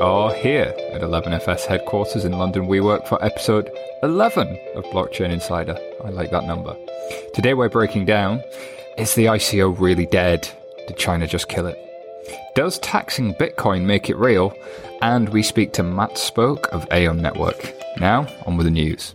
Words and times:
are 0.00 0.34
here 0.34 0.74
at 0.92 1.00
11FS 1.00 1.64
headquarters 1.64 2.26
in 2.26 2.32
London. 2.32 2.66
We 2.66 2.80
work 2.80 3.06
for 3.06 3.22
episode 3.24 3.70
11 4.02 4.58
of 4.74 4.84
Blockchain 4.86 5.30
Insider. 5.30 5.78
I 6.04 6.10
like 6.10 6.30
that 6.32 6.44
number. 6.44 6.76
Today 7.32 7.54
we're 7.54 7.70
breaking 7.70 8.04
down 8.04 8.42
is 8.98 9.14
the 9.14 9.26
ICO 9.26 9.78
really 9.78 10.04
dead? 10.06 10.48
Did 10.86 10.98
China 10.98 11.26
just 11.26 11.48
kill 11.48 11.66
it? 11.66 11.78
Does 12.54 12.78
taxing 12.80 13.34
Bitcoin 13.34 13.84
make 13.84 14.10
it 14.10 14.16
real? 14.16 14.52
And 15.00 15.30
we 15.30 15.42
speak 15.42 15.72
to 15.74 15.82
Matt 15.82 16.18
Spoke 16.18 16.68
of 16.72 16.88
Aion 16.90 17.20
Network. 17.20 17.74
Now, 17.98 18.26
on 18.46 18.58
with 18.58 18.66
the 18.66 18.70
news. 18.70 19.14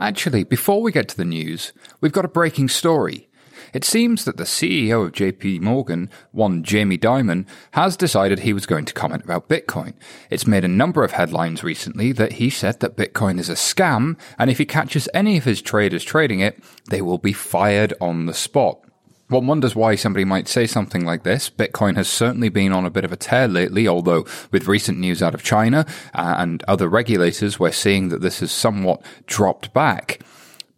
Actually, 0.00 0.42
before 0.42 0.82
we 0.82 0.90
get 0.90 1.08
to 1.08 1.16
the 1.16 1.24
news, 1.24 1.72
we've 2.00 2.12
got 2.12 2.24
a 2.24 2.28
breaking 2.28 2.68
story. 2.68 3.28
It 3.72 3.84
seems 3.84 4.24
that 4.24 4.36
the 4.36 4.44
CEO 4.44 5.04
of 5.04 5.12
JP 5.12 5.60
Morgan, 5.60 6.10
one 6.32 6.62
Jamie 6.62 6.98
Dimon, 6.98 7.46
has 7.72 7.96
decided 7.96 8.40
he 8.40 8.52
was 8.52 8.66
going 8.66 8.84
to 8.84 8.94
comment 8.94 9.24
about 9.24 9.48
Bitcoin. 9.48 9.94
It's 10.30 10.46
made 10.46 10.64
a 10.64 10.68
number 10.68 11.04
of 11.04 11.12
headlines 11.12 11.64
recently 11.64 12.12
that 12.12 12.34
he 12.34 12.50
said 12.50 12.80
that 12.80 12.96
Bitcoin 12.96 13.38
is 13.38 13.48
a 13.48 13.54
scam, 13.54 14.18
and 14.38 14.50
if 14.50 14.58
he 14.58 14.66
catches 14.66 15.08
any 15.14 15.36
of 15.36 15.44
his 15.44 15.62
traders 15.62 16.04
trading 16.04 16.40
it, 16.40 16.62
they 16.90 17.02
will 17.02 17.18
be 17.18 17.32
fired 17.32 17.94
on 18.00 18.26
the 18.26 18.34
spot. 18.34 18.80
One 19.28 19.48
wonders 19.48 19.74
why 19.74 19.96
somebody 19.96 20.24
might 20.24 20.46
say 20.46 20.68
something 20.68 21.04
like 21.04 21.24
this. 21.24 21.50
Bitcoin 21.50 21.96
has 21.96 22.08
certainly 22.08 22.48
been 22.48 22.72
on 22.72 22.86
a 22.86 22.90
bit 22.90 23.04
of 23.04 23.10
a 23.10 23.16
tear 23.16 23.48
lately, 23.48 23.88
although 23.88 24.24
with 24.52 24.68
recent 24.68 24.98
news 24.98 25.20
out 25.20 25.34
of 25.34 25.42
China 25.42 25.84
uh, 26.14 26.36
and 26.38 26.62
other 26.68 26.88
regulators, 26.88 27.58
we're 27.58 27.72
seeing 27.72 28.08
that 28.10 28.20
this 28.20 28.38
has 28.38 28.52
somewhat 28.52 29.02
dropped 29.26 29.74
back. 29.74 30.20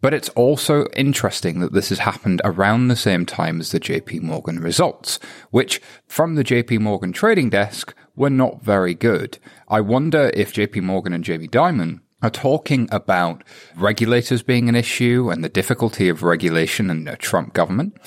But 0.01 0.13
it's 0.13 0.29
also 0.29 0.85
interesting 0.95 1.59
that 1.59 1.73
this 1.73 1.89
has 1.89 1.99
happened 1.99 2.41
around 2.45 2.87
the 2.87 2.95
same 2.95 3.25
time 3.25 3.59
as 3.59 3.71
the 3.71 3.79
JP 3.79 4.21
Morgan 4.21 4.59
results, 4.59 5.19
which 5.51 5.81
from 6.07 6.35
the 6.35 6.43
JP 6.43 6.79
Morgan 6.79 7.11
trading 7.11 7.49
desk 7.49 7.93
were 8.15 8.29
not 8.29 8.61
very 8.61 8.93
good. 8.93 9.37
I 9.67 9.81
wonder 9.81 10.31
if 10.33 10.53
JP 10.53 10.83
Morgan 10.83 11.13
and 11.13 11.23
Jamie 11.23 11.47
Dimon 11.49 11.99
are 12.21 12.29
talking 12.29 12.87
about 12.91 13.43
regulators 13.75 14.43
being 14.43 14.67
an 14.67 14.75
issue 14.75 15.29
and 15.31 15.43
the 15.43 15.49
difficulty 15.49 16.09
of 16.09 16.23
regulation 16.23 16.89
in 16.89 17.07
a 17.07 17.15
Trump 17.15 17.53
government, 17.53 17.97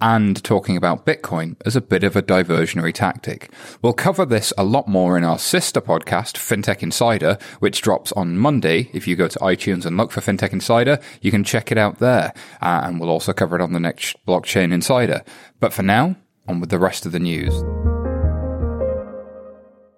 and 0.00 0.42
talking 0.44 0.76
about 0.76 1.06
Bitcoin 1.06 1.56
as 1.64 1.76
a 1.76 1.80
bit 1.80 2.04
of 2.04 2.16
a 2.16 2.22
diversionary 2.22 2.92
tactic. 2.92 3.50
We'll 3.82 3.92
cover 3.92 4.24
this 4.24 4.52
a 4.56 4.64
lot 4.64 4.88
more 4.88 5.16
in 5.16 5.24
our 5.24 5.38
sister 5.38 5.80
podcast, 5.80 6.36
FinTech 6.36 6.82
Insider, 6.82 7.38
which 7.60 7.82
drops 7.82 8.12
on 8.12 8.38
Monday. 8.38 8.90
If 8.92 9.08
you 9.08 9.16
go 9.16 9.28
to 9.28 9.38
iTunes 9.40 9.84
and 9.84 9.96
look 9.96 10.12
for 10.12 10.20
FinTech 10.20 10.52
Insider, 10.52 10.98
you 11.20 11.30
can 11.30 11.44
check 11.44 11.72
it 11.72 11.78
out 11.78 11.98
there, 11.98 12.32
uh, 12.60 12.82
and 12.84 13.00
we'll 13.00 13.10
also 13.10 13.32
cover 13.32 13.56
it 13.56 13.62
on 13.62 13.72
the 13.72 13.80
next 13.80 14.16
Blockchain 14.26 14.72
Insider. 14.72 15.24
But 15.60 15.72
for 15.72 15.82
now, 15.82 16.16
on 16.48 16.60
with 16.60 16.70
the 16.70 16.78
rest 16.78 17.06
of 17.06 17.12
the 17.12 17.18
news. 17.18 17.52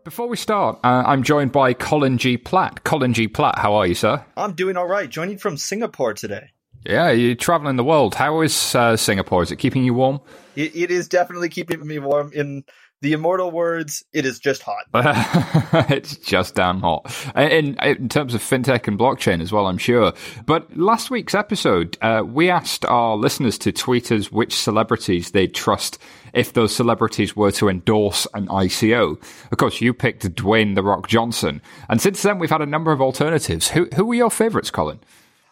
Before 0.09 0.27
we 0.27 0.39
start, 0.39 0.81
uh, 0.85 1.03
I'm 1.05 1.23
joined 1.23 1.53
by 1.53 1.75
Colin 1.75 2.17
G. 2.17 2.39
Platt. 2.39 2.83
Colin 2.83 3.13
G. 3.13 3.29
Platt, 3.29 3.59
how 3.59 3.75
are 3.75 3.87
you, 3.87 3.95
sir? 3.95 4.25
I'm 4.39 4.55
doing 4.55 4.79
all 4.79 4.87
right. 4.87 5.07
Joining 5.07 5.37
from 5.37 5.59
Singapore 5.59 6.15
today. 6.15 6.49
Yeah, 6.87 7.11
you're 7.11 7.35
traveling 7.35 7.77
the 7.77 7.85
world. 7.85 8.15
How 8.15 8.41
is 8.41 8.75
uh, 8.75 8.97
Singapore? 8.97 9.43
Is 9.43 9.53
it 9.53 9.57
keeping 9.57 9.85
you 9.85 9.93
warm? 9.93 10.21
It, 10.57 10.75
it 10.75 10.91
is 10.91 11.09
definitely 11.09 11.51
keeping 11.51 11.87
me 11.87 11.99
warm. 11.99 12.33
In 12.33 12.65
the 13.01 13.13
immortal 13.13 13.51
words, 13.51 14.05
it 14.13 14.25
is 14.27 14.39
just 14.39 14.63
hot. 14.63 14.85
it's 15.91 16.17
just 16.17 16.55
damn 16.55 16.81
hot. 16.81 17.15
In, 17.37 17.77
in 17.79 18.09
terms 18.09 18.35
of 18.35 18.43
fintech 18.43 18.89
and 18.89 18.99
blockchain 18.99 19.41
as 19.41 19.53
well, 19.53 19.67
I'm 19.67 19.79
sure. 19.79 20.13
But 20.47 20.77
last 20.77 21.11
week's 21.11 21.35
episode, 21.35 21.97
uh, 22.03 22.23
we 22.27 22.51
asked 22.51 22.85
our 22.87 23.17
listeners 23.17 23.59
to 23.59 23.73
tweet 23.73 24.11
us 24.11 24.33
which 24.33 24.55
celebrities 24.55 25.31
they'd 25.31 25.55
trust 25.55 25.99
if 26.33 26.53
those 26.53 26.75
celebrities 26.75 27.37
were 27.37 27.53
to 27.53 27.69
endorse 27.69 28.27
an 28.35 28.49
ICO. 28.49 29.21
Of 29.51 29.59
course, 29.59 29.81
you 29.81 29.95
picked 29.95 30.35
Dwayne 30.35 30.75
The 30.75 30.83
Rock 30.83 31.09
Johnson. 31.09 31.63
And 31.89 32.01
since 32.01 32.23
then, 32.23 32.39
we've 32.39 32.51
had 32.51 32.63
a 32.63 32.67
number 32.67 32.93
of 32.93 33.01
alternatives. 33.01 33.69
Who, 33.71 33.89
who 33.95 34.05
were 34.05 34.15
your 34.15 34.31
favorites, 34.31 34.71
Colin? 34.71 35.01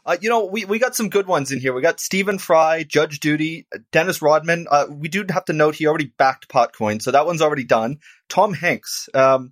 Uh, 0.06 0.16
you 0.20 0.28
know, 0.28 0.44
we, 0.44 0.64
we 0.64 0.78
got 0.78 0.94
some 0.94 1.10
good 1.10 1.26
ones 1.26 1.50
in 1.50 1.58
here. 1.58 1.74
We 1.74 1.82
got 1.82 1.98
Stephen 1.98 2.38
Fry, 2.38 2.84
Judge 2.84 3.18
Judy, 3.18 3.66
Dennis 3.90 4.22
Rodman. 4.22 4.66
Uh, 4.70 4.86
we 4.88 5.08
do 5.08 5.24
have 5.30 5.44
to 5.46 5.52
note 5.52 5.74
he 5.74 5.86
already 5.86 6.12
backed 6.16 6.48
Potcoin, 6.48 7.02
so 7.02 7.10
that 7.10 7.26
one's 7.26 7.42
already 7.42 7.64
done. 7.64 7.98
Tom 8.28 8.54
Hanks. 8.54 9.08
Um, 9.14 9.50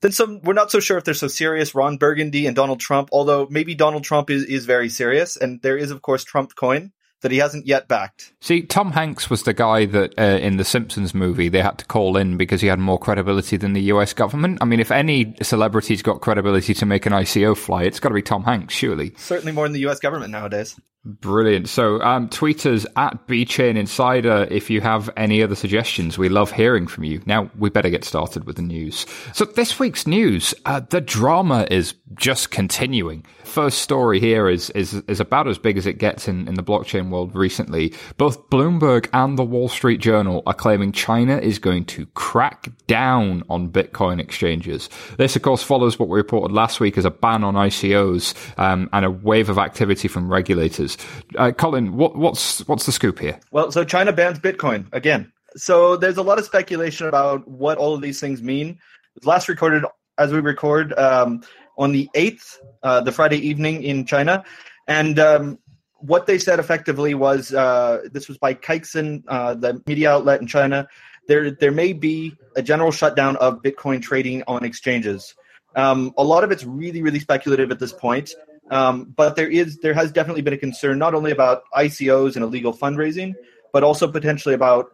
then 0.00 0.12
some, 0.12 0.40
we're 0.42 0.52
not 0.52 0.70
so 0.70 0.78
sure 0.78 0.96
if 0.96 1.04
they're 1.04 1.14
so 1.14 1.26
serious. 1.26 1.74
Ron 1.74 1.96
Burgundy 1.96 2.46
and 2.46 2.54
Donald 2.54 2.78
Trump, 2.78 3.08
although 3.10 3.48
maybe 3.50 3.74
Donald 3.74 4.04
Trump 4.04 4.30
is, 4.30 4.44
is 4.44 4.64
very 4.64 4.88
serious. 4.88 5.36
And 5.36 5.60
there 5.62 5.76
is, 5.76 5.90
of 5.90 6.02
course, 6.02 6.22
Trump 6.22 6.54
coin 6.54 6.92
that 7.20 7.32
he 7.32 7.38
hasn't 7.38 7.66
yet 7.66 7.88
backed. 7.88 8.32
See, 8.40 8.62
Tom 8.62 8.92
Hanks 8.92 9.28
was 9.28 9.42
the 9.42 9.54
guy 9.54 9.86
that 9.86 10.14
uh, 10.18 10.38
in 10.40 10.56
the 10.56 10.64
Simpsons 10.64 11.14
movie 11.14 11.48
they 11.48 11.62
had 11.62 11.78
to 11.78 11.84
call 11.84 12.16
in 12.16 12.36
because 12.36 12.60
he 12.60 12.68
had 12.68 12.78
more 12.78 12.98
credibility 12.98 13.56
than 13.56 13.72
the 13.72 13.82
US 13.82 14.12
government. 14.12 14.58
I 14.60 14.64
mean, 14.64 14.80
if 14.80 14.90
any 14.90 15.34
celebrity's 15.42 16.02
got 16.02 16.20
credibility 16.20 16.74
to 16.74 16.86
make 16.86 17.06
an 17.06 17.12
ICO 17.12 17.56
fly, 17.56 17.84
it's 17.84 18.00
got 18.00 18.10
to 18.10 18.14
be 18.14 18.22
Tom 18.22 18.44
Hanks, 18.44 18.74
surely. 18.74 19.14
Certainly 19.16 19.52
more 19.52 19.64
than 19.64 19.72
the 19.72 19.86
US 19.88 19.98
government 19.98 20.30
nowadays. 20.30 20.78
Brilliant. 21.08 21.70
So, 21.70 22.02
um, 22.02 22.28
tweet 22.28 22.66
us 22.66 22.84
at 22.96 23.26
BChain 23.26 23.78
Insider 23.78 24.46
if 24.50 24.68
you 24.68 24.82
have 24.82 25.08
any 25.16 25.42
other 25.42 25.54
suggestions. 25.54 26.18
We 26.18 26.28
love 26.28 26.52
hearing 26.52 26.86
from 26.86 27.04
you. 27.04 27.22
Now, 27.24 27.50
we 27.56 27.70
better 27.70 27.88
get 27.88 28.04
started 28.04 28.44
with 28.44 28.56
the 28.56 28.62
news. 28.62 29.06
So, 29.32 29.46
this 29.46 29.78
week's 29.78 30.06
news, 30.06 30.52
uh, 30.66 30.80
the 30.80 31.00
drama 31.00 31.66
is 31.70 31.94
just 32.16 32.50
continuing. 32.50 33.24
First 33.44 33.78
story 33.78 34.20
here 34.20 34.50
is, 34.50 34.68
is, 34.70 34.94
is 35.08 35.18
about 35.18 35.48
as 35.48 35.56
big 35.56 35.78
as 35.78 35.86
it 35.86 35.94
gets 35.94 36.28
in, 36.28 36.46
in 36.46 36.54
the 36.54 36.62
blockchain 36.62 37.08
world 37.08 37.34
recently. 37.34 37.94
Both 38.18 38.50
Bloomberg 38.50 39.08
and 39.14 39.38
the 39.38 39.44
Wall 39.44 39.70
Street 39.70 40.00
Journal 40.00 40.42
are 40.46 40.52
claiming 40.52 40.92
China 40.92 41.38
is 41.38 41.58
going 41.58 41.86
to 41.86 42.04
crack 42.08 42.68
down 42.86 43.44
on 43.48 43.70
Bitcoin 43.70 44.20
exchanges. 44.20 44.90
This, 45.16 45.36
of 45.36 45.40
course, 45.40 45.62
follows 45.62 45.98
what 45.98 46.10
we 46.10 46.16
reported 46.16 46.54
last 46.54 46.80
week 46.80 46.98
as 46.98 47.06
a 47.06 47.10
ban 47.10 47.42
on 47.42 47.54
ICOs 47.54 48.34
um, 48.58 48.90
and 48.92 49.06
a 49.06 49.10
wave 49.10 49.48
of 49.48 49.56
activity 49.56 50.08
from 50.08 50.30
regulators. 50.30 50.97
Uh, 51.36 51.52
Colin, 51.52 51.96
what, 51.96 52.16
what's 52.16 52.66
what's 52.68 52.86
the 52.86 52.92
scoop 52.92 53.18
here? 53.18 53.38
Well, 53.50 53.70
so 53.72 53.84
China 53.84 54.12
bans 54.12 54.38
Bitcoin 54.38 54.86
again. 54.92 55.32
So 55.56 55.96
there's 55.96 56.16
a 56.16 56.22
lot 56.22 56.38
of 56.38 56.44
speculation 56.44 57.06
about 57.06 57.46
what 57.48 57.78
all 57.78 57.94
of 57.94 58.00
these 58.00 58.20
things 58.20 58.42
mean. 58.42 58.78
Last 59.24 59.48
recorded 59.48 59.84
as 60.18 60.32
we 60.32 60.40
record 60.40 60.92
um, 60.98 61.42
on 61.76 61.92
the 61.92 62.08
eighth, 62.14 62.60
uh, 62.82 63.00
the 63.00 63.12
Friday 63.12 63.38
evening 63.38 63.82
in 63.82 64.04
China, 64.04 64.44
and 64.86 65.18
um, 65.18 65.58
what 65.98 66.26
they 66.26 66.38
said 66.38 66.58
effectively 66.58 67.14
was 67.14 67.52
uh, 67.52 68.02
this 68.12 68.28
was 68.28 68.38
by 68.38 68.54
Caixin, 68.54 69.22
uh, 69.28 69.54
the 69.54 69.82
media 69.86 70.12
outlet 70.12 70.40
in 70.40 70.46
China. 70.46 70.86
There, 71.26 71.50
there 71.50 71.72
may 71.72 71.92
be 71.92 72.34
a 72.56 72.62
general 72.62 72.90
shutdown 72.90 73.36
of 73.36 73.62
Bitcoin 73.62 74.00
trading 74.00 74.42
on 74.46 74.64
exchanges. 74.64 75.34
Um, 75.76 76.14
a 76.16 76.24
lot 76.24 76.42
of 76.42 76.50
it's 76.50 76.64
really, 76.64 77.02
really 77.02 77.20
speculative 77.20 77.70
at 77.70 77.78
this 77.78 77.92
point. 77.92 78.30
Um, 78.70 79.14
but 79.16 79.36
there 79.36 79.48
is 79.48 79.78
there 79.78 79.94
has 79.94 80.12
definitely 80.12 80.42
been 80.42 80.52
a 80.52 80.58
concern 80.58 80.98
not 80.98 81.14
only 81.14 81.32
about 81.32 81.62
ICOs 81.74 82.36
and 82.36 82.44
illegal 82.44 82.72
fundraising, 82.72 83.34
but 83.72 83.82
also 83.82 84.10
potentially 84.10 84.54
about 84.54 84.92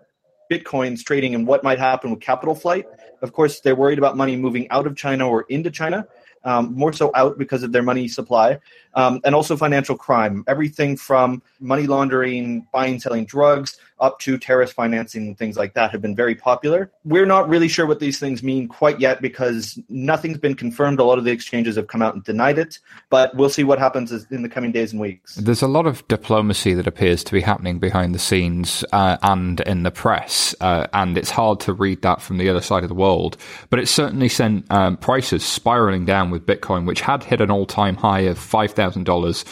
Bitcoins 0.50 1.04
trading 1.04 1.34
and 1.34 1.46
what 1.46 1.64
might 1.64 1.78
happen 1.78 2.10
with 2.10 2.20
capital 2.20 2.54
flight. 2.54 2.86
Of 3.22 3.32
course, 3.32 3.60
they're 3.60 3.74
worried 3.74 3.98
about 3.98 4.16
money 4.16 4.36
moving 4.36 4.68
out 4.70 4.86
of 4.86 4.96
China 4.96 5.28
or 5.28 5.42
into 5.48 5.70
China, 5.70 6.06
um, 6.44 6.74
more 6.74 6.92
so 6.92 7.10
out 7.14 7.38
because 7.38 7.62
of 7.62 7.72
their 7.72 7.82
money 7.82 8.08
supply, 8.08 8.58
um, 8.94 9.20
and 9.24 9.34
also 9.34 9.56
financial 9.56 9.96
crime. 9.96 10.44
Everything 10.46 10.96
from 10.96 11.42
money 11.60 11.86
laundering, 11.86 12.66
buying, 12.72 13.00
selling 13.00 13.24
drugs, 13.24 13.78
up 14.00 14.18
to 14.18 14.36
terrorist 14.36 14.74
financing 14.74 15.28
and 15.28 15.38
things 15.38 15.56
like 15.56 15.74
that 15.74 15.90
have 15.90 16.02
been 16.02 16.14
very 16.14 16.34
popular. 16.34 16.90
We're 17.04 17.26
not 17.26 17.48
really 17.48 17.68
sure 17.68 17.86
what 17.86 18.00
these 18.00 18.18
things 18.18 18.42
mean 18.42 18.68
quite 18.68 19.00
yet 19.00 19.22
because 19.22 19.78
nothing's 19.88 20.38
been 20.38 20.54
confirmed. 20.54 20.98
A 20.98 21.04
lot 21.04 21.18
of 21.18 21.24
the 21.24 21.30
exchanges 21.30 21.76
have 21.76 21.86
come 21.86 22.02
out 22.02 22.14
and 22.14 22.22
denied 22.24 22.58
it, 22.58 22.78
but 23.08 23.34
we'll 23.34 23.48
see 23.48 23.64
what 23.64 23.78
happens 23.78 24.12
in 24.30 24.42
the 24.42 24.48
coming 24.48 24.72
days 24.72 24.92
and 24.92 25.00
weeks. 25.00 25.36
There's 25.36 25.62
a 25.62 25.68
lot 25.68 25.86
of 25.86 26.06
diplomacy 26.08 26.74
that 26.74 26.86
appears 26.86 27.22
to 27.24 27.32
be 27.32 27.40
happening 27.40 27.78
behind 27.78 28.14
the 28.14 28.18
scenes 28.18 28.84
uh, 28.92 29.16
and 29.22 29.60
in 29.60 29.84
the 29.84 29.90
press, 29.90 30.54
uh, 30.60 30.86
and 30.92 31.16
it's 31.16 31.30
hard 31.30 31.60
to 31.60 31.72
read 31.72 32.02
that 32.02 32.20
from 32.20 32.38
the 32.38 32.48
other 32.48 32.60
side 32.60 32.82
of 32.82 32.88
the 32.88 32.94
world. 32.94 33.36
But 33.70 33.78
it 33.78 33.86
certainly 33.86 34.28
sent 34.28 34.70
um, 34.70 34.96
prices 34.96 35.44
spiraling 35.44 36.04
down 36.04 36.30
with 36.30 36.46
Bitcoin, 36.46 36.84
which 36.84 37.00
had 37.00 37.22
hit 37.22 37.40
an 37.40 37.50
all-time 37.50 37.96
high 37.96 38.20
of 38.20 38.38
five 38.38 38.74
thousand 38.84 39.02
uh, 39.02 39.12
dollars, 39.12 39.44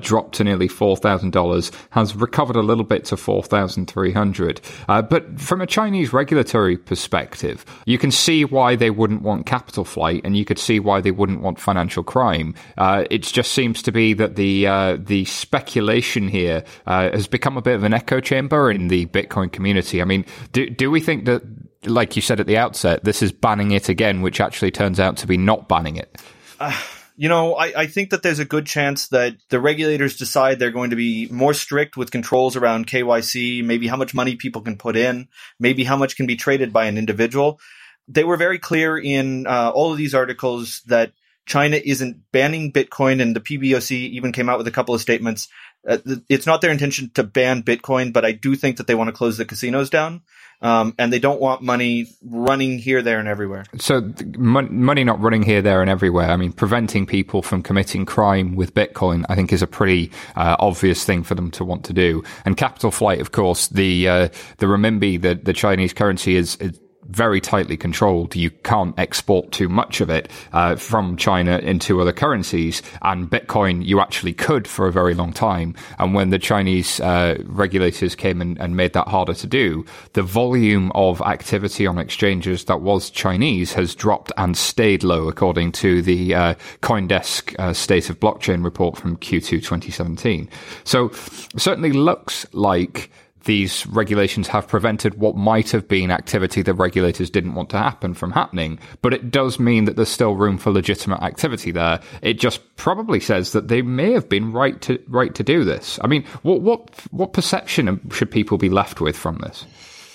dropped 0.00 0.34
to 0.36 0.44
nearly 0.44 0.68
four 0.68 0.96
thousand 0.96 1.30
dollars, 1.30 1.70
has 1.90 2.14
recovered 2.14 2.56
a 2.56 2.62
little 2.62 2.84
bit 2.84 3.04
to 3.06 3.16
four 3.16 3.42
thousand 3.42 3.86
three 3.86 4.10
300. 4.10 4.60
Uh, 4.88 5.02
but 5.02 5.38
from 5.38 5.60
a 5.60 5.66
Chinese 5.66 6.12
regulatory 6.12 6.76
perspective, 6.76 7.64
you 7.84 7.98
can 7.98 8.10
see 8.10 8.44
why 8.44 8.74
they 8.74 8.90
wouldn't 8.90 9.22
want 9.22 9.46
capital 9.46 9.84
flight, 9.84 10.22
and 10.24 10.36
you 10.36 10.44
could 10.44 10.58
see 10.58 10.80
why 10.80 11.00
they 11.00 11.10
wouldn't 11.10 11.42
want 11.42 11.60
financial 11.60 12.02
crime. 12.02 12.54
Uh, 12.78 13.04
it 13.10 13.22
just 13.22 13.52
seems 13.52 13.82
to 13.82 13.92
be 13.92 14.14
that 14.14 14.36
the 14.36 14.66
uh, 14.66 14.96
the 14.98 15.24
speculation 15.26 16.28
here 16.28 16.64
uh, 16.86 17.10
has 17.10 17.26
become 17.26 17.56
a 17.56 17.62
bit 17.62 17.74
of 17.74 17.84
an 17.84 17.92
echo 17.92 18.20
chamber 18.20 18.70
in 18.70 18.88
the 18.88 19.06
Bitcoin 19.06 19.52
community. 19.52 20.00
I 20.00 20.04
mean, 20.04 20.24
do 20.52 20.68
do 20.68 20.90
we 20.90 21.00
think 21.00 21.26
that, 21.26 21.42
like 21.84 22.16
you 22.16 22.22
said 22.22 22.40
at 22.40 22.46
the 22.46 22.56
outset, 22.56 23.04
this 23.04 23.22
is 23.22 23.32
banning 23.32 23.70
it 23.70 23.88
again, 23.88 24.22
which 24.22 24.40
actually 24.40 24.70
turns 24.70 24.98
out 24.98 25.16
to 25.18 25.26
be 25.26 25.36
not 25.36 25.68
banning 25.68 25.96
it? 25.96 26.16
Uh, 26.58 26.76
you 27.20 27.28
know, 27.28 27.54
I, 27.54 27.82
I, 27.82 27.86
think 27.86 28.10
that 28.10 28.22
there's 28.22 28.38
a 28.38 28.46
good 28.46 28.64
chance 28.64 29.08
that 29.08 29.36
the 29.50 29.60
regulators 29.60 30.16
decide 30.16 30.58
they're 30.58 30.70
going 30.70 30.88
to 30.88 30.96
be 30.96 31.28
more 31.30 31.52
strict 31.52 31.98
with 31.98 32.10
controls 32.10 32.56
around 32.56 32.86
KYC, 32.86 33.62
maybe 33.62 33.88
how 33.88 33.98
much 33.98 34.14
money 34.14 34.36
people 34.36 34.62
can 34.62 34.78
put 34.78 34.96
in, 34.96 35.28
maybe 35.58 35.84
how 35.84 35.98
much 35.98 36.16
can 36.16 36.26
be 36.26 36.36
traded 36.36 36.72
by 36.72 36.86
an 36.86 36.96
individual. 36.96 37.60
they 38.08 38.24
were 38.24 38.38
very 38.38 38.58
clear 38.58 38.96
in 38.96 39.46
uh, 39.46 39.70
all 39.74 39.92
of 39.92 39.98
these 39.98 40.14
articles 40.14 40.80
that 40.86 41.12
China 41.44 41.78
isn't 41.84 42.22
banning 42.32 42.72
Bitcoin, 42.72 43.20
and 43.20 43.36
the 43.36 43.40
PBOC 43.40 43.90
even 43.90 44.32
came 44.32 44.48
out 44.48 44.56
with 44.56 44.66
a 44.66 44.72
couple 44.72 44.94
of 44.94 45.02
statements. 45.02 45.48
Uh, 45.86 45.98
it's 46.30 46.46
not 46.46 46.62
their 46.62 46.72
intention 46.72 47.10
to 47.16 47.22
ban 47.22 47.62
Bitcoin, 47.62 48.14
but 48.14 48.24
I 48.24 48.32
do 48.32 48.56
think 48.56 48.78
that 48.78 48.86
they 48.86 48.94
want 48.94 49.08
to 49.08 49.12
close 49.12 49.36
the 49.36 49.44
casinos 49.44 49.90
down. 49.90 50.22
Um, 50.62 50.94
and 50.98 51.12
they 51.12 51.18
don't 51.18 51.40
want 51.40 51.62
money 51.62 52.06
running 52.22 52.78
here, 52.78 53.00
there, 53.00 53.18
and 53.18 53.26
everywhere. 53.26 53.64
So, 53.78 54.12
money 54.36 55.04
not 55.04 55.20
running 55.20 55.42
here, 55.42 55.62
there, 55.62 55.80
and 55.80 55.90
everywhere. 55.90 56.30
I 56.30 56.36
mean, 56.36 56.52
preventing 56.52 57.06
people 57.06 57.42
from 57.42 57.62
committing 57.62 58.04
crime 58.04 58.56
with 58.56 58.74
Bitcoin, 58.74 59.24
I 59.28 59.34
think, 59.34 59.52
is 59.52 59.62
a 59.62 59.66
pretty 59.66 60.10
uh, 60.36 60.56
obvious 60.58 61.04
thing 61.04 61.22
for 61.22 61.34
them 61.34 61.50
to 61.52 61.64
want 61.64 61.84
to 61.84 61.94
do. 61.94 62.22
And 62.44 62.56
capital 62.56 62.90
flight, 62.90 63.20
of 63.20 63.32
course, 63.32 63.68
the 63.68 64.08
uh, 64.08 64.28
the 64.58 64.66
renminbi, 64.66 65.20
the 65.20 65.34
the 65.34 65.54
Chinese 65.54 65.94
currency, 65.94 66.36
is, 66.36 66.56
is 66.56 66.78
very 67.10 67.40
tightly 67.40 67.76
controlled. 67.76 68.36
You 68.36 68.50
can't 68.50 68.98
export 68.98 69.52
too 69.52 69.68
much 69.68 70.00
of 70.00 70.10
it 70.10 70.30
uh, 70.52 70.76
from 70.76 71.16
China 71.16 71.58
into 71.58 72.00
other 72.00 72.12
currencies. 72.12 72.82
And 73.02 73.28
Bitcoin, 73.28 73.84
you 73.84 74.00
actually 74.00 74.32
could 74.32 74.66
for 74.66 74.86
a 74.86 74.92
very 74.92 75.14
long 75.14 75.32
time. 75.32 75.74
And 75.98 76.14
when 76.14 76.30
the 76.30 76.38
Chinese 76.38 77.00
uh, 77.00 77.36
regulators 77.44 78.14
came 78.14 78.40
and, 78.40 78.58
and, 78.58 78.76
made 78.76 78.92
that 78.92 79.08
harder 79.08 79.34
to 79.34 79.46
do, 79.46 79.84
the 80.12 80.22
volume 80.22 80.92
of 80.94 81.20
activity 81.22 81.86
on 81.86 81.98
exchanges 81.98 82.64
that 82.64 82.80
was 82.80 83.10
Chinese 83.10 83.72
has 83.72 83.94
dropped 83.94 84.32
and 84.36 84.56
stayed 84.56 85.02
low, 85.02 85.28
according 85.28 85.72
to 85.72 86.02
the 86.02 86.34
uh, 86.34 86.54
CoinDesk 86.82 87.58
uh, 87.58 87.72
State 87.72 88.08
of 88.08 88.20
Blockchain 88.20 88.64
report 88.64 88.96
from 88.96 89.16
Q2 89.16 89.48
2017. 89.48 90.48
So 90.84 91.10
certainly 91.56 91.92
looks 91.92 92.46
like 92.52 93.10
these 93.44 93.86
regulations 93.86 94.48
have 94.48 94.68
prevented 94.68 95.18
what 95.18 95.36
might 95.36 95.70
have 95.70 95.88
been 95.88 96.10
activity 96.10 96.62
that 96.62 96.74
regulators 96.74 97.30
didn't 97.30 97.54
want 97.54 97.70
to 97.70 97.78
happen 97.78 98.14
from 98.14 98.32
happening. 98.32 98.78
But 99.02 99.14
it 99.14 99.30
does 99.30 99.58
mean 99.58 99.84
that 99.84 99.96
there's 99.96 100.08
still 100.08 100.34
room 100.34 100.58
for 100.58 100.70
legitimate 100.70 101.22
activity 101.22 101.70
there. 101.70 102.00
It 102.22 102.34
just 102.34 102.60
probably 102.76 103.20
says 103.20 103.52
that 103.52 103.68
they 103.68 103.82
may 103.82 104.12
have 104.12 104.28
been 104.28 104.52
right 104.52 104.80
to 104.82 105.02
right 105.08 105.34
to 105.34 105.42
do 105.42 105.64
this. 105.64 105.98
I 106.02 106.06
mean, 106.06 106.24
what 106.42 106.60
what 106.60 106.90
what 107.10 107.32
perception 107.32 108.00
should 108.12 108.30
people 108.30 108.58
be 108.58 108.68
left 108.68 109.00
with 109.00 109.16
from 109.16 109.38
this? 109.38 109.66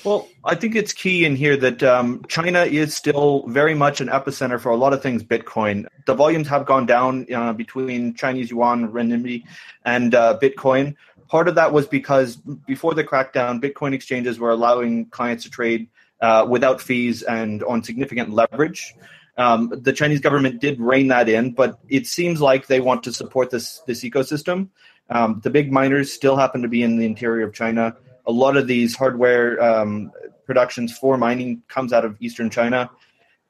Well, 0.05 0.27
I 0.43 0.53
think 0.53 0.75
it's 0.75 0.93
key 0.93 1.25
in 1.25 1.35
here 1.35 1.57
that 1.57 1.81
um, 1.81 2.23
China 2.27 2.61
is 2.61 2.95
still 2.95 3.43
very 3.47 3.73
much 3.73 4.01
an 4.01 4.07
epicenter 4.07 4.59
for 4.59 4.69
a 4.69 4.75
lot 4.75 4.93
of 4.93 5.01
things 5.01 5.23
Bitcoin. 5.23 5.87
The 6.05 6.13
volumes 6.13 6.47
have 6.47 6.67
gone 6.67 6.85
down 6.85 7.25
uh, 7.33 7.53
between 7.53 8.13
Chinese 8.13 8.51
yuan, 8.51 8.89
renminbi, 8.89 9.43
and 9.83 10.13
uh, 10.13 10.37
Bitcoin 10.39 10.95
Part 11.27 11.47
of 11.47 11.55
that 11.55 11.73
was 11.73 11.87
because 11.87 12.35
before 12.35 12.93
the 12.93 13.03
crackdown, 13.03 13.61
Bitcoin 13.61 13.93
exchanges 13.93 14.39
were 14.39 14.51
allowing 14.51 15.05
clients 15.07 15.43
to 15.43 15.49
trade 15.49 15.87
uh, 16.21 16.45
without 16.49 16.81
fees 16.81 17.23
and 17.23 17.63
on 17.63 17.83
significant 17.83 18.31
leverage. 18.31 18.93
Um, 19.37 19.73
the 19.75 19.91
Chinese 19.91 20.21
government 20.21 20.61
did 20.61 20.79
rein 20.79 21.07
that 21.09 21.27
in, 21.27 21.51
but 21.51 21.79
it 21.89 22.07
seems 22.07 22.41
like 22.41 22.67
they 22.67 22.79
want 22.79 23.03
to 23.03 23.13
support 23.13 23.49
this 23.49 23.79
this 23.85 24.03
ecosystem. 24.03 24.69
Um, 25.09 25.41
the 25.43 25.49
big 25.49 25.71
miners 25.71 26.11
still 26.11 26.37
happen 26.37 26.61
to 26.61 26.67
be 26.67 26.83
in 26.83 26.97
the 26.97 27.05
interior 27.05 27.45
of 27.45 27.53
China. 27.53 27.95
A 28.25 28.31
lot 28.31 28.55
of 28.57 28.67
these 28.67 28.95
hardware 28.95 29.61
um, 29.61 30.11
productions 30.45 30.97
for 30.97 31.17
mining 31.17 31.63
comes 31.67 31.91
out 31.91 32.05
of 32.05 32.15
eastern 32.21 32.49
China. 32.49 32.89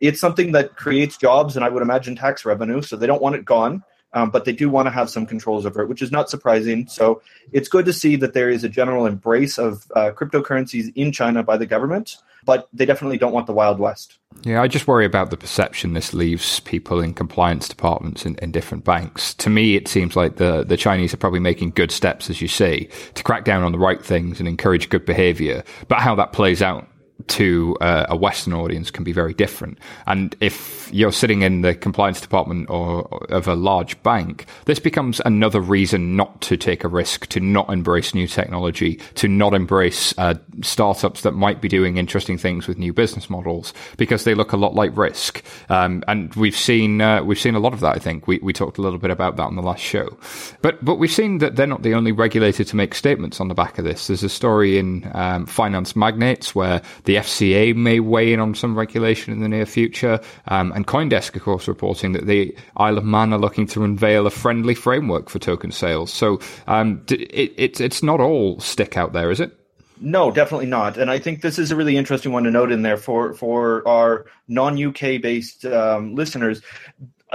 It's 0.01 0.19
something 0.19 0.51
that 0.53 0.75
creates 0.75 1.17
jobs 1.17 1.55
and 1.55 1.63
I 1.63 1.69
would 1.69 1.83
imagine 1.83 2.15
tax 2.15 2.45
revenue, 2.45 2.81
so 2.81 2.95
they 2.95 3.07
don't 3.07 3.21
want 3.21 3.35
it 3.35 3.45
gone 3.45 3.83
um, 4.13 4.29
but 4.29 4.45
they 4.45 4.53
do 4.53 4.69
want 4.69 4.85
to 4.85 4.91
have 4.91 5.09
some 5.09 5.25
controls 5.25 5.65
over 5.65 5.81
it, 5.81 5.89
which 5.89 6.01
is 6.01 6.11
not 6.11 6.29
surprising. 6.29 6.87
So 6.87 7.21
it's 7.51 7.67
good 7.67 7.85
to 7.85 7.93
see 7.93 8.15
that 8.17 8.33
there 8.33 8.49
is 8.49 8.63
a 8.63 8.69
general 8.69 9.05
embrace 9.05 9.57
of 9.57 9.85
uh, 9.95 10.11
cryptocurrencies 10.11 10.91
in 10.95 11.11
China 11.11 11.43
by 11.43 11.57
the 11.57 11.65
government, 11.65 12.17
but 12.45 12.67
they 12.73 12.85
definitely 12.85 13.17
don't 13.17 13.33
want 13.33 13.47
the 13.47 13.53
Wild 13.53 13.79
West. 13.79 14.17
Yeah, 14.43 14.61
I 14.61 14.67
just 14.67 14.87
worry 14.87 15.05
about 15.05 15.31
the 15.31 15.37
perception 15.37 15.93
this 15.93 16.13
leaves 16.13 16.59
people 16.61 16.99
in 16.99 17.13
compliance 17.13 17.67
departments 17.67 18.25
in, 18.25 18.35
in 18.35 18.51
different 18.51 18.83
banks. 18.83 19.33
To 19.35 19.49
me, 19.49 19.75
it 19.75 19.87
seems 19.87 20.15
like 20.15 20.35
the, 20.35 20.63
the 20.63 20.77
Chinese 20.77 21.13
are 21.13 21.17
probably 21.17 21.39
making 21.39 21.71
good 21.71 21.91
steps, 21.91 22.29
as 22.29 22.41
you 22.41 22.47
say, 22.47 22.89
to 23.15 23.23
crack 23.23 23.43
down 23.43 23.63
on 23.63 23.71
the 23.71 23.79
right 23.79 24.03
things 24.03 24.39
and 24.39 24.47
encourage 24.47 24.89
good 24.89 25.05
behavior. 25.05 25.63
But 25.87 25.99
how 25.99 26.15
that 26.15 26.31
plays 26.31 26.61
out 26.61 26.87
to 27.27 27.75
uh, 27.81 28.05
a 28.09 28.15
Western 28.15 28.53
audience 28.53 28.91
can 28.91 29.03
be 29.03 29.11
very 29.11 29.33
different. 29.33 29.77
And 30.05 30.35
if 30.39 30.89
you're 30.93 31.11
sitting 31.11 31.41
in 31.41 31.61
the 31.61 31.73
compliance 31.73 32.21
department 32.21 32.69
or, 32.69 33.07
of 33.29 33.47
a 33.47 33.55
large 33.55 34.01
bank, 34.03 34.45
this 34.65 34.79
becomes 34.79 35.21
another 35.25 35.59
reason 35.59 36.15
not 36.15 36.41
to 36.41 36.57
take 36.57 36.83
a 36.83 36.87
risk, 36.87 37.27
to 37.27 37.39
not 37.39 37.69
embrace 37.69 38.13
new 38.13 38.27
technology, 38.27 38.99
to 39.15 39.27
not 39.27 39.53
embrace 39.53 40.13
uh, 40.17 40.35
startups 40.61 41.21
that 41.21 41.33
might 41.33 41.61
be 41.61 41.67
doing 41.67 41.97
interesting 41.97 42.37
things 42.37 42.67
with 42.67 42.77
new 42.77 42.93
business 42.93 43.29
models 43.29 43.73
because 43.97 44.23
they 44.23 44.35
look 44.35 44.51
a 44.51 44.57
lot 44.57 44.75
like 44.75 44.95
risk. 44.95 45.43
Um, 45.69 46.03
and 46.07 46.33
we've 46.35 46.55
seen 46.55 47.01
uh, 47.01 47.23
we've 47.23 47.39
seen 47.39 47.55
a 47.55 47.59
lot 47.59 47.73
of 47.73 47.79
that. 47.79 47.95
I 47.95 47.99
think 47.99 48.27
we 48.27 48.39
we 48.41 48.53
talked 48.53 48.77
a 48.77 48.81
little 48.81 48.99
bit 48.99 49.11
about 49.11 49.35
that 49.37 49.43
on 49.43 49.55
the 49.55 49.61
last 49.61 49.81
show. 49.81 50.17
But 50.61 50.83
but 50.83 50.95
we've 50.95 51.11
seen 51.11 51.39
that 51.39 51.55
they're 51.55 51.67
not 51.67 51.81
the 51.81 51.93
only 51.93 52.11
regulator 52.11 52.63
to 52.63 52.75
make 52.75 52.93
statements 52.93 53.39
on 53.39 53.47
the 53.47 53.55
back 53.55 53.77
of 53.77 53.85
this. 53.85 54.07
There's 54.07 54.23
a 54.23 54.29
story 54.29 54.77
in 54.77 55.09
um, 55.13 55.45
Finance 55.45 55.95
Magnates 55.95 56.53
where 56.53 56.81
the 57.05 57.14
FCA 57.15 57.75
may 57.75 57.99
weigh 57.99 58.33
in 58.33 58.39
on 58.39 58.55
some 58.55 58.77
regulation 58.77 59.33
in 59.33 59.41
the 59.41 59.49
near 59.49 59.65
future. 59.65 60.19
Um, 60.47 60.71
and 60.73 60.87
Coindesk, 60.87 61.35
of 61.35 61.41
course, 61.41 61.67
reporting 61.67 62.13
that 62.13 62.25
the 62.25 62.55
Isle 62.77 62.97
of 62.97 63.05
Man 63.05 63.33
are 63.33 63.39
looking 63.39 63.67
to 63.67 63.83
unveil 63.83 64.27
a 64.27 64.31
friendly 64.31 64.75
framework 64.75 65.29
for 65.29 65.39
token 65.39 65.71
sales. 65.71 66.11
So 66.11 66.39
um, 66.67 67.03
it, 67.09 67.53
it, 67.57 67.81
it's 67.81 68.03
not 68.03 68.19
all 68.19 68.59
stick 68.59 68.97
out 68.97 69.13
there, 69.13 69.31
is 69.31 69.39
it? 69.39 69.57
No, 69.99 70.29
definitely 70.29 70.65
not. 70.67 70.97
And 70.97 71.09
I 71.09 71.19
think 71.19 71.41
this 71.41 71.57
is 71.57 71.71
a 71.71 71.75
really 71.75 71.95
interesting 71.95 72.31
one 72.31 72.43
to 72.43 72.51
note 72.51 72.71
in 72.71 72.81
there 72.81 72.97
for, 72.97 73.33
for 73.33 73.87
our 73.87 74.25
non 74.47 74.81
UK 74.83 75.21
based 75.21 75.65
um, 75.65 76.15
listeners. 76.15 76.61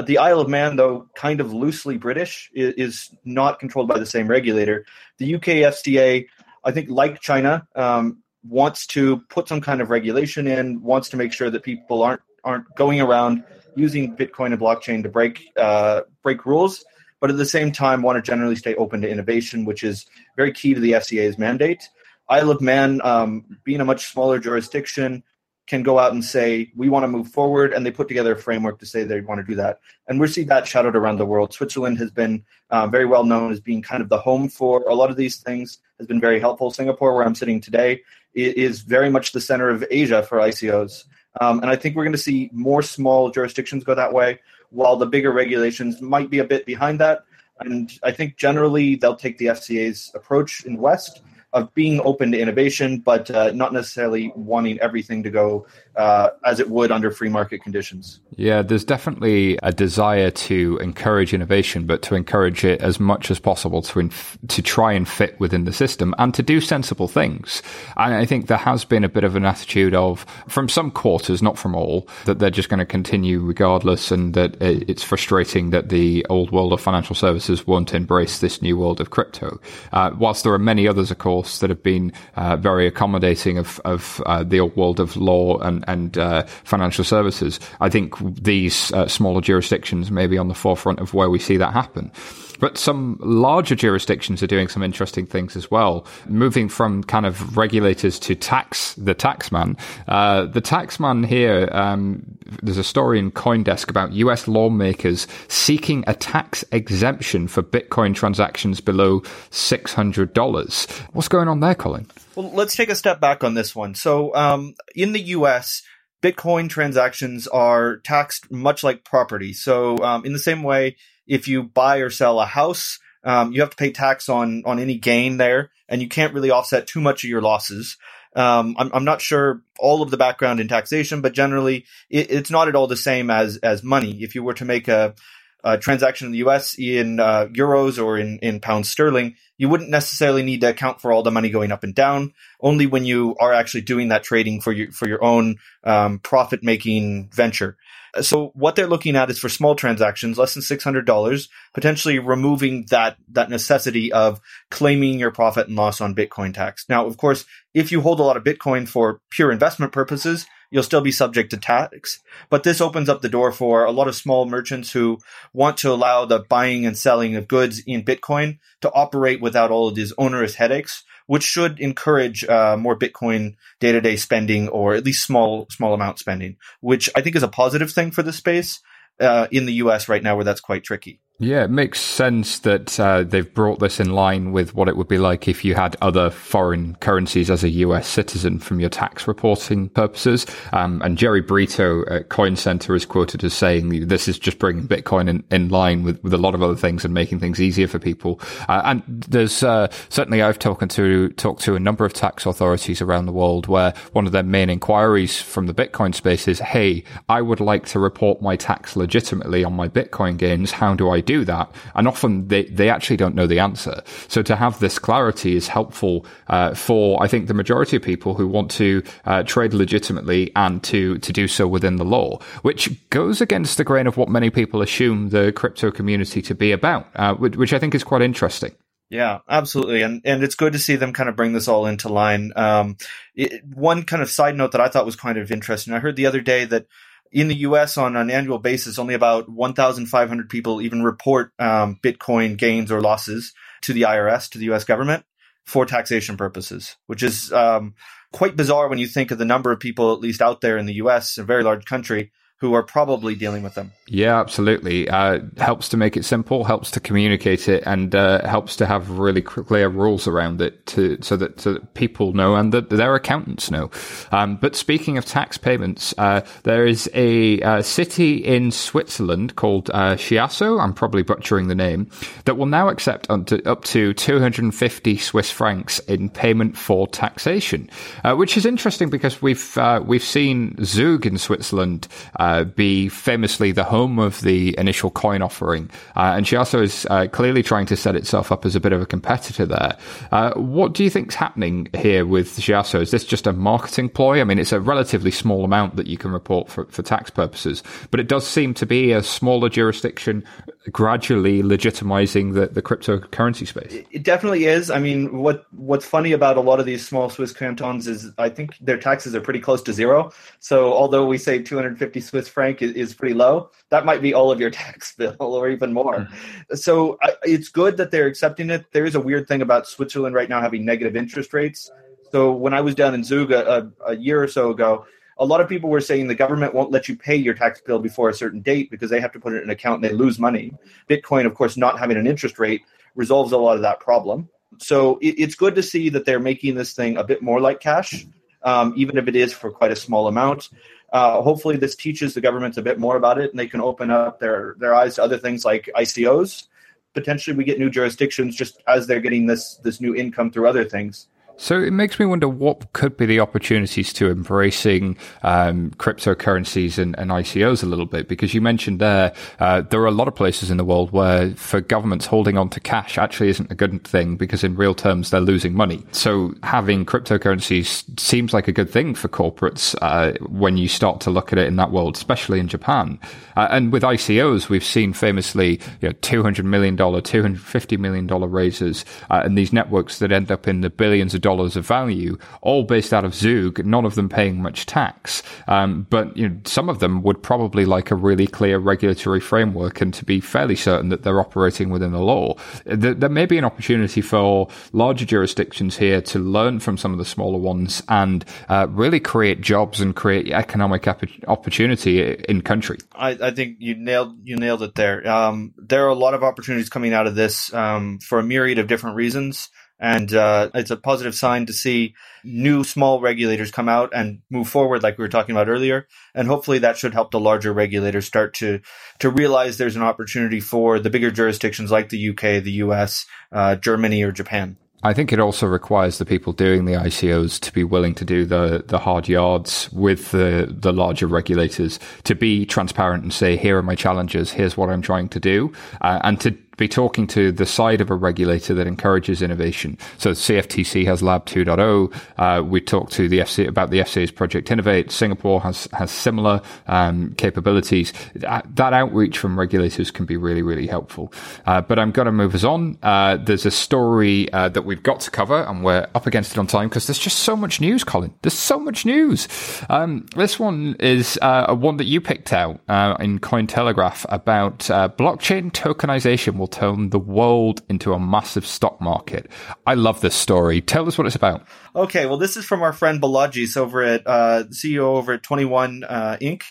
The 0.05 0.19
Isle 0.19 0.41
of 0.41 0.49
Man, 0.49 0.77
though 0.77 1.09
kind 1.15 1.41
of 1.41 1.53
loosely 1.53 1.97
British, 1.97 2.51
is, 2.55 2.75
is, 2.75 3.11
not 3.25 3.59
controlled 3.59 3.89
by 3.89 3.99
the 3.99 4.07
same 4.07 4.29
regulator. 4.29 4.87
The 5.19 5.35
UK 5.35 5.43
FCA, 5.43 6.27
I 6.65 6.71
think, 6.71 6.89
like 6.91 7.21
China, 7.21 7.67
um, 7.75 8.20
wants 8.43 8.87
to 8.89 9.19
put 9.29 9.49
some 9.49 9.61
kind 9.61 9.81
of 9.81 9.91
regulation 9.91 10.47
in, 10.47 10.83
wants 10.83 11.09
to 11.11 11.17
make 11.17 11.33
sure 11.33 11.51
that 11.51 11.63
people 11.63 12.03
aren't 12.03 12.23
aren't 12.43 12.75
going 12.75 13.01
around 13.01 13.45
using 13.77 14.17
Bitcoin 14.17 14.53
and 14.53 14.61
blockchain 14.61 15.03
to 15.03 15.09
break 15.09 15.53
uh, 15.57 16.03
break 16.23 16.47
rules, 16.47 16.85
but 17.21 17.31
at 17.31 17.37
the 17.37 17.47
same 17.47 17.71
time 17.73 18.03
want 18.03 18.17
to 18.17 18.23
generally 18.23 18.57
stay 18.57 18.75
open 18.77 19.01
to 19.03 19.09
innovation, 19.09 19.65
which 19.65 19.85
is 19.85 20.07
very 20.37 20.53
key 20.53 20.75
to 20.75 20.81
the 20.81 20.93
FCA's 20.93 21.39
mandate. 21.39 21.89
Isle 22.29 22.51
of 22.51 22.61
Man, 22.61 23.01
um, 23.03 23.59
being 23.65 23.81
a 23.81 23.85
much 23.85 24.07
smaller 24.07 24.39
jurisdiction, 24.39 25.25
can 25.67 25.83
go 25.83 25.99
out 25.99 26.13
and 26.13 26.25
say 26.25 26.73
we 26.75 26.89
want 26.89 27.05
to 27.05 27.09
move 27.09 27.29
forward, 27.29 27.73
and 27.73 27.85
they 27.85 27.91
put 27.91 28.09
together 28.09 28.35
a 28.35 28.39
framework 28.39 28.79
to 28.81 28.87
say 28.87 29.05
they 29.05 29.21
want 29.21 29.41
to 29.41 29.47
do 29.47 29.55
that. 29.55 29.81
And 30.09 30.19
we 30.19 30.27
see 30.27 30.43
that 30.45 30.67
shadowed 30.67 30.97
around 30.97 31.19
the 31.19 31.27
world. 31.27 31.53
Switzerland 31.53 31.99
has 31.99 32.11
been 32.11 32.45
uh, 32.71 32.87
very 32.87 33.07
well 33.07 33.25
known 33.25 33.53
as 33.53 33.61
being 33.61 33.83
kind 33.83 34.03
of 34.03 34.09
the 34.09 34.19
home 34.19 34.49
for 34.49 34.83
a 34.89 34.95
lot 34.95 35.11
of 35.11 35.17
these 35.17 35.37
things. 35.37 35.79
Has 35.99 36.07
been 36.07 36.21
very 36.21 36.41
helpful. 36.41 36.71
Singapore, 36.71 37.15
where 37.15 37.25
I'm 37.25 37.35
sitting 37.35 37.61
today, 37.61 38.03
is 38.35 38.81
very 38.81 39.11
much 39.11 39.33
the 39.33 39.41
center 39.41 39.69
of 39.69 39.85
Asia 39.91 40.23
for 40.23 40.39
ICOs. 40.39 41.05
Um, 41.41 41.61
and 41.61 41.71
I 41.71 41.77
think 41.77 41.97
we're 41.97 42.05
going 42.05 42.13
to 42.13 42.19
see 42.19 42.51
more 42.53 42.83
small 42.83 43.31
jurisdictions 43.31 43.85
go 43.85 43.95
that 43.95 44.13
way, 44.13 44.41
while 44.71 44.97
the 44.97 45.07
bigger 45.07 45.33
regulations 45.33 46.01
might 46.01 46.31
be 46.31 46.39
a 46.39 46.45
bit 46.45 46.67
behind 46.67 47.01
that. 47.01 47.25
And 47.61 47.93
I 48.03 48.13
think 48.13 48.37
generally 48.37 48.97
they'll 48.97 49.17
take 49.17 49.39
the 49.39 49.47
FCA's 49.47 50.11
approach 50.15 50.65
in 50.65 50.75
the 50.75 50.81
West 50.81 51.21
of 51.53 51.73
being 51.75 52.01
open 52.03 52.31
to 52.33 52.39
innovation, 52.39 52.99
but 52.99 53.31
uh, 53.31 53.51
not 53.53 53.73
necessarily 53.73 54.33
wanting 54.37 54.79
everything 54.81 55.23
to 55.25 55.31
go 55.31 55.67
uh, 55.97 56.31
as 56.45 56.61
it 56.61 56.71
would 56.71 56.93
under 56.93 57.11
free 57.11 57.29
market 57.29 57.61
conditions. 57.63 58.21
Yeah, 58.37 58.63
there's 58.63 58.85
definitely 58.85 59.59
a 59.63 59.73
desire 59.73 60.31
to 60.31 60.79
encourage 60.81 61.35
innovation, 61.35 61.87
but 61.87 62.03
to 62.03 62.15
encourage 62.15 62.65
it 62.65 62.81
as 62.81 63.01
much 63.01 63.31
as 63.31 63.41
possible 63.41 63.83
to 63.83 63.99
inf- 63.99 64.39
to 64.49 64.63
try 64.63 64.93
and 64.93 65.09
fit 65.09 65.39
within 65.41 65.65
the 65.65 65.73
system 65.73 66.15
and 66.19 66.33
to 66.35 66.43
do 66.43 66.61
sensible 66.61 67.09
things. 67.09 67.63
And 67.97 68.15
I 68.15 68.25
think 68.25 68.47
there 68.47 68.57
has 68.57 68.85
been 68.85 69.03
a 69.03 69.09
bit 69.09 69.25
of 69.25 69.35
an 69.35 69.45
attitude 69.45 69.95
of, 69.95 70.25
from 70.49 70.69
some 70.69 70.91
quarters, 70.93 71.43
not 71.43 71.59
from 71.59 71.75
all, 71.75 72.09
that 72.27 72.39
they're 72.39 72.51
just 72.51 72.69
going 72.69 72.79
to 72.79 72.87
continue 72.87 73.41
regardless, 73.41 74.13
and 74.13 74.35
that 74.35 74.57
it's 74.61 75.03
frustrating 75.03 75.71
that 75.71 75.89
the 75.89 76.25
old 76.31 76.53
world 76.53 76.73
of 76.73 76.81
financial 76.81 77.17
services 77.17 77.67
won't 77.67 77.93
embrace 77.93 78.39
this 78.39 78.63
new 78.63 78.79
world 78.79 79.01
of 79.01 79.11
crypto. 79.11 79.59
Uh, 79.93 80.11
whilst 80.17 80.45
there 80.45 80.53
are 80.53 80.59
many 80.59 80.87
others, 80.87 81.11
of 81.11 81.19
course, 81.19 81.40
that 81.61 81.71
have 81.71 81.83
been 81.83 82.13
uh, 82.37 82.57
very 82.57 82.87
accommodating 82.87 83.59
of 83.59 83.81
of 83.85 84.23
uh, 84.27 84.45
the 84.45 84.61
old 84.61 84.77
world 84.77 85.01
of 85.01 85.17
law 85.17 85.59
and 85.59 85.85
and, 85.89 86.19
uh, 86.19 86.43
financial 86.65 87.05
services. 87.05 87.61
I 87.81 87.89
think 87.89 88.15
these 88.43 88.93
uh, 88.93 89.09
smaller 89.09 89.41
jurisdictions 89.41 90.11
may 90.11 90.27
be 90.27 90.39
on 90.39 90.49
the 90.49 90.55
forefront 90.55 91.01
of 91.01 91.15
where 91.15 91.31
we 91.31 91.39
see 91.39 91.57
that 91.57 91.73
happen. 91.73 92.13
But 92.61 92.79
some 92.79 93.19
larger 93.21 93.75
jurisdictions 93.75 94.43
are 94.43 94.47
doing 94.47 94.69
some 94.69 94.83
interesting 94.83 95.27
things 95.27 95.57
as 95.57 95.71
well, 95.71 96.07
moving 96.29 96.69
from 96.69 97.03
kind 97.03 97.27
of 97.27 97.57
regulators 97.57 98.19
to 98.21 98.35
tax, 98.35 98.95
the 98.95 99.15
taxman. 99.15 99.79
Uh, 100.07 100.45
the 100.45 100.61
taxman 100.61 101.27
here, 101.27 101.69
um, 101.73 102.23
there's 102.63 102.79
a 102.79 102.85
story 102.85 103.19
in 103.19 103.33
Coindesk 103.33 103.89
about 103.89 104.13
US 104.13 104.47
lawmakers 104.47 105.27
seeking 105.49 106.05
a 106.07 106.15
tax 106.15 106.65
exemption 106.71 107.49
for 107.49 107.63
Bitcoin 107.63 108.15
transactions 108.15 108.81
below 108.81 109.21
$600. 109.51 111.01
What's 111.13 111.29
going 111.29 111.49
on 111.49 111.61
there, 111.61 111.75
Colin? 111.75 112.07
Well, 112.35 112.51
let's 112.53 112.77
take 112.77 112.91
a 112.91 112.95
step 112.95 113.21
back 113.21 113.43
on 113.43 113.55
this 113.55 113.75
one. 113.75 113.95
So, 113.95 114.35
um, 114.35 114.75
in 114.95 115.13
the 115.13 115.21
US, 115.21 115.83
Bitcoin 116.23 116.69
transactions 116.69 117.47
are 117.49 117.99
taxed 117.99 118.51
much 118.51 118.85
like 118.85 119.05
property. 119.05 119.53
So, 119.53 119.97
um, 119.99 120.25
in 120.25 120.33
the 120.33 120.39
same 120.39 120.63
way, 120.63 120.97
if 121.27 121.49
you 121.49 121.63
buy 121.63 121.99
or 121.99 122.11
sell 122.11 122.41
a 122.41 122.47
house, 122.47 122.99
um, 123.25 123.53
you 123.53 123.61
have 123.61 123.71
to 123.71 123.77
pay 123.77 123.93
tax 123.93 124.29
on 124.29 124.63
on 124.67 124.79
any 124.79 124.97
gain 124.97 125.37
there, 125.37 125.71
and 125.89 126.03
you 126.03 126.09
can't 126.09 126.35
really 126.35 126.51
offset 126.51 126.87
too 126.87 127.01
much 127.01 127.25
of 127.25 127.31
your 127.31 127.43
losses. 127.43 127.97
Um, 128.37 128.77
I'm, 128.79 128.91
I'm 128.93 129.05
not 129.05 129.21
sure 129.21 129.63
all 129.79 130.03
of 130.03 130.11
the 130.11 130.17
background 130.17 130.61
in 130.61 130.69
taxation, 130.69 131.21
but 131.21 131.33
generally, 131.33 131.85
it, 132.09 132.31
it's 132.31 132.51
not 132.51 132.69
at 132.69 132.77
all 132.77 132.87
the 132.87 132.97
same 132.97 133.31
as 133.31 133.57
as 133.59 133.83
money. 133.83 134.23
If 134.23 134.35
you 134.35 134.43
were 134.43 134.55
to 134.55 134.65
make 134.65 134.89
a 134.89 135.15
uh, 135.65 135.77
transaction 135.77 136.27
in 136.27 136.33
the 136.33 136.39
US 136.39 136.79
in 136.79 137.21
uh, 137.21 137.47
euros 137.47 138.03
or 138.03 138.19
in, 138.19 138.39
in 138.39 138.61
pounds 138.61 138.89
sterling, 138.89 139.37
you 139.59 139.69
wouldn't 139.69 139.91
necessarily 139.91 140.43
need 140.43 140.61
to 140.63 140.71
account 140.71 141.01
for 141.01 141.13
all 141.13 141.23
the 141.23 141.31
money 141.31 141.51
going 141.51 141.73
up 141.73 141.85
and 141.85 141.95
down. 141.95 142.33
Only 142.61 142.87
when 142.87 143.05
you 143.05 143.37
are 143.39 143.53
actually 143.53 143.83
doing 143.83 144.09
that 144.09 144.23
trading 144.23 144.61
for 144.61 144.73
your 144.73 144.91
for 144.93 145.07
your 145.07 145.23
own 145.23 145.57
um, 145.85 146.19
profit 146.19 146.63
making 146.63 147.31
venture. 147.33 147.77
So 148.23 148.51
what 148.55 148.75
they're 148.75 148.89
looking 148.89 149.15
at 149.15 149.31
is 149.31 149.39
for 149.39 149.49
small 149.49 149.77
transactions, 149.77 150.37
less 150.39 150.55
than 150.55 150.63
six 150.63 150.83
hundred 150.83 151.07
dollars, 151.07 151.49
potentially 151.75 152.19
removing 152.19 152.87
that 152.91 153.17
that 153.29 153.51
necessity 153.51 154.13
of 154.13 154.41
claiming 154.71 155.19
your 155.19 155.31
profit 155.31 155.69
and 155.69 155.77
loss 155.77 156.01
on 156.01 156.15
Bitcoin 156.15 156.53
tax. 156.53 156.87
Now, 156.89 157.07
of 157.07 157.17
course, 157.17 157.45
if 157.75 157.93
you 157.93 158.01
hold 158.01 158.19
a 158.19 158.25
lot 158.25 158.37
of 158.37 158.45
Bitcoin 158.45 158.89
for 158.89 159.21
pure 159.31 159.53
investment 159.53 159.93
purposes, 159.93 160.47
you'll 160.71 160.83
still 160.83 161.01
be 161.01 161.13
subject 161.13 161.51
to 161.51 161.57
tax. 161.57 162.21
But 162.49 162.63
this 162.63 162.81
opens 162.81 163.09
up 163.09 163.21
the 163.21 163.29
door 163.29 163.53
for 163.53 163.85
a 163.85 163.91
lot 163.91 164.09
of 164.09 164.15
small 164.15 164.47
merchants 164.47 164.93
who 164.93 165.19
want 165.53 165.77
to 165.79 165.91
allow 165.91 166.25
the 166.25 166.41
buying 166.41 166.87
and 166.87 166.97
selling 166.97 167.37
of 167.37 167.49
goods 167.49 167.83
in 167.87 168.05
Bitcoin 168.05 168.59
to 168.81 168.93
operate 168.93 169.41
without 169.41 169.71
all 169.71 169.89
of 169.89 169.95
these 169.95 170.13
onerous 170.17 170.55
headaches, 170.55 171.05
which 171.27 171.43
should 171.43 171.79
encourage 171.81 172.45
uh, 172.45 172.77
more 172.77 172.99
Bitcoin 172.99 173.57
day 173.81 173.93
to 173.93 174.01
day 174.01 174.17
spending 174.17 174.69
or 174.69 174.95
at 174.95 175.05
least 175.05 175.25
small 175.25 175.67
small 175.71 175.95
amount 175.95 176.19
spending, 176.19 176.57
which 176.81 177.11
I 177.15 177.21
think 177.21 177.37
is 177.37 177.43
a 177.43 177.49
positive 177.49 177.91
thing 177.91 178.11
for 178.11 178.23
the 178.23 178.33
space 178.33 178.81
uh, 179.21 179.49
in 179.51 179.67
the 179.67 179.75
U.S. 179.75 180.09
right 180.09 180.23
now, 180.23 180.37
where 180.37 180.45
that's 180.45 180.61
quite 180.61 180.85
tricky. 180.85 181.21
Yeah, 181.43 181.65
it 181.65 181.71
makes 181.71 182.03
sense 182.03 182.59
that 182.61 183.01
uh, 183.01 183.23
they've 183.23 183.53
brought 183.55 183.79
this 183.79 183.99
in 183.99 184.11
line 184.11 184.53
with 184.53 184.75
what 184.75 184.89
it 184.89 184.97
would 184.99 185.09
be 185.09 185.17
like 185.17 185.49
if 185.49 185.65
you 185.65 185.75
had 185.75 185.97
other 186.03 186.29
foreign 186.29 186.97
currencies 186.97 187.49
as 187.49 187.65
a 187.65 187.71
US 187.71 188.07
citizen 188.07 188.59
from 188.59 188.79
your 188.79 188.91
tax 188.91 189.27
reporting 189.27 189.89
purposes. 189.89 190.45
Um, 190.75 191.01
and 191.01 191.17
Jerry 191.17 191.41
Brito 191.41 192.05
at 192.15 192.29
Coin 192.29 192.57
Center 192.57 192.95
is 192.95 193.07
quoted 193.07 193.43
as 193.43 193.55
saying 193.55 194.09
this 194.09 194.29
is 194.29 194.39
just 194.39 194.59
bringing 194.59 194.87
Bitcoin 194.87 195.31
in, 195.31 195.43
in 195.51 195.71
line 195.71 196.03
with, 196.03 196.23
with 196.23 196.35
a 196.35 196.39
lot 196.39 196.55
of 196.55 196.63
other 196.63 196.77
things 196.77 197.07
and 197.07 197.15
making 197.15 197.41
things 197.41 197.59
easier 197.59 197.89
for 197.89 197.99
people. 197.99 198.39
Uh, 198.69 198.83
and 198.85 199.03
there's 199.09 199.63
uh, 199.63 199.89
certainly 200.11 200.43
I've 200.43 200.59
talked 200.59 200.91
to 200.91 201.31
talked 201.31 201.63
to 201.63 201.75
a 201.75 201.81
number 201.81 202.05
of 202.05 202.13
tax 202.13 202.45
authorities 202.45 203.01
around 203.01 203.25
the 203.25 203.33
world 203.33 203.67
where 203.67 203.95
one 204.13 204.27
of 204.27 204.33
their 204.33 204.43
main 204.43 204.69
inquiries 204.69 205.41
from 205.41 205.69
the 205.69 205.75
Bitcoin 205.75 206.15
space 206.15 206.47
is, 206.47 206.59
"Hey, 206.59 207.03
I 207.31 207.41
would 207.41 207.61
like 207.61 207.87
to 207.87 207.99
report 207.99 208.43
my 208.43 208.57
tax 208.57 208.95
legitimately 208.95 209.65
on 209.65 209.73
my 209.73 209.89
Bitcoin 209.89 210.37
gains. 210.37 210.73
How 210.73 210.95
do 210.95 211.09
I?" 211.09 211.23
Do 211.33 211.45
that? 211.45 211.67
And 211.95 212.09
often 212.09 212.49
they, 212.49 212.65
they 212.65 212.89
actually 212.91 213.19
don't 213.23 213.35
know 213.35 213.47
the 213.47 213.61
answer. 213.61 213.97
So 214.29 214.43
to 214.43 214.57
have 214.57 214.75
this 214.81 214.99
clarity 214.99 215.53
is 215.61 215.69
helpful 215.69 216.27
uh, 216.49 216.75
for, 216.75 217.23
I 217.25 217.29
think, 217.29 217.47
the 217.47 217.55
majority 217.63 217.97
of 217.97 218.03
people 218.03 218.35
who 218.35 218.47
want 218.57 218.71
to 218.73 219.03
uh, 219.25 219.43
trade 219.45 219.75
legitimately 219.75 220.51
and 220.57 220.83
to, 220.85 221.19
to 221.19 221.33
do 221.33 221.47
so 221.49 221.67
within 221.67 221.97
the 221.97 222.05
law, 222.05 222.39
which 222.63 222.83
goes 223.11 223.41
against 223.41 223.77
the 223.77 223.85
grain 223.85 224.07
of 224.07 224.17
what 224.17 224.29
many 224.29 224.51
people 224.51 224.83
assume 224.83 225.31
the 225.31 225.53
crypto 225.53 225.91
community 225.91 226.43
to 226.43 226.55
be 226.55 226.73
about, 226.73 227.07
uh, 227.17 227.35
which, 227.35 227.57
which 227.57 227.73
I 227.73 227.79
think 227.79 227.95
is 227.95 228.05
quite 228.05 228.23
interesting. 228.23 228.73
Yeah, 229.11 229.41
absolutely, 229.49 230.03
and 230.03 230.23
and 230.25 230.45
it's 230.45 230.55
good 230.55 230.73
to 230.73 230.79
see 230.79 230.95
them 230.95 231.13
kind 231.13 231.29
of 231.29 231.35
bring 231.35 231.53
this 231.53 231.67
all 231.67 231.87
into 231.87 232.09
line. 232.09 232.53
Um, 232.55 232.97
it, 233.35 233.65
one 233.65 234.05
kind 234.05 234.23
of 234.23 234.31
side 234.31 234.57
note 234.57 234.71
that 234.71 234.81
I 234.81 234.89
thought 234.89 235.05
was 235.05 235.17
kind 235.17 235.37
of 235.37 235.51
interesting. 235.51 235.93
I 235.93 235.99
heard 235.99 236.15
the 236.15 236.27
other 236.27 236.41
day 236.41 236.65
that 236.67 236.87
in 237.33 237.49
the 237.49 237.57
US 237.57 237.97
on 237.97 238.17
an 238.17 238.31
annual 238.31 238.59
basis, 238.59 238.99
only 238.99 239.15
about 239.15 239.49
1,500 239.49 240.49
people 240.49 240.83
even 240.83 241.03
report 241.03 241.53
um, 241.59 241.99
Bitcoin 242.03 242.57
gains 242.57 242.91
or 242.91 243.01
losses 243.01 243.53
to 243.83 243.93
the 243.93 244.03
IRS, 244.03 244.51
to 244.51 244.59
the 244.59 244.73
US 244.73 244.85
government 244.85 245.25
for 245.65 245.87
taxation 245.87 246.37
purposes, 246.37 246.97
which 247.07 247.23
is 247.23 247.53
um, 247.53 247.95
quite 248.33 248.57
bizarre 248.57 248.89
when 248.89 248.99
you 248.99 249.07
think 249.07 249.31
of 249.31 249.39
the 249.39 249.45
number 249.45 249.71
of 249.71 249.81
people, 249.81 250.13
at 250.13 250.21
least 250.21 250.43
out 250.43 250.61
there 250.61 250.79
in 250.79 250.87
the 250.87 250.95
US, 250.95 251.39
a 251.39 251.45
very 251.45 251.63
large 251.63 251.85
country, 251.85 252.33
who 252.61 252.75
are 252.75 252.83
probably 252.83 253.35
dealing 253.35 253.63
with 253.63 253.75
them. 253.75 253.91
Yeah, 254.07 254.39
absolutely. 254.39 255.09
Uh, 255.09 255.41
helps 255.57 255.89
to 255.91 255.97
make 255.97 256.17
it 256.17 256.27
simple, 256.27 256.65
helps 256.65 256.91
to 256.91 257.01
communicate 257.01 257.69
it, 257.69 257.83
and 257.87 258.15
uh, 258.15 258.47
helps 258.47 258.77
to 258.77 258.87
have 258.87 259.11
really 259.11 259.41
clear 259.41 259.89
rules 259.89 260.27
around 260.27 260.61
it 260.61 260.85
to 260.87 261.17
so 261.23 261.37
that, 261.39 261.59
so 261.59 261.73
that 261.75 261.95
people 261.95 262.35
know 262.35 262.57
and 262.57 262.75
that 262.75 262.91
their 262.91 263.15
accountants 263.15 263.71
know. 263.71 263.91
Um, 264.31 264.57
but 264.57 264.77
speaking 264.77 265.17
of 265.17 265.25
tax 265.25 265.57
payments, 265.57 266.13
uh, 266.19 266.43
there 266.65 266.87
is 266.87 267.09
a, 267.15 267.63
uh, 267.63 267.83
city 267.83 268.37
in 268.37 268.71
Switzerland 268.71 269.57
called 269.57 269.91
uh, 269.91 270.17
Chiasso. 270.17 270.81
I'm 270.81 270.93
probably 270.93 271.23
butchering 271.23 271.69
the 271.69 271.75
name 271.75 272.11
that 272.45 272.57
will 272.57 272.67
now 272.67 272.89
accept 272.89 273.31
up 273.31 273.47
to, 273.47 273.67
up 273.69 273.85
to 273.85 274.13
250 274.13 275.17
Swiss 275.17 275.51
francs 275.51 275.99
in 276.01 276.29
payment 276.29 276.77
for 276.77 277.07
taxation, 277.09 277.89
uh, 278.23 278.35
which 278.35 278.57
is 278.59 278.67
interesting 278.67 279.09
because 279.09 279.41
we've 279.41 279.79
we've 280.05 280.23
seen 280.23 280.77
Zug 280.85 281.25
in 281.25 281.39
Switzerland 281.39 282.07
uh, 282.37 282.50
be 282.65 283.09
famously 283.09 283.73
the 283.73 283.85
home 283.85 284.19
of 284.19 284.41
the 284.43 284.75
initial 284.79 285.11
coin 285.11 285.43
offering. 285.43 285.91
Uh, 286.17 286.35
and 286.37 286.47
Chiasso 286.47 286.83
is 286.83 287.07
uh, 287.11 287.27
clearly 287.29 287.63
trying 287.63 287.87
to 287.87 287.97
set 287.97 288.17
itself 288.17 288.53
up 288.53 288.65
as 288.65 288.77
a 288.77 288.81
bit 288.81 288.93
of 288.93 289.01
a 289.01 289.07
competitor 289.07 289.67
there. 289.67 289.97
Uh, 290.33 290.53
what 290.55 290.93
do 290.93 291.05
you 291.05 291.11
think's 291.11 291.35
happening 291.35 291.89
here 291.95 292.27
with 292.27 292.57
Chiasso? 292.57 293.01
Is 293.01 293.11
this 293.11 293.25
just 293.25 293.47
a 293.47 293.53
marketing 293.53 294.09
ploy? 294.09 294.41
I 294.41 294.45
mean, 294.45 294.59
it's 294.59 294.73
a 294.73 294.81
relatively 294.81 295.31
small 295.31 295.65
amount 295.65 295.97
that 295.97 296.07
you 296.07 296.19
can 296.19 296.31
report 296.31 296.69
for, 296.69 296.87
for 296.87 297.03
tax 297.03 297.31
purposes, 297.31 297.83
but 298.11 298.21
it 298.21 298.29
does 298.29 298.47
seem 298.47 298.75
to 298.75 298.87
be 298.87 299.13
a 299.13 299.23
smaller 299.23 299.69
jurisdiction 299.69 300.45
gradually 300.91 301.63
legitimizing 301.63 302.55
the, 302.55 302.67
the 302.67 302.83
cryptocurrency 302.83 303.67
space. 303.67 304.05
It 304.11 304.23
definitely 304.23 304.65
is. 304.65 304.91
I 304.91 304.99
mean, 304.99 305.39
what 305.39 305.67
what's 305.73 306.07
funny 306.07 306.33
about 306.33 306.57
a 306.57 306.61
lot 306.61 306.81
of 306.81 306.87
these 306.87 307.07
small 307.07 307.29
Swiss 307.29 307.53
cantons 307.53 308.09
is 308.09 308.31
I 308.39 308.49
think 308.49 308.77
their 308.81 308.97
taxes 308.97 309.35
are 309.35 309.41
pretty 309.41 309.61
close 309.61 309.83
to 309.83 309.93
zero. 309.93 310.33
So 310.59 310.93
although 310.93 311.27
we 311.27 311.39
say 311.39 311.63
250 311.63 312.21
Swiss 312.21 312.40
franc 312.49 312.83
is, 312.83 312.93
is 312.93 313.15
pretty 313.15 313.35
low, 313.35 313.71
that 313.91 314.05
might 314.05 314.23
be 314.23 314.35
all 314.35 314.51
of 314.51 314.61
your 314.61 314.71
tax 314.83 315.15
bill 315.15 315.37
or 315.39 315.69
even 315.69 315.93
more. 315.93 316.29
Mm. 316.71 316.79
So 316.79 317.19
I, 317.23 317.35
it's 317.45 317.69
good 317.69 317.97
that 317.97 318.11
they're 318.11 318.27
accepting 318.27 318.71
it. 318.71 318.93
There 318.93 319.05
is 319.05 319.15
a 319.15 319.21
weird 319.21 319.49
thing 319.49 319.63
about 319.63 319.87
Switzerland 319.87 320.35
right 320.35 320.49
now 320.49 320.61
having 320.61 320.85
negative 320.85 321.17
interest 321.17 321.53
rates. 321.53 321.91
So 322.33 322.53
when 322.53 322.75
I 322.75 322.81
was 322.81 322.95
down 322.95 323.15
in 323.15 323.25
Zug 323.25 323.51
a, 323.51 323.91
a 324.07 324.17
year 324.17 324.43
or 324.43 324.49
so 324.49 324.71
ago, 324.71 325.07
a 325.39 325.45
lot 325.45 325.61
of 325.61 325.69
people 325.69 325.89
were 325.89 326.03
saying 326.03 326.29
the 326.29 326.35
government 326.35 326.75
won't 326.75 326.91
let 326.91 327.09
you 327.09 327.17
pay 327.17 327.35
your 327.35 327.55
tax 327.55 327.81
bill 327.81 327.99
before 327.99 328.29
a 328.29 328.35
certain 328.35 328.61
date 328.61 328.91
because 328.91 329.11
they 329.11 329.21
have 329.21 329.33
to 329.33 329.41
put 329.41 329.55
it 329.55 329.57
in 329.57 329.63
an 329.65 329.71
account 329.71 330.03
and 330.03 330.05
they 330.05 330.15
lose 330.15 330.39
money. 330.39 330.73
Bitcoin, 331.09 331.47
of 331.47 331.55
course, 331.55 331.77
not 331.77 331.99
having 331.99 332.19
an 332.19 332.27
interest 332.27 332.59
rate 332.59 332.83
resolves 333.15 333.53
a 333.53 333.57
lot 333.57 333.75
of 333.75 333.83
that 333.83 334.01
problem. 334.01 334.49
So 334.79 335.19
it, 335.19 335.35
it's 335.39 335.55
good 335.55 335.75
to 335.77 335.83
see 335.83 336.11
that 336.11 336.27
they're 336.27 336.41
making 336.41 336.75
this 336.75 336.93
thing 336.93 337.17
a 337.17 337.25
bit 337.25 337.43
more 337.43 337.59
like 337.59 337.81
cash, 337.81 338.27
um, 338.63 338.93
even 338.97 339.17
if 339.17 339.29
it 339.29 339.35
is 339.35 339.53
for 339.53 339.71
quite 339.71 339.91
a 339.91 339.97
small 339.97 340.29
amount. 340.29 340.69
Uh, 341.13 341.43
hopefully, 341.43 341.77
this 341.77 341.97
teaches 341.97 342.35
the 342.35 342.41
governments 342.41 342.79
a 342.79 342.83
bit 342.83 342.99
more 342.99 343.17
about 343.17 343.39
it, 343.39 343.51
and 343.51 343.59
they 343.59 343.67
can 343.67 343.81
open 343.81 344.11
up 344.11 344.39
their 344.39 344.77
their 344.79 344.95
eyes 344.95 345.17
to 345.17 345.23
other 345.23 345.39
things 345.39 345.65
like 345.65 345.91
ICOs. 345.97 346.69
Potentially, 347.15 347.57
we 347.57 347.65
get 347.65 347.79
new 347.79 347.91
jurisdictions 347.91 348.55
just 348.55 348.81
as 348.87 349.07
they're 349.07 349.21
getting 349.21 349.47
this 349.47 349.77
this 349.77 350.01
new 350.01 350.15
income 350.15 350.51
through 350.51 350.69
other 350.69 350.85
things. 350.85 351.27
So 351.61 351.79
it 351.79 351.93
makes 351.93 352.19
me 352.19 352.25
wonder 352.25 352.49
what 352.49 352.91
could 352.95 353.19
be 353.19 353.27
the 353.27 353.41
opportunities 353.41 354.15
to 354.15 354.31
embracing 354.31 355.19
um, 355.43 355.91
cryptocurrencies 355.99 356.97
and, 356.97 357.17
and, 357.19 357.31
ICOs 357.31 357.83
a 357.83 357.87
little 357.87 358.07
bit, 358.07 358.29
because 358.29 358.55
you 358.55 358.63
mentioned 358.63 358.99
there 358.99 359.35
uh, 359.59 359.83
there 359.83 360.01
are 360.01 360.07
a 360.07 360.11
lot 360.11 360.27
of 360.27 360.35
places 360.35 360.71
in 360.71 360.79
the 360.79 360.85
world 360.85 361.13
where 361.13 361.51
for 361.57 361.83
governments 361.83 362.25
holding 362.25 362.57
on 362.57 362.71
to 362.71 362.81
cash 362.81 363.19
actually 363.19 363.51
isn't 363.51 363.71
a 363.71 363.75
good 363.75 364.03
thing 364.05 364.37
because 364.37 364.65
in 364.65 364.75
real 364.75 364.95
terms 364.95 365.29
they're 365.29 365.41
losing 365.43 365.75
money. 365.75 366.03
So 366.13 366.55
having 366.63 367.05
cryptocurrencies 367.05 368.19
seems 368.19 368.55
like 368.55 368.67
a 368.67 368.73
good 368.73 368.89
thing 368.89 369.15
for 369.15 369.29
corporates 369.29 369.95
uh, 370.01 370.33
when 370.49 370.79
you 370.79 370.89
start 370.89 371.21
to 371.21 371.31
look 371.31 371.53
at 371.53 371.59
it 371.59 371.69
in 371.69 371.77
that 371.77 371.93
world, 371.93 372.17
especially 372.17 372.59
in 372.59 372.69
Japan. 372.69 373.19
Uh, 373.55 373.69
and 373.71 373.93
with 373.93 374.03
ICOs, 374.03 374.71
we've 374.71 374.83
seen 374.83 375.13
famously 375.13 375.79
you 376.01 376.09
know, 376.09 376.15
$200 376.15 376.65
million, 376.65 376.97
$250 376.97 377.99
million 377.99 378.27
raises, 378.27 379.05
uh, 379.29 379.43
and 379.45 379.59
these 379.59 379.75
networks 379.75 380.21
that 380.21 380.33
end 380.33 380.51
up 380.51 380.67
in 380.67 380.81
the 380.81 380.89
billions 380.89 381.35
of 381.35 381.43
dollars 381.43 381.50
dollars 381.51 381.77
of 381.77 381.85
value, 381.85 382.39
all 382.61 382.85
based 382.85 383.13
out 383.13 383.25
of 383.25 383.35
Zug, 383.35 383.85
none 383.85 384.05
of 384.05 384.15
them 384.15 384.29
paying 384.29 384.63
much 384.63 384.87
tax. 384.87 385.43
Um, 385.67 386.07
but 386.09 386.37
you 386.37 386.49
know, 386.49 386.57
some 386.65 386.89
of 386.89 387.01
them 387.01 387.23
would 387.23 387.43
probably 387.43 387.85
like 387.85 388.11
a 388.11 388.15
really 388.15 388.47
clear 388.47 388.79
regulatory 388.79 389.41
framework 389.41 390.01
and 390.01 390.15
to 390.15 390.25
be 390.25 390.41
fairly 390.41 390.77
certain 390.77 391.09
that 391.09 391.23
they're 391.25 391.41
operating 391.41 391.91
within 391.91 392.13
the 392.13 392.21
law. 392.21 392.55
There, 392.85 393.15
there 393.15 393.29
may 393.29 393.47
be 393.47 393.59
an 393.59 393.65
opportunity 393.65 394.21
for 394.21 394.69
larger 394.93 395.25
jurisdictions 395.25 395.97
here 395.97 396.21
to 396.21 396.39
learn 396.39 396.79
from 396.79 396.97
some 396.97 397.13
of 397.13 397.19
the 397.19 397.25
smaller 397.25 397.59
ones 397.59 398.03
and 398.09 398.45
uh, 398.69 398.87
really 398.91 399.21
create 399.21 399.61
jobs 399.61 400.01
and 400.01 400.15
create 400.15 400.53
economic 400.53 401.09
opportunity 401.49 402.21
in 402.49 402.63
country. 402.63 402.99
I, 403.13 403.31
I, 403.31 403.51
think 403.51 403.79
you 403.81 403.97
nailed 403.97 404.37
you 404.45 404.57
nailed 404.57 404.83
it 404.83 404.95
there. 404.95 405.27
Um, 405.29 405.75
there 405.77 406.05
are 406.05 406.09
a 406.09 406.15
lot 406.15 406.35
of 406.35 406.45
opportunities 406.45 406.89
coming 406.89 407.13
out 407.13 407.27
of 407.27 407.35
this 407.35 407.75
um, 407.75 408.19
for 408.21 408.39
a 408.39 408.43
myriad 408.43 408.79
of 408.79 408.87
different 408.87 409.17
reasons. 409.17 409.69
And 410.01 410.33
uh, 410.33 410.71
it's 410.75 410.91
a 410.91 410.97
positive 410.97 411.35
sign 411.35 411.67
to 411.67 411.73
see 411.75 412.15
new 412.43 412.85
small 412.85 413.21
regulators 413.21 413.71
come 413.71 413.89
out 413.89 414.11
and 414.15 414.41
move 414.49 414.69
forward, 414.69 415.03
like 415.03 415.19
we 415.19 415.23
were 415.23 415.29
talking 415.29 415.55
about 415.55 415.69
earlier. 415.69 416.09
And 416.35 416.49
hopefully 416.49 416.79
that 416.79 416.97
should 416.97 417.13
help 417.13 417.31
the 417.31 417.41
larger 417.41 417.73
regulators 417.73 418.27
start 418.27 418.55
to 418.55 418.81
to 419.19 419.31
realize 419.31 419.77
there's 419.77 419.97
an 419.97 420.03
opportunity 420.03 420.61
for 420.61 420.99
the 420.99 421.11
bigger 421.11 421.31
jurisdictions 421.31 421.91
like 421.91 422.09
the 422.09 422.31
UK, 422.31 422.63
the 422.63 422.81
US, 422.85 423.27
uh, 423.53 423.77
Germany, 423.77 424.23
or 424.23 424.33
Japan. 424.33 424.77
I 425.03 425.15
think 425.15 425.33
it 425.33 425.41
also 425.41 425.67
requires 425.67 426.19
the 426.19 426.27
people 426.27 426.53
doing 426.53 426.85
the 426.85 426.93
ICOs 426.93 427.59
to 427.61 427.73
be 427.73 427.85
willing 427.85 428.15
to 428.17 428.25
do 428.25 428.45
the, 428.45 428.85
the 428.87 428.99
hard 428.99 429.29
yards 429.29 429.91
with 429.93 430.31
the, 430.31 430.69
the 430.69 430.93
larger 430.93 431.27
regulators 431.27 431.99
to 432.25 432.35
be 432.35 432.67
transparent 432.67 433.23
and 433.23 433.33
say, 433.33 433.57
here 433.57 433.79
are 433.79 433.83
my 433.83 433.95
challenges. 433.95 434.53
Here's 434.53 434.77
what 434.77 434.91
I'm 434.91 435.01
trying 435.01 435.31
to 435.31 435.41
do. 435.41 435.73
Uh, 436.03 436.21
and 436.23 436.39
to 436.43 436.51
be 436.81 436.89
talking 436.89 437.27
to 437.29 437.53
the 437.53 437.67
side 437.67 438.01
of 438.01 438.11
a 438.11 438.15
regulator 438.15 438.75
that 438.75 438.87
encourages 438.87 439.43
innovation. 439.43 439.99
So 440.19 440.33
CFTC 440.33 441.05
has 441.05 441.23
Lab 441.23 441.45
2.0. 441.45 442.13
Uh, 442.39 442.63
we 442.65 442.81
talked 442.81 443.13
to 443.13 443.29
the 443.29 443.41
FC 443.41 443.69
about 443.69 443.91
the 443.91 443.99
FCA's 444.01 444.31
Project 444.31 444.71
Innovate. 444.71 445.13
Singapore 445.13 445.61
has 445.61 445.87
has 445.93 446.11
similar 446.11 446.63
um, 446.87 447.35
capabilities. 447.35 448.13
That, 448.35 448.65
that, 448.77 448.95
outreach 448.95 449.39
from 449.39 449.59
regulators 449.59 450.11
can 450.11 450.25
be 450.25 450.37
really 450.37 450.63
really 450.63 450.87
helpful. 450.87 451.33
Uh, 451.67 451.83
but 451.83 451.99
I'm 451.99 452.11
going 452.13 452.27
to 452.27 452.33
move 452.33 452.55
us 452.55 452.65
on. 452.65 452.97
Uh, 453.03 453.37
there's 453.37 453.67
a 453.67 453.71
story 453.71 454.51
uh, 454.53 454.71
that 454.71 454.83
we've 454.83 455.03
got 455.03 455.21
to 455.21 455.31
cover, 455.31 455.63
and 455.63 455.85
we're 455.85 456.09
up 456.15 456.27
against 456.27 456.53
it 456.53 456.59
on 456.59 456.67
time 456.67 456.89
because 456.89 457.07
there's 457.07 457.19
just 457.19 457.41
so 457.41 457.55
much 457.55 457.81
news, 457.81 458.05
Colin. 458.05 458.33
There's 458.41 458.59
so 458.59 458.79
much 458.79 459.05
news. 459.05 459.47
Um, 459.91 460.27
this 460.35 460.59
one 460.59 460.97
is 460.99 461.39
uh, 461.43 461.75
one 461.75 461.99
that 461.99 462.07
you 462.07 462.23
picked 462.23 462.55
out 462.55 462.81
uh, 462.89 463.17
in 463.21 463.39
Cointelegraph 463.39 464.25
about 464.31 464.79
blockchain 465.19 465.71
tokenization 465.71 466.57
will 466.57 466.70
turn 466.71 467.11
the 467.11 467.19
world 467.19 467.83
into 467.89 468.13
a 468.13 468.21
massive 468.21 468.67
stock 468.67 469.01
market. 469.01 469.51
I 469.87 469.95
love 469.95 470.21
this 470.21 470.35
story. 470.35 470.81
Tell 470.81 471.07
us 471.07 471.19
what 471.19 471.27
it's 471.27 471.37
about. 471.37 471.67
Okay, 471.95 472.27
well, 472.27 472.37
this 472.37 472.57
is 472.57 472.65
from 472.65 472.83
our 472.83 472.93
friend 472.93 473.21
Balajis 473.21 473.77
over 473.77 474.03
at 474.03 474.23
uh, 474.27 474.65
CEO 474.71 475.01
over 475.01 475.33
at 475.33 475.43
Twenty 475.43 475.65
One 475.65 476.05
uh, 476.05 476.37
Inc. 476.41 476.63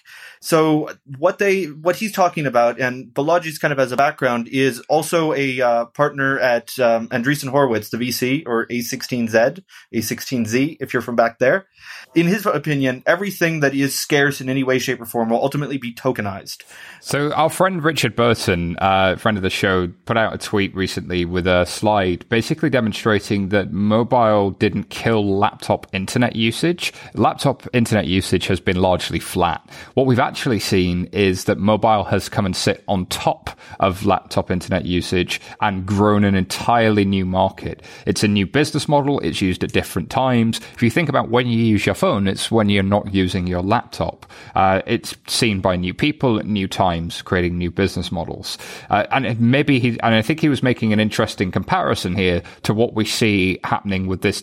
So 0.41 0.89
what 1.17 1.37
they 1.37 1.65
what 1.65 1.97
he's 1.97 2.13
talking 2.13 2.45
about, 2.45 2.79
and 2.79 3.07
Balaji's 3.13 3.57
kind 3.57 3.73
of 3.73 3.79
as 3.79 3.91
a 3.91 3.97
background 3.97 4.47
is 4.47 4.79
also 4.87 5.33
a 5.33 5.59
uh, 5.59 5.85
partner 5.85 6.39
at 6.39 6.79
um, 6.79 7.09
Andreessen 7.09 7.49
Horowitz, 7.49 7.89
the 7.89 7.97
VC, 7.97 8.43
or 8.45 8.65
A16Z, 8.67 9.61
A16Z, 9.93 10.77
if 10.79 10.93
you're 10.93 11.01
from 11.01 11.17
back 11.17 11.39
there. 11.39 11.67
In 12.15 12.25
his 12.25 12.45
opinion, 12.45 13.03
everything 13.05 13.59
that 13.59 13.75
is 13.75 13.93
scarce 13.99 14.39
in 14.39 14.49
any 14.49 14.63
way, 14.63 14.79
shape, 14.79 15.01
or 15.01 15.05
form 15.05 15.29
will 15.29 15.41
ultimately 15.41 15.77
be 15.77 15.93
tokenized. 15.93 16.63
So 17.01 17.31
our 17.33 17.49
friend 17.49 17.83
Richard 17.83 18.15
Burton, 18.15 18.77
uh, 18.79 19.17
friend 19.17 19.37
of 19.37 19.43
the 19.43 19.49
show, 19.49 19.89
put 20.05 20.17
out 20.17 20.33
a 20.33 20.37
tweet 20.37 20.73
recently 20.73 21.25
with 21.25 21.47
a 21.47 21.65
slide 21.65 22.27
basically 22.29 22.69
demonstrating 22.69 23.49
that 23.49 23.71
mobile 23.73 24.51
didn't 24.51 24.85
kill 24.85 25.08
laptop 25.17 25.87
internet 25.93 26.35
usage. 26.35 26.93
Laptop 27.13 27.67
internet 27.73 28.07
usage 28.07 28.47
has 28.47 28.59
been 28.59 28.81
largely 28.81 29.19
flat. 29.19 29.67
What 29.93 30.05
we've 30.05 30.19
actually 30.19 30.59
seen 30.59 31.05
is 31.11 31.45
that 31.45 31.57
mobile 31.57 32.03
has 32.03 32.27
come 32.29 32.45
and 32.45 32.55
sit 32.55 32.83
on 32.87 33.05
top 33.05 33.49
of 33.79 34.05
laptop 34.05 34.51
internet 34.51 34.85
usage 34.85 35.39
and 35.61 35.85
grown 35.85 36.23
an 36.23 36.35
entirely 36.35 37.05
new 37.05 37.25
market. 37.25 37.81
It's 38.05 38.23
a 38.23 38.27
new 38.27 38.45
business 38.45 38.87
model. 38.87 39.19
It's 39.19 39.41
used 39.41 39.63
at 39.63 39.71
different 39.71 40.09
times. 40.09 40.59
If 40.73 40.83
you 40.83 40.89
think 40.89 41.09
about 41.09 41.29
when 41.29 41.47
you 41.47 41.57
use 41.57 41.85
your 41.85 41.95
phone, 41.95 42.27
it's 42.27 42.51
when 42.51 42.69
you're 42.69 42.83
not 42.83 43.13
using 43.13 43.47
your 43.47 43.61
laptop. 43.61 44.25
Uh, 44.55 44.81
it's 44.85 45.15
seen 45.27 45.61
by 45.61 45.75
new 45.75 45.93
people 45.93 46.39
at 46.39 46.45
new 46.45 46.67
times, 46.67 47.21
creating 47.21 47.57
new 47.57 47.71
business 47.71 48.11
models. 48.11 48.57
Uh, 48.89 49.05
and 49.11 49.39
maybe 49.39 49.79
he, 49.79 49.89
and 50.01 50.15
I 50.15 50.21
think 50.21 50.39
he 50.39 50.49
was 50.49 50.63
making 50.63 50.93
an 50.93 50.99
interesting 50.99 51.51
comparison 51.51 52.15
here 52.15 52.41
to 52.63 52.73
what 52.73 52.93
we 52.93 53.05
see 53.05 53.59
happening 53.63 54.07
with 54.07 54.21
this 54.21 54.41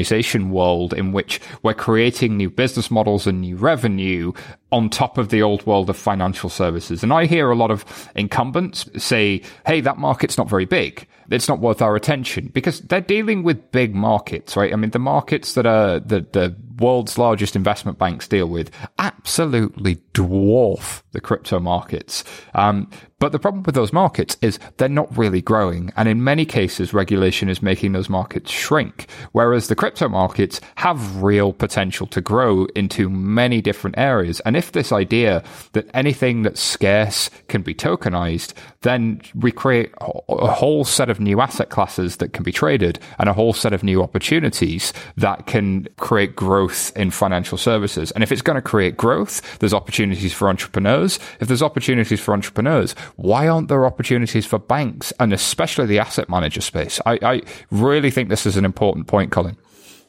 tokenization 0.00 0.50
world 0.50 0.92
in 0.92 1.12
which 1.12 1.40
we're 1.62 1.74
creating 1.74 2.36
new 2.36 2.50
business 2.50 2.90
models 2.90 3.26
and 3.26 3.40
new 3.40 3.56
revenue 3.56 4.32
on 4.72 4.88
top 4.88 5.18
of 5.18 5.30
the 5.30 5.42
old 5.42 5.66
world 5.66 5.90
of 5.90 5.96
financial 5.96 6.48
services. 6.48 7.02
And 7.02 7.12
I 7.12 7.26
hear 7.26 7.50
a 7.50 7.56
lot 7.56 7.70
of 7.70 7.84
incumbents 8.14 8.88
say, 9.02 9.42
hey, 9.66 9.80
that 9.80 9.98
market's 9.98 10.38
not 10.38 10.48
very 10.48 10.64
big. 10.64 11.06
It's 11.30 11.48
not 11.48 11.60
worth 11.60 11.80
our 11.80 11.94
attention 11.94 12.48
because 12.48 12.80
they're 12.80 13.00
dealing 13.00 13.42
with 13.42 13.70
big 13.70 13.94
markets, 13.94 14.56
right? 14.56 14.72
I 14.72 14.76
mean, 14.76 14.90
the 14.90 14.98
markets 14.98 15.54
that 15.54 15.66
are 15.66 16.00
the, 16.00 16.26
the 16.32 16.56
world's 16.78 17.18
largest 17.18 17.54
investment 17.54 17.98
banks 17.98 18.26
deal 18.26 18.46
with 18.46 18.70
absolutely 18.98 19.96
dwarf 20.14 21.02
the 21.12 21.20
crypto 21.20 21.60
markets. 21.60 22.24
Um, 22.54 22.88
but 23.20 23.32
the 23.32 23.38
problem 23.38 23.62
with 23.64 23.74
those 23.74 23.92
markets 23.92 24.38
is 24.40 24.58
they're 24.78 24.88
not 24.88 25.16
really 25.16 25.42
growing. 25.42 25.92
And 25.96 26.08
in 26.08 26.24
many 26.24 26.46
cases, 26.46 26.94
regulation 26.94 27.50
is 27.50 27.62
making 27.62 27.92
those 27.92 28.08
markets 28.08 28.50
shrink. 28.50 29.08
Whereas 29.32 29.68
the 29.68 29.76
crypto 29.76 30.08
markets 30.08 30.58
have 30.76 31.22
real 31.22 31.52
potential 31.52 32.06
to 32.08 32.22
grow 32.22 32.64
into 32.74 33.10
many 33.10 33.60
different 33.60 33.98
areas. 33.98 34.40
And 34.40 34.56
if 34.56 34.72
this 34.72 34.90
idea 34.90 35.44
that 35.72 35.90
anything 35.92 36.42
that's 36.42 36.62
scarce 36.62 37.28
can 37.48 37.60
be 37.60 37.74
tokenized, 37.74 38.54
then 38.80 39.20
we 39.34 39.52
create 39.52 39.92
a 40.00 40.50
whole 40.50 40.84
set 40.84 41.10
of 41.10 41.20
new 41.20 41.42
asset 41.42 41.68
classes 41.68 42.16
that 42.16 42.32
can 42.32 42.42
be 42.42 42.52
traded 42.52 42.98
and 43.18 43.28
a 43.28 43.34
whole 43.34 43.52
set 43.52 43.74
of 43.74 43.84
new 43.84 44.02
opportunities 44.02 44.94
that 45.18 45.46
can 45.46 45.86
create 45.98 46.34
growth 46.34 46.90
in 46.96 47.10
financial 47.10 47.58
services. 47.58 48.12
And 48.12 48.24
if 48.24 48.32
it's 48.32 48.40
going 48.40 48.56
to 48.56 48.62
create 48.62 48.96
growth, 48.96 49.58
there's 49.58 49.74
opportunities 49.74 50.32
for 50.32 50.48
entrepreneurs. 50.48 50.99
If 51.04 51.48
there's 51.48 51.62
opportunities 51.62 52.20
for 52.20 52.34
entrepreneurs, 52.34 52.94
why 53.16 53.48
aren't 53.48 53.68
there 53.68 53.86
opportunities 53.86 54.46
for 54.46 54.58
banks 54.58 55.12
and 55.18 55.32
especially 55.32 55.86
the 55.86 55.98
asset 55.98 56.28
manager 56.28 56.60
space? 56.60 57.00
I, 57.06 57.18
I 57.22 57.42
really 57.70 58.10
think 58.10 58.28
this 58.28 58.46
is 58.46 58.56
an 58.56 58.64
important 58.64 59.06
point, 59.06 59.32
Colin. 59.32 59.56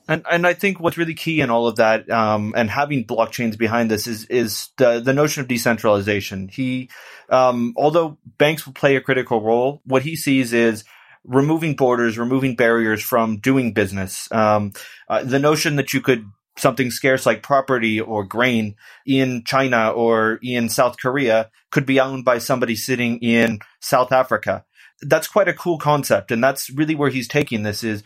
And 0.07 0.25
and 0.29 0.47
I 0.47 0.53
think 0.53 0.79
what's 0.79 0.97
really 0.97 1.13
key 1.13 1.41
in 1.41 1.49
all 1.49 1.67
of 1.67 1.75
that, 1.77 2.09
um, 2.09 2.53
and 2.57 2.69
having 2.69 3.05
blockchains 3.05 3.57
behind 3.57 3.89
this 3.89 4.07
is 4.07 4.25
is 4.25 4.69
the 4.77 4.99
the 4.99 5.13
notion 5.13 5.41
of 5.41 5.47
decentralization. 5.47 6.49
He, 6.49 6.89
um, 7.29 7.73
although 7.77 8.17
banks 8.37 8.65
will 8.65 8.73
play 8.73 8.95
a 8.95 9.01
critical 9.01 9.41
role, 9.41 9.81
what 9.85 10.01
he 10.01 10.15
sees 10.15 10.53
is 10.53 10.83
removing 11.23 11.75
borders, 11.75 12.17
removing 12.17 12.55
barriers 12.55 13.01
from 13.01 13.37
doing 13.37 13.73
business. 13.73 14.27
Um, 14.31 14.73
uh, 15.07 15.23
the 15.23 15.39
notion 15.39 15.75
that 15.75 15.93
you 15.93 16.01
could 16.01 16.25
something 16.57 16.91
scarce 16.91 17.25
like 17.25 17.43
property 17.43 17.99
or 17.99 18.23
grain 18.23 18.75
in 19.05 19.43
China 19.45 19.91
or 19.91 20.39
in 20.43 20.69
South 20.69 20.97
Korea 20.97 21.49
could 21.71 21.85
be 21.85 21.99
owned 21.99 22.25
by 22.25 22.37
somebody 22.37 22.75
sitting 22.75 23.19
in 23.19 23.59
South 23.79 24.11
Africa. 24.11 24.65
That's 25.01 25.27
quite 25.27 25.47
a 25.47 25.53
cool 25.53 25.77
concept. 25.77 26.31
And 26.31 26.43
that's 26.43 26.69
really 26.69 26.95
where 26.95 27.09
he's 27.09 27.27
taking 27.27 27.63
this 27.63 27.83
is 27.83 28.03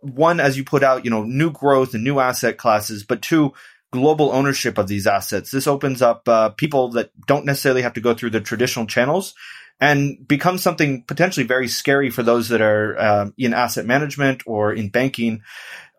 one, 0.00 0.40
as 0.40 0.56
you 0.56 0.64
put 0.64 0.82
out, 0.82 1.04
you 1.04 1.10
know, 1.10 1.22
new 1.22 1.50
growth 1.50 1.94
and 1.94 2.02
new 2.02 2.18
asset 2.18 2.56
classes, 2.56 3.04
but 3.04 3.22
two, 3.22 3.52
global 3.92 4.32
ownership 4.32 4.78
of 4.78 4.88
these 4.88 5.06
assets. 5.06 5.50
This 5.50 5.66
opens 5.66 6.02
up 6.02 6.28
uh, 6.28 6.50
people 6.50 6.90
that 6.92 7.10
don't 7.26 7.46
necessarily 7.46 7.82
have 7.82 7.94
to 7.94 8.00
go 8.00 8.14
through 8.14 8.30
the 8.30 8.40
traditional 8.40 8.86
channels 8.86 9.34
and 9.80 10.26
becomes 10.26 10.62
something 10.62 11.02
potentially 11.02 11.46
very 11.46 11.68
scary 11.68 12.10
for 12.10 12.22
those 12.22 12.48
that 12.48 12.60
are 12.60 12.98
uh, 12.98 13.30
in 13.36 13.54
asset 13.54 13.86
management 13.86 14.42
or 14.46 14.72
in 14.72 14.88
banking 14.88 15.42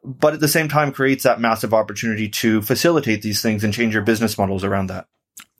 but 0.03 0.33
at 0.33 0.39
the 0.39 0.47
same 0.47 0.69
time 0.69 0.91
creates 0.91 1.23
that 1.23 1.39
massive 1.39 1.73
opportunity 1.73 2.29
to 2.29 2.61
facilitate 2.61 3.21
these 3.21 3.41
things 3.41 3.63
and 3.63 3.73
change 3.73 3.93
your 3.93 4.03
business 4.03 4.37
models 4.37 4.63
around 4.63 4.87
that 4.87 5.07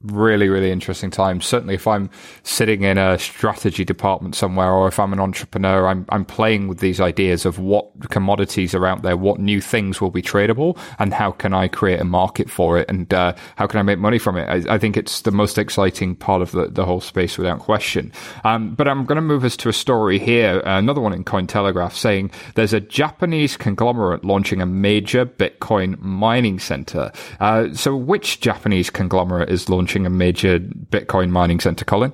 really, 0.03 0.47
really 0.47 0.71
interesting 0.71 1.09
time. 1.09 1.41
Certainly, 1.41 1.75
if 1.75 1.87
I'm 1.87 2.09
sitting 2.43 2.83
in 2.83 2.97
a 2.97 3.17
strategy 3.17 3.83
department 3.83 4.35
somewhere, 4.35 4.69
or 4.69 4.87
if 4.87 4.99
I'm 4.99 5.11
an 5.11 5.19
entrepreneur, 5.19 5.87
I'm 5.87 6.05
I'm 6.09 6.23
playing 6.23 6.67
with 6.67 6.79
these 6.79 7.01
ideas 7.01 7.45
of 7.45 7.57
what 7.57 8.09
commodities 8.09 8.75
are 8.75 8.85
out 8.85 9.01
there, 9.01 9.17
what 9.17 9.39
new 9.39 9.59
things 9.59 9.99
will 9.99 10.11
be 10.11 10.21
tradable, 10.21 10.77
and 10.99 11.13
how 11.13 11.31
can 11.31 11.53
I 11.53 11.67
create 11.67 11.99
a 11.99 12.05
market 12.05 12.49
for 12.49 12.77
it, 12.77 12.89
and 12.89 13.11
uh, 13.13 13.33
how 13.55 13.65
can 13.65 13.79
I 13.79 13.83
make 13.83 13.97
money 13.97 14.19
from 14.19 14.37
it. 14.37 14.47
I, 14.47 14.75
I, 14.75 14.77
think 14.77 14.97
it's 14.97 15.21
the 15.21 15.31
most 15.31 15.57
exciting 15.57 16.15
part 16.15 16.41
of 16.41 16.51
the, 16.51 16.67
the 16.67 16.85
whole 16.85 17.01
space, 17.01 17.37
without 17.37 17.59
question. 17.59 18.11
Um, 18.43 18.75
but 18.75 18.87
I'm 18.87 19.05
going 19.05 19.15
to 19.17 19.21
move 19.21 19.43
us 19.43 19.57
to 19.57 19.69
a 19.69 19.73
story 19.73 20.19
here, 20.19 20.59
another 20.65 21.01
one 21.01 21.13
in 21.13 21.23
Cointelegraph, 21.23 21.93
saying 21.93 22.31
there's 22.55 22.73
a 22.73 22.79
Japanese 22.79 23.57
conglomerate 23.57 24.23
launching 24.23 24.61
a 24.61 24.65
major 24.65 25.25
Bitcoin 25.25 25.99
mining 25.99 26.59
center. 26.59 27.11
Uh, 27.39 27.73
so, 27.73 27.95
which 27.95 28.41
Japanese 28.41 28.91
conglomerate 28.91 29.49
is 29.49 29.67
launching? 29.67 29.86
Launching 29.87 30.05
a 30.05 30.09
major 30.09 30.59
Bitcoin 30.59 31.29
mining 31.29 31.61
center, 31.61 31.85
Colin? 31.85 32.11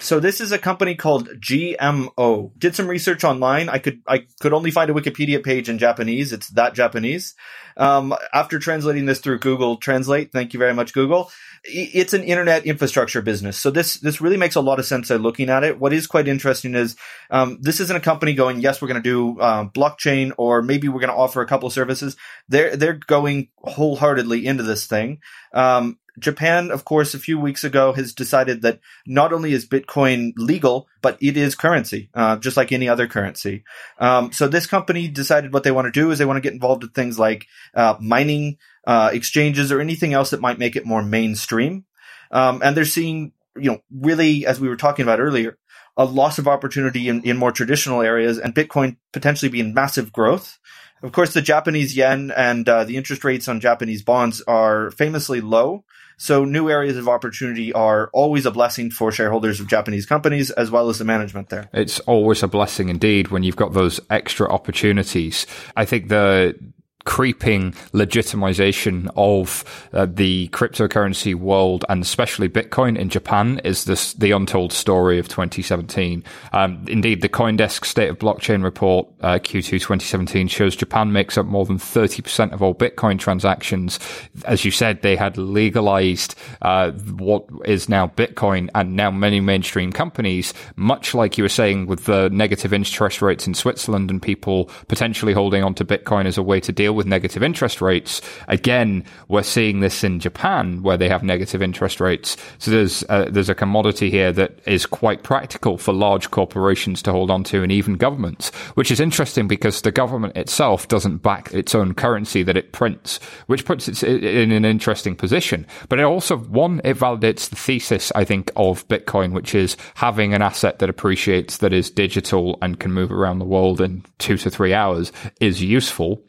So 0.00 0.18
this 0.18 0.40
is 0.40 0.52
a 0.52 0.58
company 0.58 0.94
called 0.94 1.28
GMO. 1.28 2.58
Did 2.58 2.74
some 2.74 2.88
research 2.88 3.22
online. 3.22 3.68
I 3.68 3.78
could 3.78 4.00
I 4.08 4.24
could 4.40 4.54
only 4.54 4.70
find 4.70 4.90
a 4.90 4.94
Wikipedia 4.94 5.44
page 5.44 5.68
in 5.68 5.76
Japanese. 5.76 6.32
It's 6.32 6.48
that 6.48 6.72
Japanese. 6.72 7.34
Um, 7.76 8.14
after 8.32 8.58
translating 8.58 9.04
this 9.04 9.20
through 9.20 9.40
Google 9.40 9.76
Translate, 9.76 10.32
thank 10.32 10.54
you 10.54 10.58
very 10.58 10.72
much, 10.72 10.94
Google. 10.94 11.30
It's 11.64 12.14
an 12.14 12.24
internet 12.24 12.64
infrastructure 12.64 13.20
business. 13.20 13.58
So 13.58 13.70
this 13.70 14.00
this 14.00 14.22
really 14.22 14.38
makes 14.38 14.54
a 14.54 14.62
lot 14.62 14.78
of 14.78 14.86
sense. 14.86 15.10
I 15.10 15.16
looking 15.16 15.50
at 15.50 15.64
it. 15.64 15.78
What 15.78 15.92
is 15.92 16.06
quite 16.06 16.28
interesting 16.28 16.74
is 16.74 16.96
um, 17.30 17.58
this 17.60 17.80
isn't 17.80 17.96
a 17.96 18.00
company 18.00 18.32
going, 18.32 18.60
yes, 18.60 18.80
we're 18.80 18.88
going 18.88 19.02
to 19.02 19.10
do 19.10 19.38
um, 19.42 19.68
blockchain, 19.70 20.32
or 20.38 20.62
maybe 20.62 20.88
we're 20.88 21.00
going 21.00 21.12
to 21.12 21.20
offer 21.20 21.42
a 21.42 21.46
couple 21.46 21.66
of 21.66 21.74
services. 21.74 22.16
They're 22.48 22.74
they're 22.74 22.98
going 23.06 23.48
wholeheartedly 23.58 24.46
into 24.46 24.62
this 24.62 24.86
thing. 24.86 25.18
Um, 25.52 25.98
Japan, 26.20 26.70
of 26.70 26.84
course, 26.84 27.14
a 27.14 27.18
few 27.18 27.38
weeks 27.38 27.64
ago 27.64 27.92
has 27.92 28.14
decided 28.14 28.62
that 28.62 28.80
not 29.06 29.32
only 29.32 29.52
is 29.52 29.66
Bitcoin 29.66 30.32
legal, 30.36 30.88
but 31.02 31.18
it 31.20 31.36
is 31.36 31.54
currency, 31.54 32.10
uh, 32.14 32.36
just 32.36 32.56
like 32.56 32.72
any 32.72 32.88
other 32.88 33.08
currency. 33.08 33.64
Um, 33.98 34.32
so 34.32 34.46
this 34.46 34.66
company 34.66 35.08
decided 35.08 35.52
what 35.52 35.64
they 35.64 35.72
want 35.72 35.86
to 35.86 36.00
do 36.00 36.10
is 36.10 36.18
they 36.18 36.24
want 36.24 36.36
to 36.36 36.42
get 36.42 36.52
involved 36.52 36.84
in 36.84 36.90
things 36.90 37.18
like 37.18 37.46
uh, 37.74 37.96
mining 38.00 38.58
uh, 38.86 39.10
exchanges 39.12 39.72
or 39.72 39.80
anything 39.80 40.14
else 40.14 40.30
that 40.30 40.40
might 40.40 40.58
make 40.58 40.76
it 40.76 40.86
more 40.86 41.02
mainstream. 41.02 41.84
Um, 42.30 42.60
and 42.62 42.76
they're 42.76 42.84
seeing, 42.84 43.32
you 43.56 43.72
know, 43.72 43.82
really, 43.90 44.46
as 44.46 44.60
we 44.60 44.68
were 44.68 44.76
talking 44.76 45.02
about 45.02 45.20
earlier, 45.20 45.58
a 45.96 46.04
loss 46.04 46.38
of 46.38 46.46
opportunity 46.46 47.08
in, 47.08 47.22
in 47.24 47.36
more 47.36 47.52
traditional 47.52 48.00
areas 48.00 48.38
and 48.38 48.54
Bitcoin 48.54 48.96
potentially 49.12 49.50
being 49.50 49.74
massive 49.74 50.12
growth. 50.12 50.58
Of 51.02 51.12
course, 51.12 51.32
the 51.32 51.42
Japanese 51.42 51.96
yen 51.96 52.30
and 52.36 52.68
uh, 52.68 52.84
the 52.84 52.96
interest 52.96 53.24
rates 53.24 53.48
on 53.48 53.60
Japanese 53.60 54.02
bonds 54.02 54.42
are 54.42 54.90
famously 54.90 55.40
low. 55.40 55.84
So 56.18 56.44
new 56.44 56.68
areas 56.68 56.98
of 56.98 57.08
opportunity 57.08 57.72
are 57.72 58.10
always 58.12 58.44
a 58.44 58.50
blessing 58.50 58.90
for 58.90 59.10
shareholders 59.10 59.58
of 59.58 59.68
Japanese 59.68 60.04
companies 60.04 60.50
as 60.50 60.70
well 60.70 60.90
as 60.90 60.98
the 60.98 61.04
management 61.06 61.48
there. 61.48 61.70
It's 61.72 61.98
always 62.00 62.42
a 62.42 62.48
blessing 62.48 62.90
indeed 62.90 63.28
when 63.28 63.42
you've 63.42 63.56
got 63.56 63.72
those 63.72 64.00
extra 64.10 64.46
opportunities. 64.52 65.46
I 65.74 65.86
think 65.86 66.08
the 66.08 66.58
creeping 67.04 67.72
legitimization 67.92 69.10
of 69.16 69.64
uh, 69.92 70.06
the 70.06 70.48
cryptocurrency 70.48 71.34
world 71.34 71.84
and 71.88 72.02
especially 72.02 72.48
Bitcoin 72.48 72.98
in 72.98 73.08
Japan 73.08 73.60
is 73.64 73.84
this 73.84 74.12
the 74.14 74.32
untold 74.32 74.72
story 74.72 75.18
of 75.18 75.28
2017. 75.28 76.22
Um, 76.52 76.84
indeed, 76.88 77.22
the 77.22 77.28
CoinDesk 77.28 77.84
State 77.84 78.10
of 78.10 78.18
Blockchain 78.18 78.62
report 78.62 79.08
uh, 79.20 79.34
Q2 79.34 79.80
2017 79.80 80.48
shows 80.48 80.76
Japan 80.76 81.12
makes 81.12 81.38
up 81.38 81.46
more 81.46 81.64
than 81.64 81.78
30% 81.78 82.52
of 82.52 82.62
all 82.62 82.74
Bitcoin 82.74 83.18
transactions. 83.18 83.98
As 84.44 84.64
you 84.64 84.70
said, 84.70 85.02
they 85.02 85.16
had 85.16 85.36
legalized 85.38 86.34
uh, 86.62 86.90
what 86.90 87.44
is 87.64 87.88
now 87.88 88.08
Bitcoin, 88.08 88.68
and 88.74 88.96
now 88.96 89.10
many 89.10 89.40
mainstream 89.40 89.92
companies, 89.92 90.52
much 90.76 91.14
like 91.14 91.38
you 91.38 91.44
were 91.44 91.48
saying 91.48 91.86
with 91.86 92.04
the 92.04 92.28
negative 92.30 92.72
interest 92.72 93.22
rates 93.22 93.46
in 93.46 93.54
Switzerland 93.54 94.10
and 94.10 94.20
people 94.20 94.70
potentially 94.88 95.32
holding 95.32 95.64
on 95.64 95.74
to 95.74 95.84
Bitcoin 95.84 96.26
as 96.26 96.38
a 96.38 96.42
way 96.42 96.60
to 96.60 96.72
deal 96.72 96.89
deal 96.90 96.96
with 96.96 97.06
negative 97.06 97.42
interest 97.42 97.80
rates. 97.80 98.20
Again, 98.48 99.04
we're 99.28 99.44
seeing 99.44 99.80
this 99.80 100.02
in 100.02 100.18
Japan 100.18 100.82
where 100.82 100.96
they 100.96 101.08
have 101.08 101.22
negative 101.22 101.62
interest 101.62 102.00
rates. 102.00 102.36
So 102.58 102.70
there's 102.70 103.04
a, 103.08 103.30
there's 103.30 103.48
a 103.48 103.54
commodity 103.54 104.10
here 104.10 104.32
that 104.32 104.58
is 104.66 104.86
quite 104.86 105.22
practical 105.22 105.78
for 105.78 105.92
large 105.92 106.30
corporations 106.30 107.02
to 107.02 107.12
hold 107.12 107.30
on 107.30 107.44
to 107.44 107.62
and 107.62 107.70
even 107.70 107.94
governments, 107.94 108.50
which 108.74 108.90
is 108.90 108.98
interesting 108.98 109.46
because 109.46 109.82
the 109.82 109.92
government 109.92 110.36
itself 110.36 110.88
doesn't 110.88 111.18
back 111.18 111.52
its 111.54 111.74
own 111.74 111.94
currency 111.94 112.42
that 112.42 112.56
it 112.56 112.72
prints, 112.72 113.20
which 113.46 113.64
puts 113.64 113.86
it 113.88 114.02
in 114.02 114.50
an 114.50 114.64
interesting 114.64 115.14
position. 115.14 115.66
But 115.88 116.00
it 116.00 116.04
also, 116.04 116.38
one, 116.38 116.80
it 116.82 116.96
validates 116.96 117.48
the 117.48 117.56
thesis, 117.56 118.10
I 118.16 118.24
think, 118.24 118.50
of 118.56 118.86
Bitcoin, 118.88 119.32
which 119.32 119.54
is 119.54 119.76
having 119.94 120.34
an 120.34 120.42
asset 120.42 120.80
that 120.80 120.90
appreciates 120.90 121.58
that 121.58 121.72
is 121.72 121.90
digital 121.90 122.58
and 122.62 122.80
can 122.80 122.92
move 122.92 123.12
around 123.12 123.38
the 123.38 123.44
world 123.44 123.80
in 123.80 124.02
two 124.18 124.36
to 124.38 124.50
three 124.50 124.74
hours 124.74 125.12
is 125.40 125.62
useful. 125.62 126.22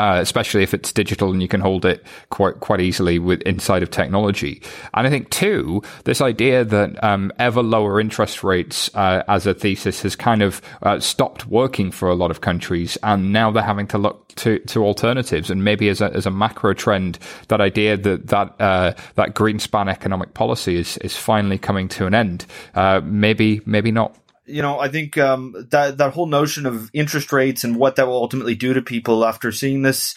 Uh, 0.00 0.18
especially 0.18 0.62
if 0.62 0.72
it's 0.72 0.92
digital 0.92 1.30
and 1.30 1.42
you 1.42 1.48
can 1.48 1.60
hold 1.60 1.84
it 1.84 2.02
quite 2.30 2.58
quite 2.60 2.80
easily 2.80 3.18
with 3.18 3.42
inside 3.42 3.82
of 3.82 3.90
technology. 3.90 4.62
And 4.94 5.06
I 5.06 5.10
think 5.10 5.28
too, 5.28 5.82
this 6.04 6.22
idea 6.22 6.64
that 6.64 7.04
um, 7.04 7.30
ever 7.38 7.62
lower 7.62 8.00
interest 8.00 8.42
rates 8.42 8.88
uh, 8.94 9.22
as 9.28 9.46
a 9.46 9.52
thesis 9.52 10.00
has 10.00 10.16
kind 10.16 10.40
of 10.40 10.62
uh, 10.80 11.00
stopped 11.00 11.48
working 11.48 11.90
for 11.90 12.08
a 12.08 12.14
lot 12.14 12.30
of 12.30 12.40
countries, 12.40 12.96
and 13.02 13.30
now 13.30 13.50
they're 13.50 13.62
having 13.62 13.88
to 13.88 13.98
look 13.98 14.34
to, 14.36 14.58
to 14.60 14.82
alternatives. 14.82 15.50
And 15.50 15.64
maybe 15.64 15.90
as 15.90 16.00
a 16.00 16.10
as 16.14 16.24
a 16.24 16.30
macro 16.30 16.72
trend, 16.72 17.18
that 17.48 17.60
idea 17.60 17.98
that 17.98 18.28
that 18.28 18.54
uh, 18.58 18.94
that 19.16 19.34
Greenspan 19.34 19.90
economic 19.90 20.32
policy 20.32 20.76
is 20.76 20.96
is 20.98 21.14
finally 21.14 21.58
coming 21.58 21.88
to 21.88 22.06
an 22.06 22.14
end. 22.14 22.46
Uh, 22.74 23.02
maybe 23.04 23.60
maybe 23.66 23.92
not 23.92 24.16
you 24.50 24.62
know, 24.62 24.78
I 24.78 24.88
think 24.88 25.16
um, 25.18 25.54
that 25.70 25.98
that 25.98 26.12
whole 26.12 26.26
notion 26.26 26.66
of 26.66 26.90
interest 26.92 27.32
rates 27.32 27.64
and 27.64 27.76
what 27.76 27.96
that 27.96 28.06
will 28.06 28.14
ultimately 28.14 28.54
do 28.54 28.74
to 28.74 28.82
people 28.82 29.24
after 29.24 29.52
seeing 29.52 29.82
this, 29.82 30.14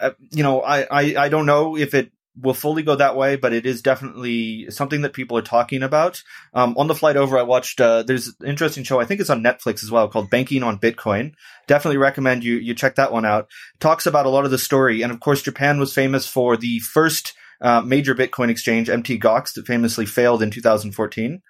uh, 0.00 0.10
you 0.30 0.42
know, 0.42 0.62
I, 0.62 0.86
I 0.90 1.24
I 1.24 1.28
don't 1.28 1.46
know 1.46 1.76
if 1.76 1.94
it 1.94 2.10
will 2.40 2.54
fully 2.54 2.82
go 2.82 2.96
that 2.96 3.16
way, 3.16 3.36
but 3.36 3.52
it 3.52 3.64
is 3.64 3.80
definitely 3.80 4.68
something 4.70 5.02
that 5.02 5.12
people 5.12 5.38
are 5.38 5.42
talking 5.42 5.82
about. 5.82 6.22
Um, 6.52 6.74
on 6.76 6.88
the 6.88 6.94
flight 6.94 7.16
over, 7.16 7.38
I 7.38 7.42
watched. 7.42 7.80
Uh, 7.80 8.02
there's 8.02 8.28
an 8.40 8.46
interesting 8.46 8.84
show. 8.84 9.00
I 9.00 9.04
think 9.04 9.20
it's 9.20 9.30
on 9.30 9.42
Netflix 9.42 9.82
as 9.84 9.90
well, 9.90 10.08
called 10.08 10.30
Banking 10.30 10.62
on 10.62 10.78
Bitcoin. 10.78 11.34
Definitely 11.66 11.98
recommend 11.98 12.44
you 12.44 12.56
you 12.56 12.74
check 12.74 12.96
that 12.96 13.12
one 13.12 13.24
out. 13.24 13.48
Talks 13.78 14.06
about 14.06 14.26
a 14.26 14.30
lot 14.30 14.44
of 14.44 14.50
the 14.50 14.58
story, 14.58 15.02
and 15.02 15.12
of 15.12 15.20
course, 15.20 15.42
Japan 15.42 15.78
was 15.78 15.94
famous 15.94 16.26
for 16.26 16.56
the 16.56 16.80
first 16.80 17.34
uh, 17.60 17.80
major 17.80 18.14
Bitcoin 18.14 18.48
exchange, 18.48 18.88
Mt. 18.88 19.20
Gox, 19.20 19.54
that 19.54 19.66
famously 19.66 20.06
failed 20.06 20.42
in 20.42 20.50
2014. 20.50 21.42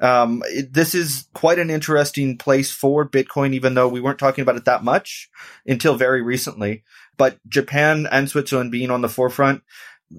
Um, 0.00 0.42
it, 0.46 0.72
this 0.72 0.94
is 0.94 1.28
quite 1.34 1.58
an 1.58 1.70
interesting 1.70 2.38
place 2.38 2.70
for 2.70 3.08
Bitcoin, 3.08 3.54
even 3.54 3.74
though 3.74 3.88
we 3.88 4.00
weren't 4.00 4.18
talking 4.18 4.42
about 4.42 4.56
it 4.56 4.64
that 4.64 4.84
much 4.84 5.30
until 5.66 5.94
very 5.94 6.22
recently. 6.22 6.84
But 7.16 7.38
Japan 7.48 8.08
and 8.10 8.28
Switzerland 8.28 8.72
being 8.72 8.90
on 8.90 9.02
the 9.02 9.08
forefront, 9.08 9.62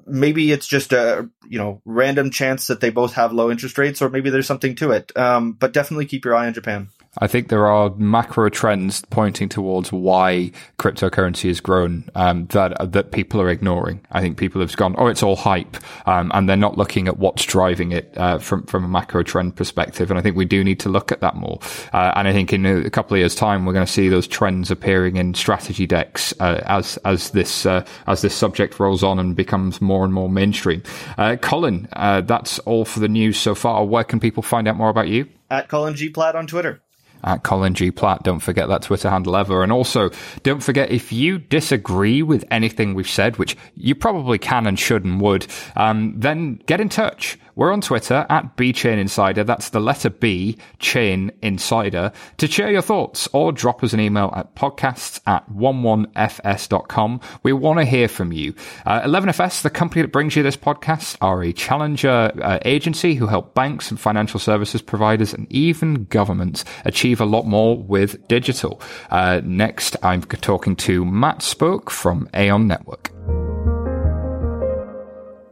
maybe 0.06 0.52
it's 0.52 0.68
just 0.68 0.94
a 0.94 1.30
you 1.48 1.58
know 1.60 1.82
random 1.86 2.32
chance 2.32 2.68
that 2.68 2.82
they 2.82 2.90
both 2.90 3.14
have 3.14 3.34
low 3.34 3.52
interest 3.52 3.78
rates, 3.78 4.02
or 4.02 4.10
maybe 4.10 4.30
there's 4.30 4.48
something 4.48 4.76
to 4.76 4.92
it. 4.92 5.16
Um, 5.18 5.54
but 5.54 5.74
definitely 5.74 6.06
keep 6.06 6.26
your 6.26 6.36
eye 6.36 6.48
on 6.48 6.54
Japan. 6.54 6.90
I 7.20 7.28
think 7.28 7.50
there 7.50 7.68
are 7.68 7.92
macro 7.96 8.50
trends 8.50 9.04
pointing 9.10 9.48
towards 9.48 9.92
why 9.92 10.52
cryptocurrency 10.80 11.48
has 11.48 11.60
grown 11.60 12.10
um, 12.16 12.48
that 12.48 12.92
that 12.92 13.12
people 13.12 13.40
are 13.40 13.50
ignoring. 13.50 14.02
I 14.12 14.22
think 14.22 14.38
people 14.38 14.62
have 14.62 14.76
gone, 14.76 14.96
oh, 14.98 15.08
it's 15.08 15.22
all 15.22 15.36
hype, 15.36 15.78
um, 16.08 16.32
and 16.34 16.50
they're 16.50 16.58
not 16.58 16.78
looking 16.78 17.08
at 17.08 17.18
what's 17.20 17.46
driving 17.46 17.92
it 17.92 18.14
uh, 18.18 18.40
from 18.40 18.66
from 18.66 18.84
a 18.84 18.88
macro 18.88 19.22
trend 19.22 19.56
perspective. 19.56 20.10
And 20.10 20.18
I 20.18 20.24
think 20.24 20.36
we 20.36 20.46
do 20.46 20.64
need 20.64 20.80
to 20.82 20.90
look 20.90 21.12
at 21.12 21.22
that 21.22 21.36
more. 21.36 21.60
Uh, 21.94 22.14
and 22.16 22.28
I 22.28 22.34
think 22.34 22.52
in 22.52 22.66
a 22.66 22.90
couple 22.90 23.14
of 23.14 23.20
years' 23.20 23.36
time, 23.36 23.66
we're 23.66 23.74
going 23.74 23.86
to 23.86 23.92
see 23.92 24.10
those 24.10 24.28
trends 24.28 24.72
appearing 24.72 25.18
in 25.18 25.36
strategy 25.36 25.86
decks 25.86 26.34
uh, 26.40 26.64
as 26.66 26.98
as 27.06 27.30
this 27.30 27.68
uh, 27.68 27.86
as 28.08 28.24
this 28.24 28.34
subject 28.34 28.80
rolls 28.80 29.04
on 29.04 29.20
and 29.20 29.36
becomes 29.36 29.82
more 29.82 30.04
and 30.04 30.14
more 30.14 30.30
mainstream. 30.30 30.82
Uh, 31.20 31.36
Colin, 31.36 31.88
uh, 31.94 32.22
that's 32.22 32.58
all 32.60 32.86
for 32.86 33.00
the 33.00 33.08
news 33.08 33.38
so 33.38 33.54
far. 33.54 33.86
Where 33.86 34.04
can 34.04 34.20
people 34.20 34.42
find 34.42 34.68
out 34.68 34.78
more 34.78 34.90
about 34.90 35.10
you? 35.10 35.28
At 35.52 35.68
Colin 35.68 35.94
G 35.96 36.10
Platt 36.10 36.36
on 36.36 36.48
Twitter 36.48 36.82
at 37.24 37.44
Colin 37.44 37.74
G. 37.74 37.92
Platt. 37.92 38.24
Don't 38.24 38.40
forget 38.40 38.68
that 38.68 38.84
Twitter 38.84 39.10
handle 39.10 39.36
ever. 39.36 39.64
And 39.64 39.72
also, 39.72 40.10
don't 40.44 40.62
forget 40.62 40.92
if 40.92 41.12
you 41.12 41.40
disagree 41.40 42.22
with 42.22 42.46
anything 42.52 42.94
we've 42.94 43.08
said, 43.08 43.38
which 43.38 43.58
you 43.76 43.96
probably 43.96 44.38
can 44.38 44.68
and 44.68 44.80
should 44.80 45.06
and 45.06 45.22
would, 45.22 45.48
um, 45.76 46.14
then 46.20 46.62
get 46.66 46.82
in 46.82 46.90
touch. 46.90 47.38
We're 47.56 47.72
on 47.72 47.82
Twitter 47.82 48.26
at 48.30 48.58
BChain 48.58 48.98
Insider. 48.98 49.44
That's 49.44 49.70
the 49.70 49.80
letter 49.80 50.10
B, 50.10 50.58
Chain 50.80 51.32
Insider, 51.42 52.12
to 52.38 52.48
share 52.48 52.72
your 52.72 52.82
thoughts 52.82 53.28
or 53.32 53.52
drop 53.52 53.84
us 53.84 53.94
an 53.94 54.00
email 54.00 54.34
at 54.36 54.56
podcasts 54.56 55.20
at 55.28 55.48
11fs.com. 55.52 57.22
We 57.44 57.54
want 57.54 57.80
to 57.80 57.86
hear 57.86 58.08
from 58.08 58.32
you. 58.32 58.56
Uh, 58.86 59.02
11FS, 59.02 59.62
the 59.62 59.70
company 59.70 60.02
that 60.02 60.12
brings 60.12 60.36
you 60.36 60.44
this 60.44 60.58
podcast, 60.58 61.18
are 61.22 61.44
a 61.44 61.54
challenger 61.54 62.32
uh, 62.42 62.60
agency 62.66 63.16
who 63.16 63.28
help 63.28 63.54
banks 63.54 63.92
and 63.92 64.00
financial 64.00 64.40
services 64.40 64.82
providers 64.82 65.34
and 65.34 65.52
even 65.52 66.06
governments 66.06 66.66
achieve 66.86 67.22
a 67.22 67.26
lot 67.26 67.46
more 67.46 67.78
with 67.78 68.28
digital. 68.28 68.82
Uh, 69.12 69.42
next, 69.44 69.96
I'm 70.02 70.22
talking 70.24 70.76
to 70.78 71.06
Matt 71.06 71.42
Spoke 71.42 71.92
from 71.92 72.28
Aion 72.34 72.66
Network. 72.66 73.12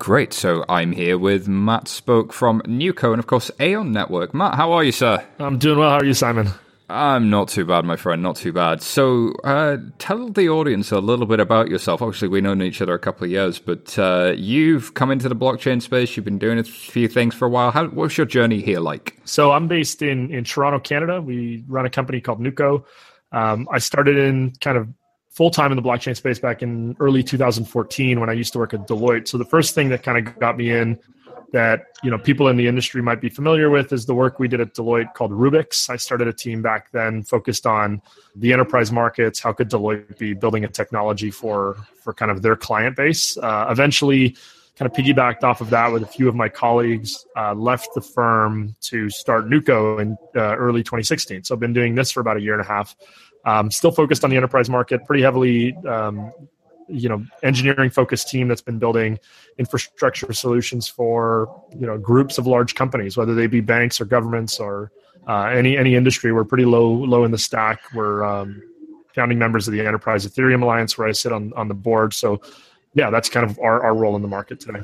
Great. 0.02 0.34
So 0.34 0.66
I'm 0.68 0.94
here 0.94 1.16
with 1.16 1.48
Matt 1.48 1.88
Spoke 1.88 2.34
from 2.34 2.62
Nuco 2.62 3.12
and, 3.12 3.20
of 3.20 3.28
course, 3.28 3.52
Aion 3.60 3.92
Network. 3.92 4.34
Matt, 4.34 4.56
how 4.56 4.72
are 4.72 4.84
you, 4.84 4.92
sir? 4.92 5.24
I'm 5.38 5.60
doing 5.60 5.78
well. 5.78 5.92
How 5.92 5.98
are 5.98 6.04
you, 6.04 6.16
Simon? 6.16 6.50
I'm 6.90 7.30
not 7.30 7.50
too 7.50 7.66
bad, 7.66 7.86
my 7.86 7.98
friend. 7.98 8.24
Not 8.24 8.36
too 8.36 8.52
bad. 8.52 8.82
So, 8.82 9.36
uh, 9.44 9.78
tell 10.00 10.30
the 10.30 10.50
audience 10.50 10.92
a 10.92 10.98
little 10.98 11.28
bit 11.28 11.40
about 11.40 11.70
yourself. 11.70 12.02
Obviously, 12.02 12.30
we've 12.30 12.42
known 12.42 12.64
each 12.64 12.82
other 12.82 12.96
a 12.96 13.00
couple 13.00 13.26
of 13.26 13.30
years, 13.30 13.60
but 13.60 13.98
uh, 14.00 14.34
you've 14.36 14.96
come 14.96 15.12
into 15.12 15.30
the 15.30 15.36
blockchain 15.36 15.84
space. 15.84 16.18
You've 16.18 16.26
been 16.26 16.40
doing 16.40 16.58
a 16.58 16.64
few 16.64 17.08
things 17.08 17.36
for 17.36 17.46
a 17.46 17.50
while. 17.50 17.70
How, 17.70 17.86
what's 17.86 18.18
your 18.18 18.26
journey 18.26 18.60
here 18.60 18.80
like? 18.80 19.20
So, 19.26 19.52
I'm 19.52 19.68
based 19.68 20.02
in 20.02 20.32
in 20.32 20.46
Toronto, 20.46 20.80
Canada. 20.80 21.22
We 21.22 21.64
run 21.68 21.86
a 21.86 21.92
company 21.92 22.22
called 22.22 22.40
Nuco. 22.40 22.86
Um, 23.32 23.70
I 23.72 23.78
started 23.78 24.18
in 24.18 24.54
kind 24.62 24.80
of 24.80 24.88
full 25.32 25.50
time 25.50 25.72
in 25.72 25.76
the 25.78 25.82
blockchain 25.82 26.16
space 26.16 26.40
back 26.40 26.62
in 26.62 26.96
early 27.00 27.24
2014 27.24 28.20
when 28.20 28.30
I 28.30 28.34
used 28.34 28.54
to 28.54 28.60
work 28.60 28.74
at 28.74 28.88
Deloitte. 28.88 29.28
So 29.28 29.38
the 29.38 29.46
first 29.46 29.74
thing 29.74 29.90
that 29.90 30.04
kind 30.04 30.28
of 30.28 30.38
got 30.38 30.58
me 30.58 30.72
in 30.72 31.00
that 31.54 31.88
you 32.04 32.10
know 32.10 32.18
people 32.18 32.48
in 32.48 32.56
the 32.56 32.68
industry 32.68 33.02
might 33.02 33.20
be 33.20 33.30
familiar 33.30 33.70
with 33.70 33.92
is 33.92 34.06
the 34.06 34.14
work 34.14 34.40
we 34.40 34.48
did 34.48 34.62
at 34.62 34.74
Deloitte 34.74 35.14
called 35.14 35.32
Rubix. 35.32 35.90
I 35.90 35.98
started 35.98 36.28
a 36.28 36.34
team 36.34 36.62
back 36.62 36.92
then 36.92 37.24
focused 37.24 37.66
on 37.66 38.02
the 38.36 38.54
enterprise 38.54 38.92
markets. 38.92 39.40
How 39.40 39.54
could 39.54 39.70
Deloitte 39.70 40.18
be 40.18 40.34
building 40.34 40.64
a 40.64 40.68
technology 40.68 41.32
for 41.32 41.78
for 42.02 42.14
kind 42.14 42.32
of 42.32 42.42
their 42.42 42.56
client 42.56 42.96
base? 42.96 43.38
Uh, 43.38 43.68
eventually, 43.70 44.36
kind 44.78 44.90
of 44.90 44.98
piggybacked 44.98 45.44
off 45.44 45.62
of 45.62 45.70
that 45.70 45.92
with 45.92 46.04
a 46.04 46.08
few 46.08 46.28
of 46.28 46.36
my 46.36 46.50
colleagues. 46.50 47.26
Uh, 47.38 47.54
left 47.54 47.90
the 47.96 48.02
firm 48.02 48.76
to 48.82 49.10
start 49.10 49.50
Nuco 49.50 50.02
in 50.02 50.18
uh, 50.36 50.56
early 50.56 50.82
2016. 50.84 51.44
So 51.44 51.54
I've 51.54 51.60
been 51.60 51.74
doing 51.74 51.96
this 51.96 52.12
for 52.12 52.22
about 52.22 52.38
a 52.38 52.42
year 52.42 52.54
and 52.54 52.62
a 52.62 52.68
half. 52.68 52.96
Um, 53.46 53.72
still 53.72 53.92
focused 53.92 54.24
on 54.24 54.30
the 54.30 54.38
enterprise 54.38 54.70
market, 54.70 55.04
pretty 55.06 55.24
heavily 55.24 55.76
um, 55.88 56.32
you 56.88 57.10
know 57.10 57.24
engineering 57.44 57.90
focused 57.90 58.30
team 58.30 58.48
that's 58.48 58.62
been 58.62 58.78
building 58.78 59.18
infrastructure 59.58 60.32
solutions 60.34 60.88
for 60.88 61.64
you 61.74 61.86
know 61.88 61.98
groups 61.98 62.38
of 62.38 62.46
large 62.48 62.76
companies, 62.76 63.18
whether 63.18 63.34
they 63.34 63.48
be 63.48 63.62
banks 63.62 64.00
or 64.00 64.06
governments 64.06 64.60
or 64.60 64.92
uh, 65.28 65.44
any 65.44 65.78
any 65.78 65.96
industry. 65.96 66.32
We're 66.32 66.44
pretty 66.44 66.66
low 66.66 66.90
low 66.92 67.24
in 67.24 67.32
the 67.32 67.38
stack. 67.38 67.80
We're 67.94 68.24
um, 68.24 68.62
founding 69.16 69.40
members 69.40 69.68
of 69.68 69.74
the 69.74 69.82
Enterprise 69.82 70.26
Ethereum 70.28 70.62
Alliance, 70.62 70.98
where 70.98 71.08
I 71.08 71.12
sit 71.12 71.32
on 71.32 71.54
on 71.54 71.68
the 71.68 71.74
board. 71.74 72.14
So 72.14 72.42
yeah, 72.94 73.10
that's 73.10 73.30
kind 73.30 73.50
of 73.50 73.58
our, 73.60 73.82
our 73.84 73.96
role 73.96 74.16
in 74.16 74.22
the 74.22 74.28
market 74.28 74.60
today. 74.60 74.82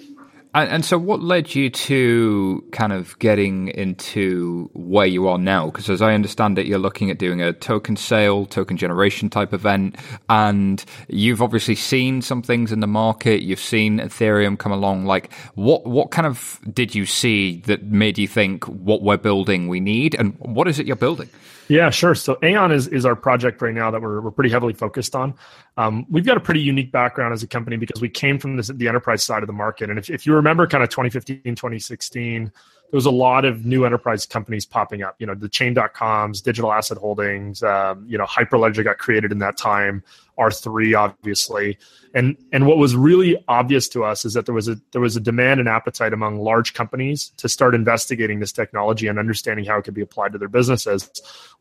And, 0.58 0.72
and, 0.72 0.84
so, 0.84 0.98
what 0.98 1.22
led 1.22 1.54
you 1.54 1.70
to 1.70 2.63
kind 2.72 2.91
of 2.91 3.20
getting 3.20 3.67
into 3.67 4.72
where 4.74 5.06
you 5.06 5.28
are 5.28 5.38
now? 5.38 5.67
Because 5.67 5.88
as 5.88 6.02
I 6.02 6.15
understand 6.15 6.58
it, 6.58 6.65
you're 6.65 6.80
looking 6.80 7.12
at 7.12 7.20
doing 7.20 7.43
a 7.43 7.54
token 7.54 7.96
sale, 7.96 8.48
token 8.48 8.76
generation 8.76 9.30
type 9.30 9.54
event, 9.54 9.98
and 10.30 10.84
you've 11.10 11.43
obviously 11.43 11.76
seen 11.76 12.24
some 12.24 12.41
things 12.41 12.72
in 12.72 12.80
the 12.80 12.88
market. 12.88 13.43
You've 13.43 13.60
seen 13.60 14.00
Ethereum 14.00 14.58
come 14.58 14.72
along. 14.72 15.06
Like, 15.06 15.32
what 15.54 15.86
what 15.86 16.10
kind 16.10 16.26
of 16.26 16.60
did 16.74 16.96
you 16.96 17.06
see 17.06 17.58
that 17.67 17.84
made 17.84 18.17
you 18.17 18.28
think 18.28 18.63
what 18.63 19.04
we're 19.04 19.17
building 19.17 19.67
we 19.67 19.80
need, 19.80 20.15
and 20.15 20.36
what 20.39 20.67
is 20.67 20.80
it 20.80 20.88
you're 20.88 20.96
building? 20.96 21.30
Yeah, 21.67 21.89
sure. 21.89 22.15
So 22.15 22.36
Aion 22.36 22.71
is, 22.71 22.88
is 22.88 23.06
our 23.06 23.15
project 23.15 23.62
right 23.62 23.73
now 23.73 23.91
that 23.91 24.01
we're, 24.01 24.21
we're 24.21 24.32
pretty 24.32 24.49
heavily 24.49 24.73
focused 24.73 25.15
on. 25.15 25.34
Um, 25.75 26.06
we've 26.10 26.25
got 26.25 26.38
a 26.38 26.39
pretty 26.39 26.62
unique 26.62 26.91
background 26.91 27.34
as 27.34 27.43
a 27.43 27.47
company 27.47 27.77
because 27.77 28.01
we 28.01 28.10
came 28.10 28.39
from 28.39 28.58
this, 28.58 28.67
the 28.67 28.88
enterprise 28.88 29.23
side 29.23 29.43
of 29.43 29.47
the 29.47 29.53
market. 29.53 29.89
And 29.89 29.99
if, 29.99 30.10
if 30.10 30.25
you 30.25 30.34
remember 30.34 30.65
kind 30.65 30.84
of 30.84 30.89
2015, 30.89 31.41
2016, 31.43 32.51
there 32.89 32.97
was 32.97 33.06
a 33.06 33.12
lot 33.12 33.43
of 33.43 33.65
new 33.65 33.86
enterprise 33.86 34.25
companies 34.25 34.65
popping 34.65 35.03
up. 35.03 35.15
You 35.19 35.27
know, 35.27 35.36
the 35.36 35.49
chain.coms, 35.49 36.41
digital 36.41 36.71
asset 36.71 36.97
holdings, 36.97 37.62
um, 37.63 38.06
you 38.08 38.17
know, 38.17 38.25
Hyperledger 38.25 38.84
got 38.84 38.97
created 38.97 39.34
in 39.34 39.39
that 39.39 39.58
time. 39.58 40.03
R3 40.39 40.97
obviously. 40.97 41.78
And 42.13 42.38
and 42.52 42.65
what 42.65 42.78
was 42.78 42.95
really 42.95 43.43
obvious 43.47 43.88
to 43.89 44.04
us 44.04 44.26
is 44.26 44.34
that 44.34 44.45
there 44.45 44.56
was 44.56 44.67
a 44.67 44.80
there 44.91 45.02
was 45.02 45.15
a 45.15 45.19
demand 45.19 45.60
and 45.60 45.69
appetite 45.69 46.13
among 46.13 46.39
large 46.39 46.73
companies 46.73 47.32
to 47.38 47.50
start 47.50 47.76
investigating 47.76 48.39
this 48.39 48.52
technology 48.52 49.08
and 49.08 49.19
understanding 49.19 49.65
how 49.65 49.78
it 49.78 49.84
could 49.84 49.93
be 49.93 50.02
applied 50.02 50.32
to 50.32 50.38
their 50.38 50.47
businesses. 50.47 51.10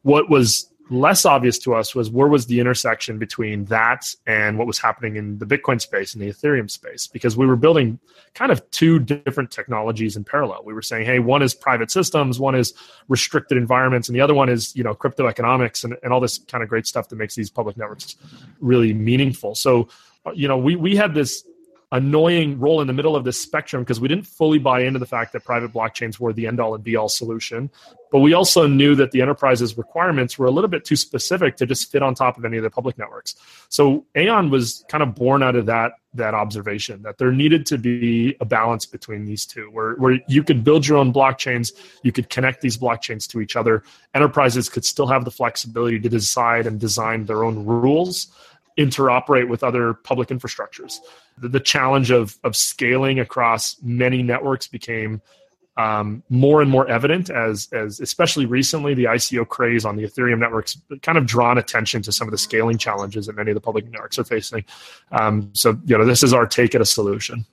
What 0.03 0.31
was 0.31 0.71
less 0.89 1.25
obvious 1.25 1.59
to 1.59 1.75
us 1.75 1.95
was 1.95 2.11
where 2.11 2.29
was 2.29 2.47
the 2.47 2.61
intersection 2.61 3.19
between 3.19 3.65
that 3.67 4.15
and 4.27 4.57
what 4.57 4.67
was 4.67 4.79
happening 4.79 5.17
in 5.17 5.39
the 5.39 5.47
Bitcoin 5.47 5.81
space 5.81 6.15
and 6.15 6.23
the 6.23 6.29
Ethereum 6.29 6.71
space 6.71 7.07
because 7.09 7.37
we 7.37 7.47
were 7.47 7.57
building 7.57 7.99
kind 8.35 8.53
of 8.53 8.69
two 8.71 8.99
different 9.01 9.51
technologies 9.51 10.17
in 10.17 10.23
parallel. 10.23 10.63
We 10.65 10.75
were 10.75 10.83
saying, 10.83 11.07
hey, 11.07 11.19
one 11.19 11.43
is 11.43 11.55
private 11.55 11.91
systems, 11.91 12.39
one 12.39 12.55
is 12.55 12.73
restricted 13.09 13.59
environments, 13.59 14.09
and 14.09 14.15
the 14.15 14.21
other 14.21 14.35
one 14.35 14.49
is 14.49 14.75
you 14.77 14.85
know 14.85 14.95
crypto 14.95 15.27
economics 15.27 15.83
and, 15.83 15.97
and 16.03 16.13
all 16.13 16.21
this 16.21 16.39
kind 16.39 16.63
of 16.63 16.69
great 16.69 16.87
stuff 16.87 17.09
that 17.09 17.17
makes 17.17 17.35
these 17.35 17.51
public 17.51 17.77
networks 17.77 18.17
really 18.61 18.95
meaningful. 18.95 19.55
So 19.55 19.89
you 20.35 20.47
know 20.47 20.57
we 20.59 20.77
we 20.77 20.95
had 20.95 21.15
this 21.15 21.45
annoying 21.93 22.59
role 22.59 22.81
in 22.81 22.89
the 22.89 22.93
middle 22.93 23.15
of 23.15 23.25
this 23.25 23.41
spectrum 23.41 23.83
because 23.83 24.01
we 24.01 24.09
didn't 24.09 24.27
fully 24.27 24.59
buy 24.59 24.81
into 24.81 24.99
the 24.99 25.07
fact 25.07 25.33
that 25.33 25.45
private 25.45 25.73
blockchains 25.73 26.19
were 26.19 26.33
the 26.33 26.47
end 26.47 26.59
all 26.59 26.75
and 26.75 26.83
be 26.83 26.97
all 26.97 27.09
solution. 27.09 27.71
But 28.11 28.21
we 28.21 28.33
also 28.33 28.67
knew 28.67 28.95
that 28.97 29.13
the 29.13 29.23
enterprise's 29.23 29.79
requirements 29.79 30.39
were 30.39 30.47
a 30.47 30.51
little 30.51 30.69
bit 30.69 30.85
too 30.85 30.97
specific 30.97 31.57
to 31.57 31.67
just 31.67 31.91
fit 31.91 32.03
on 32.03 32.15
top 32.15 32.39
of 32.39 32.45
any 32.45 32.57
of 32.57 32.65
the 32.65 32.71
public 32.71 32.99
networks. 32.99 33.37
So 33.69 34.05
Aion 34.17 34.51
was 34.51 34.85
kind 34.89 35.03
of 35.03 35.15
born 35.15 35.43
out 35.43 35.55
of 35.55 35.67
that 35.67 35.93
that 36.15 36.35
observation 36.35 37.03
that 37.03 37.19
there 37.19 37.31
needed 37.31 37.67
to 37.67 37.77
be 37.77 38.35
a 38.41 38.45
balance 38.45 38.87
between 38.87 39.27
these 39.27 39.45
two 39.45 39.69
where, 39.71 39.97
where 39.97 40.19
you 40.29 40.43
could 40.43 40.65
build 40.65 40.87
your 40.87 40.97
own 40.97 41.13
blockchains 41.13 41.73
you 42.03 42.11
could 42.11 42.31
connect 42.31 42.63
these 42.63 42.79
blockchains 42.79 43.29
to 43.29 43.39
each 43.39 43.55
other 43.55 43.83
enterprises 44.15 44.71
could 44.71 44.83
still 44.83 45.07
have 45.07 45.27
the 45.27 45.31
flexibility 45.31 46.01
to 46.01 46.09
decide 46.09 46.67
and 46.67 46.81
design 46.81 47.27
their 47.27 47.45
own 47.45 47.67
rules 47.67 48.29
interoperate 48.79 49.49
with 49.49 49.65
other 49.65 49.95
public 49.95 50.29
infrastructures. 50.29 50.99
The, 51.39 51.49
the 51.49 51.61
challenge 51.61 52.11
of, 52.11 52.39
of 52.45 52.55
scaling 52.55 53.21
across 53.21 53.77
many 53.83 54.23
networks 54.23 54.69
became 54.69 55.23
um, 55.77 56.23
more 56.31 56.63
and 56.63 56.71
more 56.71 56.89
evident 56.89 57.29
as, 57.29 57.69
as 57.73 58.01
especially 58.01 58.47
recently 58.47 58.95
the 58.95 59.05
ICO 59.05 59.47
craze 59.47 59.85
on 59.85 59.97
the 59.97 60.05
Ethereum 60.05 60.39
networks 60.39 60.81
kind 61.03 61.19
of 61.19 61.27
drawn 61.27 61.59
attention 61.59 62.01
to 62.03 62.13
some 62.13 62.27
of 62.27 62.33
the 62.33 62.39
scaling 62.39 62.79
challenges 62.79 63.27
that 63.27 63.37
many 63.37 63.51
of 63.51 63.55
the 63.55 63.61
public 63.61 63.91
networks 63.91 64.19
are 64.19 64.25
facing. 64.25 64.65
Um, 65.13 65.51
so, 65.53 65.79
you 65.85 65.99
know, 65.99 66.05
this 66.05 66.23
is 66.23 66.33
our 66.33 66.47
take 66.47 66.75
at 66.75 66.81
a 66.81 66.87
solution. 66.87 67.45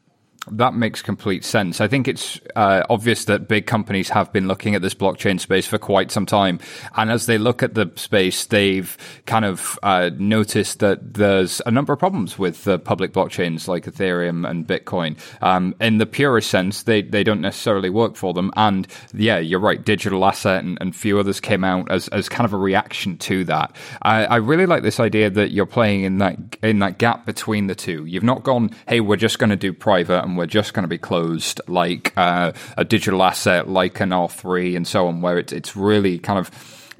That 0.51 0.73
makes 0.73 1.01
complete 1.01 1.45
sense. 1.45 1.79
I 1.79 1.87
think 1.87 2.07
it's 2.07 2.37
uh, 2.55 2.83
obvious 2.89 3.25
that 3.25 3.47
big 3.47 3.65
companies 3.65 4.09
have 4.09 4.33
been 4.33 4.47
looking 4.47 4.75
at 4.75 4.81
this 4.81 4.93
blockchain 4.93 5.39
space 5.39 5.65
for 5.65 5.77
quite 5.77 6.11
some 6.11 6.25
time. 6.25 6.59
And 6.97 7.09
as 7.09 7.27
they 7.27 7.37
look 7.37 7.63
at 7.63 7.75
the 7.75 7.89
space, 7.95 8.45
they've 8.45 8.97
kind 9.25 9.45
of 9.45 9.79
uh, 9.83 10.09
noticed 10.17 10.79
that 10.79 11.13
there's 11.13 11.61
a 11.65 11.71
number 11.71 11.93
of 11.93 11.99
problems 11.99 12.37
with 12.37 12.65
the 12.65 12.77
public 12.77 13.13
blockchains 13.13 13.69
like 13.69 13.85
Ethereum 13.85 14.49
and 14.49 14.67
Bitcoin. 14.67 15.17
Um, 15.41 15.75
in 15.79 15.97
the 15.97 16.05
purest 16.05 16.49
sense, 16.49 16.83
they, 16.83 17.01
they 17.01 17.23
don't 17.23 17.41
necessarily 17.41 17.89
work 17.89 18.17
for 18.17 18.33
them. 18.33 18.51
And 18.57 18.85
yeah, 19.13 19.39
you're 19.39 19.61
right, 19.61 19.83
digital 19.83 20.25
asset 20.25 20.61
and, 20.65 20.77
and 20.81 20.93
few 20.93 21.19
others 21.19 21.39
came 21.39 21.63
out 21.63 21.89
as, 21.89 22.09
as 22.09 22.27
kind 22.27 22.43
of 22.43 22.51
a 22.51 22.57
reaction 22.57 23.17
to 23.19 23.45
that. 23.45 23.73
I, 24.01 24.25
I 24.25 24.35
really 24.37 24.65
like 24.65 24.83
this 24.83 24.99
idea 24.99 25.29
that 25.29 25.51
you're 25.51 25.65
playing 25.65 26.03
in 26.03 26.17
that, 26.17 26.37
in 26.61 26.79
that 26.79 26.97
gap 26.97 27.25
between 27.25 27.67
the 27.67 27.75
two. 27.75 28.03
You've 28.03 28.23
not 28.23 28.43
gone, 28.43 28.71
hey, 28.89 28.99
we're 28.99 29.15
just 29.15 29.39
going 29.39 29.49
to 29.49 29.55
do 29.55 29.71
private 29.71 30.21
and 30.21 30.32
we're 30.35 30.45
just 30.45 30.73
going 30.73 30.83
to 30.83 30.89
be 30.89 30.97
closed, 30.97 31.61
like 31.67 32.13
uh, 32.17 32.53
a 32.77 32.85
digital 32.85 33.23
asset, 33.23 33.69
like 33.69 33.99
an 33.99 34.09
R3, 34.09 34.75
and 34.75 34.87
so 34.87 35.07
on, 35.07 35.21
where 35.21 35.37
it's 35.37 35.53
it's 35.53 35.75
really 35.75 36.19
kind 36.19 36.39
of 36.39 36.51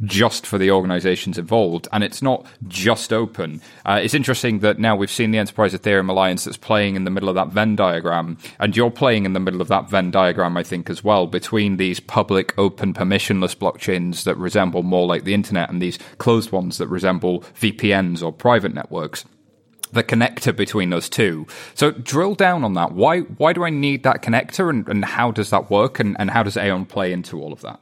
just 0.03 0.45
for 0.45 0.57
the 0.57 0.71
organizations 0.71 1.37
involved, 1.37 1.87
and 1.91 2.03
it's 2.03 2.21
not 2.21 2.45
just 2.67 3.13
open. 3.13 3.61
Uh, 3.85 3.99
it's 4.03 4.13
interesting 4.13 4.59
that 4.59 4.79
now 4.79 4.95
we've 4.95 5.11
seen 5.11 5.31
the 5.31 5.37
Enterprise 5.37 5.73
Ethereum 5.73 6.09
Alliance 6.09 6.43
that's 6.43 6.57
playing 6.57 6.95
in 6.95 7.03
the 7.03 7.11
middle 7.11 7.29
of 7.29 7.35
that 7.35 7.49
Venn 7.49 7.75
diagram, 7.75 8.37
and 8.59 8.75
you're 8.75 8.91
playing 8.91 9.25
in 9.25 9.33
the 9.33 9.39
middle 9.39 9.61
of 9.61 9.67
that 9.67 9.89
Venn 9.89 10.11
diagram, 10.11 10.57
I 10.57 10.63
think, 10.63 10.89
as 10.89 11.03
well, 11.03 11.27
between 11.27 11.77
these 11.77 11.99
public, 11.99 12.57
open, 12.57 12.93
permissionless 12.93 13.55
blockchains 13.55 14.23
that 14.23 14.37
resemble 14.37 14.83
more 14.83 15.07
like 15.07 15.23
the 15.23 15.33
internet 15.33 15.69
and 15.69 15.81
these 15.81 15.99
closed 16.17 16.51
ones 16.51 16.77
that 16.77 16.87
resemble 16.87 17.41
VPNs 17.59 18.23
or 18.23 18.31
private 18.31 18.73
networks 18.73 19.25
the 19.93 20.03
connector 20.03 20.55
between 20.55 20.89
those 20.89 21.09
two. 21.09 21.47
So 21.75 21.91
drill 21.91 22.35
down 22.35 22.63
on 22.63 22.73
that. 22.73 22.93
Why 22.93 23.19
why 23.21 23.53
do 23.53 23.63
I 23.63 23.69
need 23.69 24.03
that 24.03 24.21
connector 24.21 24.69
and, 24.69 24.87
and 24.87 25.05
how 25.05 25.31
does 25.31 25.49
that 25.51 25.69
work 25.69 25.99
and, 25.99 26.15
and 26.19 26.29
how 26.29 26.43
does 26.43 26.55
Aion 26.55 26.87
play 26.87 27.13
into 27.13 27.39
all 27.41 27.53
of 27.53 27.61
that? 27.61 27.79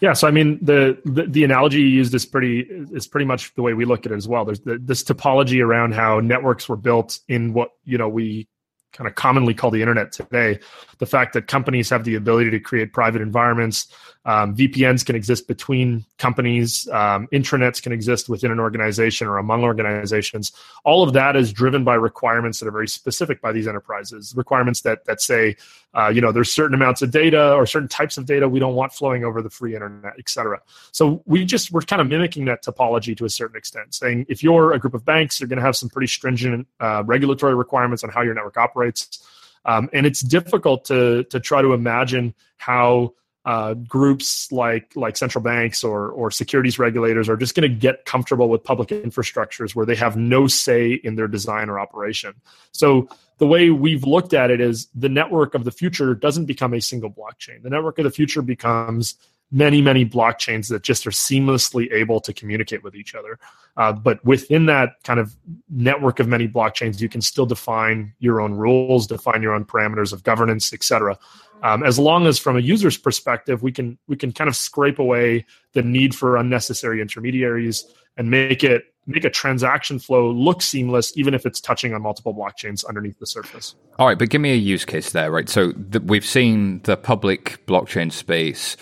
Yeah, 0.00 0.14
so 0.14 0.26
I 0.26 0.32
mean 0.32 0.58
the, 0.60 0.98
the, 1.04 1.26
the 1.28 1.44
analogy 1.44 1.80
you 1.80 1.86
used 1.86 2.12
is 2.12 2.26
pretty 2.26 2.66
is 2.92 3.06
pretty 3.06 3.26
much 3.26 3.54
the 3.54 3.62
way 3.62 3.72
we 3.72 3.84
look 3.84 4.04
at 4.04 4.10
it 4.10 4.16
as 4.16 4.26
well. 4.26 4.44
There's 4.44 4.60
the, 4.60 4.78
this 4.78 5.04
topology 5.04 5.64
around 5.64 5.94
how 5.94 6.18
networks 6.18 6.68
were 6.68 6.76
built 6.76 7.20
in 7.28 7.52
what 7.52 7.70
you 7.84 7.98
know 7.98 8.08
we 8.08 8.48
kind 8.92 9.08
of 9.08 9.14
commonly 9.14 9.54
call 9.54 9.70
the 9.70 9.80
internet 9.80 10.12
today. 10.12 10.58
The 10.98 11.06
fact 11.06 11.32
that 11.34 11.46
companies 11.46 11.88
have 11.90 12.04
the 12.04 12.14
ability 12.14 12.50
to 12.50 12.60
create 12.60 12.92
private 12.92 13.22
environments, 13.22 13.86
um, 14.24 14.54
VPNs 14.54 15.04
can 15.04 15.16
exist 15.16 15.48
between 15.48 16.04
companies. 16.18 16.88
Um, 16.88 17.26
intranets 17.32 17.82
can 17.82 17.92
exist 17.92 18.28
within 18.28 18.52
an 18.52 18.60
organization 18.60 19.26
or 19.26 19.38
among 19.38 19.64
organizations. 19.64 20.52
All 20.84 21.02
of 21.02 21.12
that 21.14 21.34
is 21.34 21.52
driven 21.52 21.82
by 21.82 21.94
requirements 21.94 22.60
that 22.60 22.68
are 22.68 22.72
very 22.72 22.86
specific 22.86 23.40
by 23.40 23.50
these 23.50 23.66
enterprises. 23.66 24.32
Requirements 24.36 24.82
that 24.82 25.04
that 25.06 25.20
say, 25.20 25.56
uh, 25.94 26.08
you 26.08 26.20
know, 26.20 26.30
there's 26.30 26.52
certain 26.52 26.74
amounts 26.74 27.02
of 27.02 27.10
data 27.10 27.52
or 27.52 27.66
certain 27.66 27.88
types 27.88 28.16
of 28.16 28.26
data 28.26 28.48
we 28.48 28.60
don't 28.60 28.74
want 28.74 28.92
flowing 28.92 29.24
over 29.24 29.42
the 29.42 29.50
free 29.50 29.74
internet, 29.74 30.12
et 30.18 30.28
cetera. 30.28 30.60
So 30.92 31.22
we 31.26 31.44
just 31.44 31.72
we're 31.72 31.80
kind 31.80 32.00
of 32.00 32.08
mimicking 32.08 32.44
that 32.44 32.62
topology 32.64 33.16
to 33.16 33.24
a 33.24 33.30
certain 33.30 33.56
extent, 33.56 33.92
saying 33.92 34.26
if 34.28 34.42
you're 34.42 34.72
a 34.72 34.78
group 34.78 34.94
of 34.94 35.04
banks, 35.04 35.40
you're 35.40 35.48
going 35.48 35.58
to 35.58 35.64
have 35.64 35.76
some 35.76 35.88
pretty 35.88 36.06
stringent 36.06 36.68
uh, 36.78 37.02
regulatory 37.04 37.56
requirements 37.56 38.04
on 38.04 38.10
how 38.10 38.22
your 38.22 38.34
network 38.34 38.56
operates. 38.56 39.26
Um, 39.64 39.88
and 39.92 40.06
it's 40.06 40.20
difficult 40.20 40.84
to 40.86 41.24
to 41.24 41.40
try 41.40 41.60
to 41.60 41.72
imagine 41.72 42.34
how 42.56 43.14
uh, 43.44 43.74
groups 43.74 44.52
like 44.52 44.94
like 44.94 45.16
central 45.16 45.42
banks 45.42 45.82
or 45.82 46.10
or 46.10 46.30
securities 46.30 46.78
regulators 46.78 47.28
are 47.28 47.36
just 47.36 47.54
going 47.54 47.68
to 47.68 47.76
get 47.76 48.04
comfortable 48.04 48.48
with 48.48 48.62
public 48.62 48.90
infrastructures 48.90 49.74
where 49.74 49.84
they 49.84 49.96
have 49.96 50.16
no 50.16 50.46
say 50.46 50.92
in 50.92 51.16
their 51.16 51.26
design 51.26 51.68
or 51.68 51.80
operation. 51.80 52.34
So 52.70 53.08
the 53.38 53.46
way 53.46 53.70
we've 53.70 54.04
looked 54.04 54.34
at 54.34 54.52
it 54.52 54.60
is 54.60 54.86
the 54.94 55.08
network 55.08 55.56
of 55.56 55.64
the 55.64 55.72
future 55.72 56.14
doesn't 56.14 56.44
become 56.44 56.72
a 56.72 56.80
single 56.80 57.10
blockchain. 57.10 57.62
The 57.62 57.70
network 57.70 57.98
of 57.98 58.04
the 58.04 58.10
future 58.10 58.42
becomes 58.42 59.16
many 59.52 59.80
many 59.80 60.04
blockchains 60.04 60.68
that 60.68 60.82
just 60.82 61.06
are 61.06 61.10
seamlessly 61.10 61.92
able 61.92 62.20
to 62.20 62.32
communicate 62.32 62.82
with 62.82 62.96
each 62.96 63.14
other. 63.14 63.38
Uh, 63.76 63.92
but 63.92 64.22
within 64.24 64.66
that 64.66 64.94
kind 65.04 65.20
of 65.20 65.36
network 65.70 66.18
of 66.18 66.26
many 66.26 66.48
blockchains, 66.48 67.00
you 67.00 67.08
can 67.08 67.20
still 67.20 67.46
define 67.46 68.12
your 68.18 68.40
own 68.40 68.54
rules, 68.54 69.06
define 69.06 69.42
your 69.42 69.54
own 69.54 69.64
parameters 69.64 70.12
of 70.12 70.24
governance, 70.24 70.72
etc 70.72 71.16
um, 71.62 71.82
as 71.82 71.98
long 71.98 72.26
as 72.26 72.38
from 72.38 72.56
a 72.56 72.60
user's 72.60 72.96
perspective 72.96 73.62
we 73.62 73.72
can 73.72 73.98
we 74.08 74.16
can 74.16 74.32
kind 74.32 74.48
of 74.48 74.56
scrape 74.56 74.98
away 74.98 75.46
the 75.72 75.82
need 75.82 76.14
for 76.14 76.36
unnecessary 76.36 77.00
intermediaries 77.00 77.86
and 78.16 78.30
make 78.30 78.64
it 78.64 78.84
make 79.06 79.24
a 79.24 79.30
transaction 79.30 79.98
flow 79.98 80.30
look 80.30 80.62
seamless 80.62 81.16
even 81.16 81.34
if 81.34 81.44
it's 81.44 81.60
touching 81.60 81.92
on 81.92 82.02
multiple 82.02 82.34
blockchains 82.34 82.86
underneath 82.86 83.18
the 83.18 83.26
surface. 83.26 83.74
All 83.98 84.06
right 84.06 84.18
but 84.18 84.28
give 84.28 84.40
me 84.40 84.52
a 84.52 84.56
use 84.56 84.84
case 84.84 85.12
there 85.12 85.30
right? 85.30 85.48
So 85.48 85.72
we've 86.04 86.26
seen 86.26 86.80
the 86.82 86.96
public 86.96 87.64
blockchain 87.66 88.12
space 88.12 88.76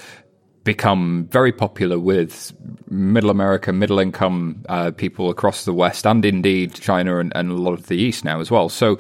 become 0.71 1.27
very 1.33 1.51
popular 1.51 1.99
with 1.99 2.53
middle 2.89 3.31
America, 3.31 3.73
middle 3.73 3.99
income 3.99 4.65
uh, 4.69 4.93
people 4.93 5.29
across 5.29 5.65
the 5.65 5.75
West, 5.75 6.07
and 6.07 6.25
indeed 6.25 6.75
China 6.75 7.19
and, 7.19 7.33
and 7.35 7.51
a 7.51 7.55
lot 7.55 7.73
of 7.73 7.89
the 7.89 7.97
East 7.97 8.25
now 8.25 8.39
as 8.39 8.53
well. 8.53 8.69
So, 8.69 8.97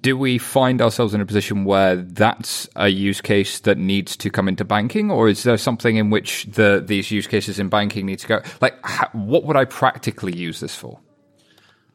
do 0.00 0.16
we 0.16 0.38
find 0.38 0.80
ourselves 0.80 1.12
in 1.12 1.20
a 1.20 1.26
position 1.26 1.66
where 1.66 1.96
that's 1.96 2.70
a 2.74 2.88
use 2.88 3.20
case 3.20 3.60
that 3.60 3.76
needs 3.76 4.16
to 4.16 4.30
come 4.30 4.48
into 4.48 4.64
banking, 4.64 5.10
or 5.10 5.28
is 5.28 5.42
there 5.42 5.58
something 5.58 5.96
in 5.96 6.08
which 6.08 6.46
the 6.46 6.82
these 6.82 7.10
use 7.10 7.26
cases 7.26 7.58
in 7.58 7.68
banking 7.68 8.06
need 8.06 8.20
to 8.20 8.26
go? 8.26 8.40
Like, 8.62 8.74
how, 8.82 9.08
what 9.12 9.44
would 9.44 9.56
I 9.56 9.66
practically 9.66 10.34
use 10.34 10.60
this 10.60 10.74
for? 10.74 11.00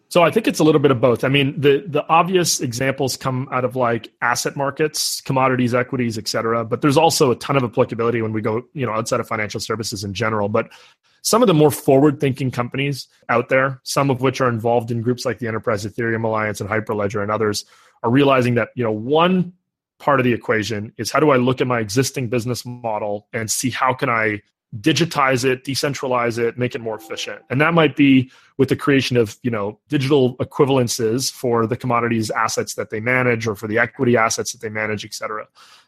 So 0.10 0.24
I 0.24 0.32
think 0.32 0.48
it's 0.48 0.60
a 0.60 0.64
little 0.64 0.82
bit 0.82 0.90
of 0.90 1.00
both. 1.00 1.24
I 1.24 1.30
mean, 1.30 1.60
the 1.62 1.84
the 1.88 2.06
obvious 2.08 2.62
examples 2.62 3.16
come 3.16 3.48
out 3.52 3.64
of 3.64 3.76
like 3.76 4.12
asset 4.22 4.56
markets, 4.56 5.22
commodities, 5.22 5.76
equities, 5.76 6.18
et 6.18 6.28
cetera. 6.28 6.66
But 6.66 6.82
there's 6.82 6.98
also 6.98 7.30
a 7.30 7.36
ton 7.36 7.56
of 7.56 7.64
applicability 7.64 8.22
when 8.24 8.34
we 8.34 8.42
go, 8.42 8.64
you 8.74 8.88
know, 8.88 8.92
outside 8.92 9.20
of 9.20 9.28
financial 9.28 9.60
services 9.60 10.04
in 10.04 10.16
general. 10.16 10.50
But 10.50 10.70
some 11.22 11.44
of 11.44 11.48
the 11.48 11.54
more 11.54 11.70
forward 11.70 12.20
thinking 12.20 12.50
companies 12.50 13.08
out 13.30 13.50
there, 13.50 13.80
some 13.84 14.10
of 14.10 14.22
which 14.22 14.42
are 14.42 14.50
involved 14.50 14.90
in 14.90 15.02
groups 15.02 15.26
like 15.26 15.38
the 15.38 15.48
Enterprise 15.48 15.86
Ethereum 15.86 16.24
Alliance 16.24 16.60
and 16.60 16.70
Hyperledger 16.70 17.22
and 17.22 17.32
others, 17.32 17.66
are 18.02 18.10
realizing 18.10 18.56
that, 18.56 18.70
you 18.76 18.84
know, 18.84 18.92
one 18.92 19.54
part 20.00 20.20
of 20.20 20.24
the 20.24 20.34
equation 20.34 20.94
is 20.98 21.12
how 21.12 21.20
do 21.20 21.30
I 21.30 21.38
look 21.38 21.62
at 21.62 21.68
my 21.68 21.80
existing 21.80 22.30
business 22.30 22.66
model 22.66 23.28
and 23.34 23.52
see 23.52 23.70
how 23.70 23.94
can 23.94 24.10
I 24.10 24.42
digitize 24.78 25.46
it, 25.46 25.64
decentralize 25.64 26.38
it, 26.38 26.58
make 26.58 26.76
it 26.76 26.82
more 26.82 26.96
efficient. 26.96 27.42
And 27.50 27.60
that 27.60 27.74
might 27.74 27.96
be 27.96 28.32
with 28.58 28.70
the 28.70 28.76
creation 28.76 29.18
of, 29.18 29.38
you 29.42 29.50
know, 29.50 29.80
digital 29.90 30.36
equivalences 30.38 31.32
for 31.32 31.66
the 31.66 31.76
commodities 31.76 32.30
assets 32.30 32.76
that 32.76 32.92
they 32.92 33.00
manage 33.00 33.48
or 33.48 33.56
for 33.56 33.68
the 33.68 33.80
equity 33.80 34.16
assets 34.16 34.52
that 34.52 34.62
they 34.62 34.70
manage, 34.70 35.04
et 35.04 35.14
cetera. 35.14 35.48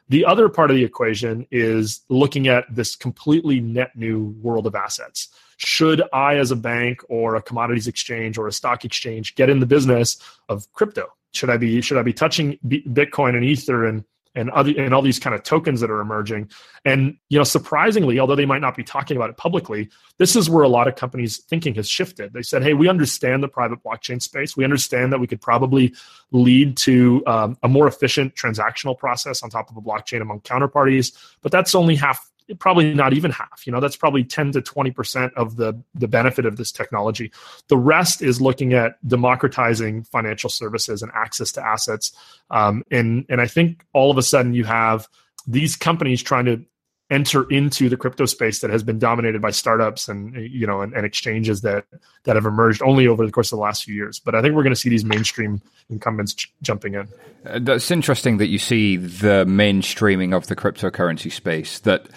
The 0.09 0.25
other 0.25 0.49
part 0.49 0.71
of 0.71 0.77
the 0.77 0.83
equation 0.83 1.45
is 1.51 2.01
looking 2.09 2.47
at 2.47 2.65
this 2.73 2.95
completely 2.95 3.61
net 3.61 3.95
new 3.95 4.35
world 4.41 4.65
of 4.65 4.75
assets. 4.75 5.29
Should 5.57 6.01
I, 6.11 6.37
as 6.37 6.49
a 6.49 6.55
bank 6.55 7.01
or 7.07 7.35
a 7.35 7.41
commodities 7.41 7.87
exchange 7.87 8.37
or 8.37 8.47
a 8.47 8.51
stock 8.51 8.83
exchange, 8.83 9.35
get 9.35 9.49
in 9.49 9.59
the 9.59 9.65
business 9.67 10.17
of 10.49 10.71
crypto? 10.73 11.05
Should 11.33 11.49
I 11.49 11.57
be 11.57 11.81
should 11.81 11.97
I 11.97 12.03
be 12.03 12.13
touching 12.13 12.57
Bitcoin 12.65 13.35
and 13.35 13.45
Ether 13.45 13.85
and 13.85 14.03
and 14.35 14.49
other 14.51 14.73
and 14.77 14.93
all 14.93 15.01
these 15.01 15.19
kind 15.19 15.35
of 15.35 15.43
tokens 15.43 15.81
that 15.81 15.91
are 15.91 16.01
emerging. 16.01 16.49
And 16.85 17.17
you 17.29 17.37
know 17.37 17.43
surprisingly 17.43 18.19
although 18.19 18.35
they 18.35 18.45
might 18.45 18.61
not 18.61 18.75
be 18.75 18.83
talking 18.83 19.17
about 19.17 19.29
it 19.29 19.37
publicly 19.37 19.89
this 20.17 20.35
is 20.35 20.49
where 20.49 20.63
a 20.63 20.69
lot 20.69 20.87
of 20.87 20.95
companies 20.95 21.37
thinking 21.49 21.75
has 21.75 21.89
shifted. 21.89 22.33
They 22.33 22.41
said 22.41 22.63
hey 22.63 22.73
we 22.73 22.87
understand 22.87 23.43
the 23.43 23.47
private 23.47 23.83
blockchain 23.83 24.21
space. 24.21 24.55
We 24.55 24.63
understand 24.63 25.11
that 25.13 25.19
we 25.19 25.27
could 25.27 25.41
probably 25.41 25.93
lead 26.31 26.77
to 26.77 27.23
um, 27.27 27.57
a 27.63 27.67
more 27.67 27.87
efficient 27.87 28.35
transactional 28.35 28.97
process 28.97 29.43
on 29.43 29.49
top 29.49 29.69
of 29.69 29.77
a 29.77 29.81
blockchain 29.81 30.21
among 30.21 30.41
counterparties 30.41 31.15
but 31.41 31.51
that's 31.51 31.75
only 31.75 31.95
half 31.95 32.30
probably 32.59 32.93
not 32.93 33.13
even 33.13 33.31
half 33.31 33.65
you 33.65 33.71
know 33.71 33.79
that's 33.79 33.95
probably 33.95 34.23
10 34.23 34.51
to 34.53 34.61
20% 34.61 35.33
of 35.33 35.55
the 35.55 35.79
the 35.93 36.07
benefit 36.07 36.45
of 36.45 36.57
this 36.57 36.71
technology. 36.71 37.31
The 37.67 37.77
rest 37.77 38.21
is 38.21 38.41
looking 38.41 38.73
at 38.73 38.95
democratizing 39.07 40.03
financial 40.03 40.49
services 40.49 41.01
and 41.01 41.11
access 41.13 41.51
to 41.53 41.65
assets. 41.65 42.11
Um, 42.49 42.83
and 42.91 43.25
and 43.29 43.41
i 43.41 43.47
think 43.47 43.85
all 43.93 44.11
of 44.11 44.17
a 44.17 44.23
sudden 44.23 44.53
you 44.53 44.65
have 44.65 45.07
these 45.47 45.75
companies 45.75 46.21
trying 46.21 46.45
to 46.45 46.65
enter 47.11 47.43
into 47.49 47.89
the 47.89 47.97
crypto 47.97 48.25
space 48.25 48.59
that 48.59 48.71
has 48.71 48.83
been 48.83 48.97
dominated 48.97 49.41
by 49.41 49.51
startups 49.51 50.07
and 50.07 50.33
you 50.49 50.65
know 50.65 50.81
and, 50.81 50.93
and, 50.93 51.05
exchanges 51.05 51.61
that 51.61 51.85
that 52.23 52.37
have 52.37 52.45
emerged 52.45 52.81
only 52.81 53.05
over 53.05 53.25
the 53.25 53.31
course 53.31 53.51
of 53.51 53.57
the 53.57 53.61
last 53.61 53.83
few 53.83 53.93
years. 53.93 54.19
But 54.19 54.33
i 54.33 54.41
think 54.41 54.55
we're 54.55 54.63
going 54.63 54.73
to 54.73 54.79
see 54.79 54.89
these 54.89 55.05
mainstream 55.05 55.61
incumbents 55.89 56.33
j- 56.33 56.49
jumping 56.61 56.95
in. 56.95 57.07
Uh, 57.45 57.59
that's 57.61 57.91
interesting 57.91 58.37
that 58.37 58.47
you 58.47 58.57
see 58.57 58.95
the 58.95 59.45
mainstreaming 59.45 60.33
of 60.33 60.47
the 60.47 60.55
cryptocurrency 60.55 61.31
space 61.31 61.79
that 61.79 62.07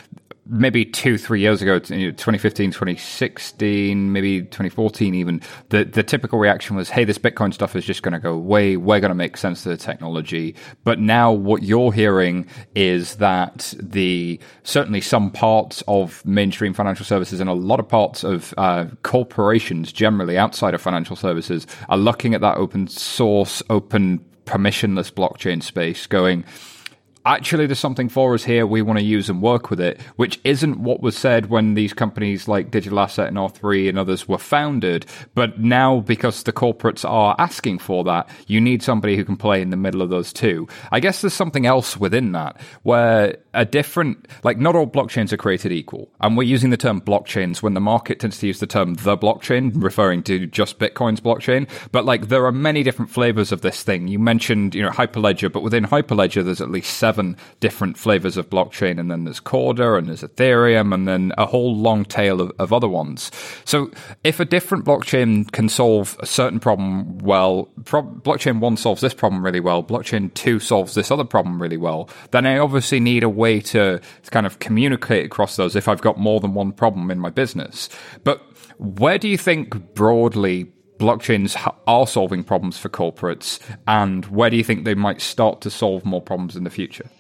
maybe 0.47 0.85
two, 0.85 1.17
three 1.17 1.41
years 1.41 1.63
ago, 1.63 1.79
2015, 1.79 2.71
2016, 2.71 4.13
maybe 4.13 4.43
2014 4.43 5.15
even, 5.15 5.41
the, 5.71 5.85
the 5.85 6.03
typical 6.03 6.39
reaction 6.39 6.77
was, 6.77 6.91
hey, 6.91 7.05
this 7.05 7.19
Bitcoin 7.19 7.53
stuff 7.53 7.75
is 7.75 7.85
just 7.85 8.03
going 8.03 8.13
to 8.13 8.19
go 8.19 8.35
away. 8.35 8.77
We're 8.77 9.01
going 9.01 9.11
to 9.11 9.15
make 9.15 9.37
sense 9.37 9.65
of 9.65 9.71
the 9.71 9.77
technology. 9.77 10.55
But 10.85 10.99
now 10.99 11.33
what 11.33 11.63
you're 11.63 11.93
hearing 11.93 12.47
is 12.75 13.17
that 13.17 13.73
the, 13.81 14.39
certainly 14.65 15.01
some 15.01 15.31
parts 15.31 15.83
of 15.89 16.25
mainstream 16.27 16.75
financial 16.75 17.07
services 17.07 17.41
and 17.41 17.49
a 17.49 17.55
lot 17.55 17.81
of 17.81 17.89
parts 17.89 18.23
of 18.23 18.53
uh, 18.59 18.87
corporations 19.03 19.93
generally 19.93 20.37
outside 20.37 20.75
of 20.75 20.83
financial 20.83 21.17
services 21.17 21.67
are 21.89 21.99
looking 21.99 22.35
at 22.35 22.41
that 22.43 22.57
open 22.59 22.87
source, 22.87 23.63
open 23.71 24.25
permissionless 24.45 25.11
blockchain 25.11 25.63
space 25.63 26.07
going, 26.07 26.45
actually 27.27 27.67
there's 27.67 27.79
something 27.79 28.09
for 28.09 28.35
us 28.35 28.45
here. 28.45 28.67
We 28.67 28.83
want 28.83 28.99
to 28.99 29.05
use 29.05 29.29
and 29.29 29.41
work 29.43 29.71
with 29.71 29.81
it 29.81 30.01
which 30.17 30.41
isn't 30.45 30.79
what 30.79 31.01
was 31.01 31.17
said 31.17 31.47
when 31.47 31.75
these 31.75 31.93
companies 31.93 32.49
like 32.49 32.71
digital 32.71 33.01
asset 33.01 33.29
and 33.29 33.37
r3 33.37 33.89
and 33.89 33.99
others 33.99 34.29
were 34.29 34.39
founded. 34.39 35.07
But 35.35 35.59
now 35.59 36.01
because 36.01 36.43
the 36.43 36.53
corporates 36.53 37.09
are 37.09 37.35
asking 37.39 37.79
for 37.79 38.05
that 38.05 38.29
you 38.47 38.61
need 38.61 38.83
somebody 38.83 39.17
who 39.17 39.25
can 39.25 39.37
play 39.37 39.61
in 39.63 39.71
the 39.71 39.77
middle 39.77 40.03
of 40.03 40.11
those 40.11 40.33
two. 40.33 40.69
I 40.93 41.01
guess 41.01 41.21
there's 41.21 41.35
something 41.35 41.67
else 41.67 41.97
within 41.97 42.33
that 42.33 42.61
where 42.83 43.37
a 43.55 43.65
different 43.65 44.29
like 44.43 44.59
not 44.59 44.77
all 44.77 44.87
blockchains 44.87 45.33
are 45.33 45.37
created 45.37 45.73
equal. 45.73 46.11
And 46.21 46.37
we're 46.37 46.45
using 46.45 46.71
the 46.71 46.77
term 46.77 47.01
blockchains 47.01 47.63
when 47.63 47.75
the 47.75 47.81
market 47.81 48.21
tends 48.21 48.39
to 48.39 48.47
use 48.47 48.61
the 48.61 48.67
term 48.67 48.95
the 48.95 49.17
blockchain 49.17 49.73
referring 49.75 50.23
to 50.25 50.47
just 50.47 50.79
bitcoin's 50.79 51.21
blockchain. 51.21 51.69
But 51.93 52.05
like 52.05 52.29
there 52.29 52.47
are 52.47 52.53
many 52.53 52.83
different 52.83 53.11
flavors 53.11 53.53
of 53.53 53.63
this 53.63 53.83
thing. 53.83 54.09
You 54.09 54.19
mentioned 54.19 54.75
you 54.75 54.83
know 54.83 54.91
hyperledger 54.91 55.51
but 55.51 55.63
within 55.63 55.85
hyperledger 55.85 56.45
there's 56.45 56.61
at 56.61 56.71
least 56.71 56.97
seven 56.99 57.14
seven 57.15 57.37
different 57.61 57.97
flavors 57.97 58.37
of 58.37 58.51
blockchain, 58.51 58.99
and 58.99 59.09
then 59.09 59.23
there's 59.23 59.39
Corda, 59.39 59.95
and 59.95 60.09
there's 60.09 60.23
Ethereum, 60.23 60.93
and 60.93 61.07
then 61.07 61.33
a 61.39 61.47
whole 61.47 61.77
long 61.77 62.05
tail 62.05 62.41
of, 62.41 62.51
of 62.59 62.73
other 62.73 62.89
ones. 62.89 63.31
So 63.65 63.93
if 64.25 64.41
a 64.41 64.45
different 64.45 64.85
blockchain 64.85 65.51
can 65.53 65.69
solve 65.69 66.17
a 66.19 66.27
certain 66.27 66.59
problem 66.59 67.19
well, 67.19 67.69
pro- 67.85 68.03
blockchain 68.03 68.59
one 68.59 68.77
solves 68.77 69.01
this 69.01 69.15
problem 69.15 69.45
really 69.45 69.61
well, 69.61 69.85
blockchain 69.85 70.35
two 70.35 70.59
solves 70.59 70.95
this 70.95 71.13
other 71.13 71.25
problem 71.25 71.63
really 71.63 71.77
well, 71.77 72.11
then 72.33 72.47
I 72.47 72.59
obviously 72.59 72.99
need 72.99 73.23
a 73.23 73.29
way 73.29 73.61
to 73.61 74.01
kind 74.33 74.45
of 74.45 74.59
communicate 74.59 75.25
across 75.25 75.55
those 75.55 75.77
if 75.77 75.87
I've 75.87 76.03
got 76.03 76.19
more 76.19 76.41
than 76.41 76.55
one 76.55 76.73
problem 76.73 77.13
in 77.13 77.21
my 77.21 77.31
business. 77.31 77.89
But 78.25 78.43
where 78.79 79.19
do 79.19 79.29
you 79.29 79.39
think 79.39 79.95
broadly 79.95 80.73
blockchains 81.05 81.55
are 81.87 82.07
solving 82.07 82.43
problems 82.43 82.79
for 82.79 82.89
corporates, 82.89 83.61
and 83.87 84.25
where 84.27 84.49
do 84.49 84.57
you 84.57 84.65
think 84.65 84.85
they 84.85 84.95
might 84.95 85.21
start 85.21 85.61
to 85.61 85.71
solve 85.71 86.05
more 86.07 86.23
problems 86.23 86.57
in 86.57 86.65
the 86.65 86.71
future? 86.71 87.11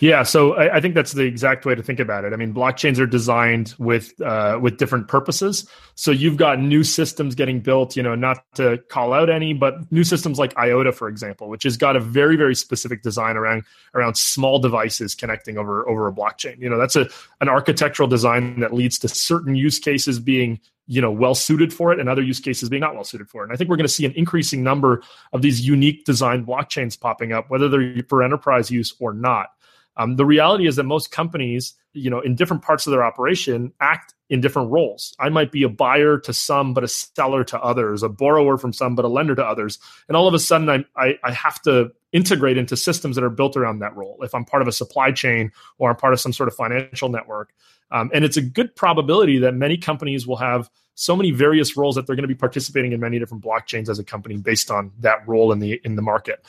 Yeah, 0.00 0.22
so 0.22 0.54
I, 0.54 0.76
I, 0.76 0.80
think 0.80 0.94
that's 0.94 1.12
the 1.12 1.24
exact 1.24 1.64
way 1.66 1.74
to 1.74 1.82
think 1.82 1.98
about 1.98 2.24
it. 2.24 2.32
I 2.32 2.36
mean, 2.36 2.54
blockchains 2.54 3.00
are 3.00 3.06
designed 3.06 3.74
with 3.78 4.18
uh, 4.20 4.58
with 4.60 4.76
different 4.76 5.08
purposes. 5.08 5.68
So 5.96 6.10
you've 6.10 6.36
got 6.36 6.60
new 6.60 6.84
systems 6.84 7.34
getting 7.34 7.60
built. 7.60 7.96
You 7.96 8.02
know, 8.02 8.14
not 8.14 8.44
to 8.54 8.78
call 8.90 9.12
out 9.12 9.28
any, 9.28 9.54
but 9.54 9.90
new 9.90 10.04
systems 10.04 10.38
like 10.38 10.56
IOTA, 10.56 10.92
for 10.92 11.08
example, 11.08 11.48
which 11.48 11.64
has 11.64 11.76
got 11.76 11.96
a 11.96 12.00
very 12.00 12.36
very 12.36 12.54
specific 12.54 13.02
design 13.02 13.36
around 13.36 13.64
around 13.94 14.16
small 14.16 14.58
devices 14.58 15.14
connecting 15.14 15.58
over 15.58 15.88
over 15.88 16.06
a 16.06 16.12
blockchain. 16.12 16.58
You 16.58 16.70
know, 16.70 16.78
that's 16.78 16.96
a 16.96 17.08
an 17.40 17.48
architectural 17.48 18.08
design 18.08 18.60
that 18.60 18.72
leads 18.72 18.98
to 19.00 19.08
certain 19.08 19.56
use 19.56 19.78
cases 19.78 20.20
being 20.20 20.60
you 20.86 21.02
know 21.02 21.10
well 21.10 21.34
suited 21.34 21.72
for 21.72 21.92
it 21.92 22.00
and 22.00 22.08
other 22.08 22.22
use 22.22 22.40
cases 22.40 22.68
being 22.68 22.80
not 22.80 22.94
well 22.94 23.04
suited 23.04 23.28
for 23.28 23.42
it 23.42 23.44
and 23.44 23.52
i 23.52 23.56
think 23.56 23.68
we're 23.68 23.76
going 23.76 23.86
to 23.86 23.92
see 23.92 24.06
an 24.06 24.12
increasing 24.16 24.62
number 24.62 25.02
of 25.34 25.42
these 25.42 25.60
unique 25.60 26.04
design 26.06 26.44
blockchains 26.46 26.98
popping 26.98 27.30
up 27.30 27.50
whether 27.50 27.68
they're 27.68 28.02
for 28.08 28.22
enterprise 28.22 28.70
use 28.70 28.94
or 28.98 29.12
not 29.12 29.50
um, 29.98 30.16
the 30.16 30.24
reality 30.24 30.66
is 30.66 30.76
that 30.76 30.84
most 30.84 31.10
companies 31.10 31.74
you 31.92 32.08
know 32.08 32.20
in 32.20 32.34
different 32.34 32.62
parts 32.62 32.86
of 32.86 32.92
their 32.92 33.04
operation 33.04 33.72
act 33.80 34.14
in 34.30 34.40
different 34.40 34.70
roles. 34.70 35.14
I 35.18 35.30
might 35.30 35.50
be 35.50 35.62
a 35.62 35.68
buyer 35.68 36.18
to 36.18 36.32
some 36.32 36.74
but 36.74 36.84
a 36.84 36.88
seller 36.88 37.44
to 37.44 37.60
others 37.60 38.02
a 38.02 38.08
borrower 38.08 38.58
from 38.58 38.72
some 38.72 38.94
but 38.94 39.04
a 39.04 39.08
lender 39.08 39.34
to 39.34 39.44
others. 39.44 39.78
And 40.06 40.16
all 40.16 40.28
of 40.28 40.34
a 40.34 40.38
sudden 40.38 40.68
i, 40.68 40.84
I, 40.96 41.18
I 41.24 41.32
have 41.32 41.60
to 41.62 41.92
integrate 42.12 42.56
into 42.56 42.76
systems 42.76 43.16
that 43.16 43.24
are 43.24 43.30
built 43.30 43.56
around 43.56 43.80
that 43.80 43.96
role. 43.96 44.18
If 44.22 44.34
i'm 44.34 44.44
part 44.44 44.62
of 44.62 44.68
a 44.68 44.72
supply 44.72 45.12
chain 45.12 45.52
or 45.78 45.90
i'm 45.90 45.96
part 45.96 46.12
of 46.12 46.20
some 46.20 46.32
sort 46.32 46.48
of 46.48 46.54
financial 46.54 47.08
network. 47.08 47.52
Um, 47.90 48.10
and 48.12 48.22
it's 48.24 48.36
a 48.36 48.42
good 48.42 48.76
probability 48.76 49.38
that 49.38 49.54
many 49.54 49.78
companies 49.78 50.26
will 50.26 50.36
have 50.36 50.70
so 50.94 51.14
many 51.16 51.30
various 51.30 51.76
roles 51.76 51.94
that 51.94 52.06
they're 52.06 52.16
going 52.16 52.24
to 52.24 52.28
be 52.28 52.34
participating 52.34 52.92
in 52.92 53.00
many 53.00 53.18
different 53.18 53.42
blockchains 53.42 53.88
as 53.88 53.98
a 53.98 54.04
company 54.04 54.36
based 54.36 54.70
on 54.70 54.90
that 54.98 55.26
role 55.28 55.52
in 55.52 55.58
the 55.58 55.80
in 55.84 55.94
the 55.96 56.02
market. 56.02 56.44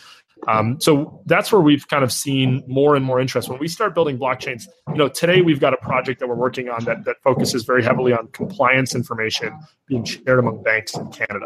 Um, 0.47 0.79
so 0.79 1.21
that's 1.25 1.51
where 1.51 1.61
we've 1.61 1.87
kind 1.87 2.03
of 2.03 2.11
seen 2.11 2.63
more 2.67 2.95
and 2.95 3.05
more 3.05 3.19
interest. 3.19 3.49
When 3.49 3.59
we 3.59 3.67
start 3.67 3.93
building 3.93 4.17
blockchains, 4.17 4.67
you 4.87 4.95
know, 4.95 5.09
today 5.09 5.41
we've 5.41 5.59
got 5.59 5.73
a 5.73 5.77
project 5.77 6.19
that 6.19 6.27
we're 6.27 6.35
working 6.35 6.69
on 6.69 6.85
that, 6.85 7.05
that 7.05 7.17
focuses 7.23 7.63
very 7.63 7.83
heavily 7.83 8.13
on 8.13 8.27
compliance 8.29 8.95
information 8.95 9.53
being 9.87 10.03
shared 10.03 10.39
among 10.39 10.63
banks 10.63 10.95
in 10.95 11.09
Canada. 11.11 11.45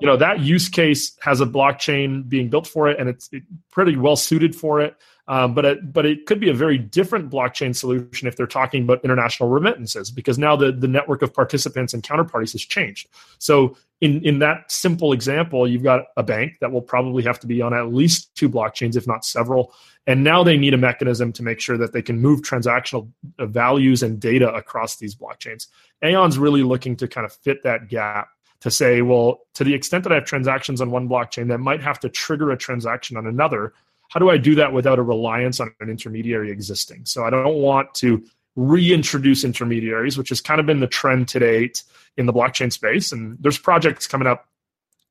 You 0.00 0.06
know, 0.06 0.16
that 0.16 0.40
use 0.40 0.68
case 0.68 1.16
has 1.20 1.40
a 1.40 1.46
blockchain 1.46 2.28
being 2.28 2.48
built 2.48 2.66
for 2.66 2.88
it, 2.88 2.98
and 2.98 3.08
it's 3.08 3.30
pretty 3.70 3.96
well 3.96 4.16
suited 4.16 4.54
for 4.54 4.80
it. 4.80 4.96
Um, 5.30 5.54
but 5.54 5.64
it, 5.64 5.92
but 5.92 6.06
it 6.06 6.26
could 6.26 6.40
be 6.40 6.50
a 6.50 6.54
very 6.54 6.76
different 6.76 7.30
blockchain 7.30 7.72
solution 7.74 8.26
if 8.26 8.34
they're 8.34 8.48
talking 8.48 8.82
about 8.82 9.04
international 9.04 9.48
remittances, 9.48 10.10
because 10.10 10.38
now 10.38 10.56
the, 10.56 10.72
the 10.72 10.88
network 10.88 11.22
of 11.22 11.32
participants 11.32 11.94
and 11.94 12.02
counterparties 12.02 12.50
has 12.50 12.62
changed. 12.62 13.06
So 13.38 13.76
in 14.00 14.12
in 14.24 14.40
that 14.40 14.72
simple 14.72 15.12
example, 15.12 15.68
you've 15.68 15.84
got 15.84 16.06
a 16.16 16.24
bank 16.24 16.54
that 16.60 16.72
will 16.72 16.82
probably 16.82 17.22
have 17.22 17.38
to 17.40 17.46
be 17.46 17.62
on 17.62 17.72
at 17.72 17.94
least 17.94 18.34
two 18.34 18.48
blockchains, 18.48 18.96
if 18.96 19.06
not 19.06 19.24
several. 19.24 19.72
And 20.04 20.24
now 20.24 20.42
they 20.42 20.56
need 20.56 20.74
a 20.74 20.78
mechanism 20.78 21.32
to 21.34 21.44
make 21.44 21.60
sure 21.60 21.78
that 21.78 21.92
they 21.92 22.02
can 22.02 22.18
move 22.18 22.40
transactional 22.40 23.08
uh, 23.38 23.46
values 23.46 24.02
and 24.02 24.18
data 24.18 24.52
across 24.52 24.96
these 24.96 25.14
blockchains. 25.14 25.68
Aion's 26.02 26.38
really 26.38 26.64
looking 26.64 26.96
to 26.96 27.06
kind 27.06 27.24
of 27.24 27.32
fit 27.32 27.62
that 27.62 27.86
gap 27.88 28.30
to 28.62 28.70
say, 28.70 29.00
well, 29.00 29.40
to 29.54 29.62
the 29.62 29.74
extent 29.74 30.02
that 30.04 30.12
I 30.12 30.16
have 30.16 30.24
transactions 30.24 30.80
on 30.80 30.90
one 30.90 31.08
blockchain 31.08 31.46
that 31.48 31.58
might 31.58 31.82
have 31.82 32.00
to 32.00 32.08
trigger 32.08 32.50
a 32.50 32.56
transaction 32.56 33.16
on 33.16 33.28
another, 33.28 33.74
how 34.10 34.18
do 34.18 34.28
I 34.28 34.36
do 34.36 34.56
that 34.56 34.72
without 34.72 34.98
a 34.98 35.02
reliance 35.02 35.60
on 35.60 35.72
an 35.80 35.88
intermediary 35.88 36.50
existing? 36.50 37.06
So 37.06 37.24
I 37.24 37.30
don't 37.30 37.54
want 37.54 37.94
to 37.94 38.22
reintroduce 38.56 39.44
intermediaries, 39.44 40.18
which 40.18 40.28
has 40.30 40.40
kind 40.40 40.60
of 40.60 40.66
been 40.66 40.80
the 40.80 40.88
trend 40.88 41.28
to 41.28 41.38
date 41.38 41.84
in 42.16 42.26
the 42.26 42.32
blockchain 42.32 42.72
space. 42.72 43.12
And 43.12 43.38
there's 43.40 43.56
projects 43.56 44.08
coming 44.08 44.26
up 44.26 44.48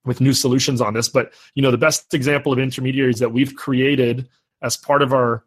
with 0.04 0.20
new 0.20 0.34
solutions 0.34 0.82
on 0.82 0.94
this. 0.94 1.08
But 1.08 1.32
you 1.56 1.62
know, 1.62 1.72
the 1.72 1.78
best 1.78 2.14
example 2.14 2.52
of 2.52 2.60
intermediaries 2.60 3.20
that 3.20 3.32
we've 3.32 3.56
created 3.56 4.28
as 4.62 4.76
part 4.76 5.02
of 5.02 5.14
our 5.14 5.46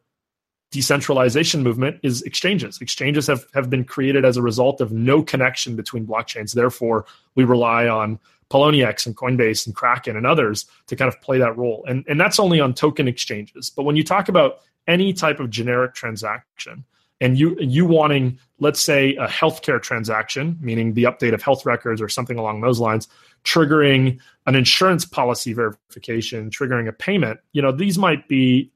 decentralization 0.71 1.63
movement 1.63 2.01
is 2.03 2.23
exchanges. 2.23 2.81
Exchanges 2.81 3.27
have, 3.27 3.45
have 3.53 3.69
been 3.69 3.85
created 3.85 4.25
as 4.25 4.39
a 4.39 4.43
result 4.43 4.81
of 4.81 4.91
no 4.91 5.23
connection 5.23 5.77
between 5.77 6.07
blockchains. 6.07 6.55
Therefore, 6.55 7.05
we 7.35 7.45
rely 7.45 7.87
on 7.87 8.19
Poloniex 8.53 9.07
and 9.07 9.17
Coinbase 9.17 9.67
and 9.67 9.75
Kraken 9.75 10.17
and 10.17 10.27
others 10.27 10.67
to 10.89 10.97
kind 10.97 11.09
of 11.09 11.19
play 11.23 11.39
that 11.39 11.57
role. 11.57 11.85
And, 11.89 12.05
and 12.07 12.21
that's 12.21 12.39
only 12.39 12.61
on 12.61 12.75
token 12.75 13.09
exchanges. 13.09 13.71
But 13.71 13.85
when 13.85 13.97
you 13.97 14.05
talk 14.05 14.29
about 14.29 14.61
any 14.87 15.15
type 15.15 15.41
of 15.41 15.49
generic 15.49 15.95
transaction, 15.95 16.85
and 17.23 17.39
you 17.39 17.57
you 17.61 17.87
wanting 17.87 18.37
let's 18.59 18.81
say 18.81 19.15
a 19.15 19.29
healthcare 19.29 19.81
transaction 19.81 20.59
meaning 20.61 20.95
the 20.95 21.05
update 21.05 21.33
of 21.33 21.41
health 21.41 21.65
records 21.65 22.03
or 22.03 22.09
something 22.09 22.37
along 22.37 22.61
those 22.63 22.81
lines 22.81 23.07
triggering 23.45 24.19
an 24.47 24.57
insurance 24.57 25.05
policy 25.05 25.53
verification 25.53 26.51
triggering 26.51 26.89
a 26.89 26.93
payment 26.93 27.39
you 27.53 27.63
know 27.63 27.71
these 27.71 27.97
might 27.97 28.27
be 28.27 28.73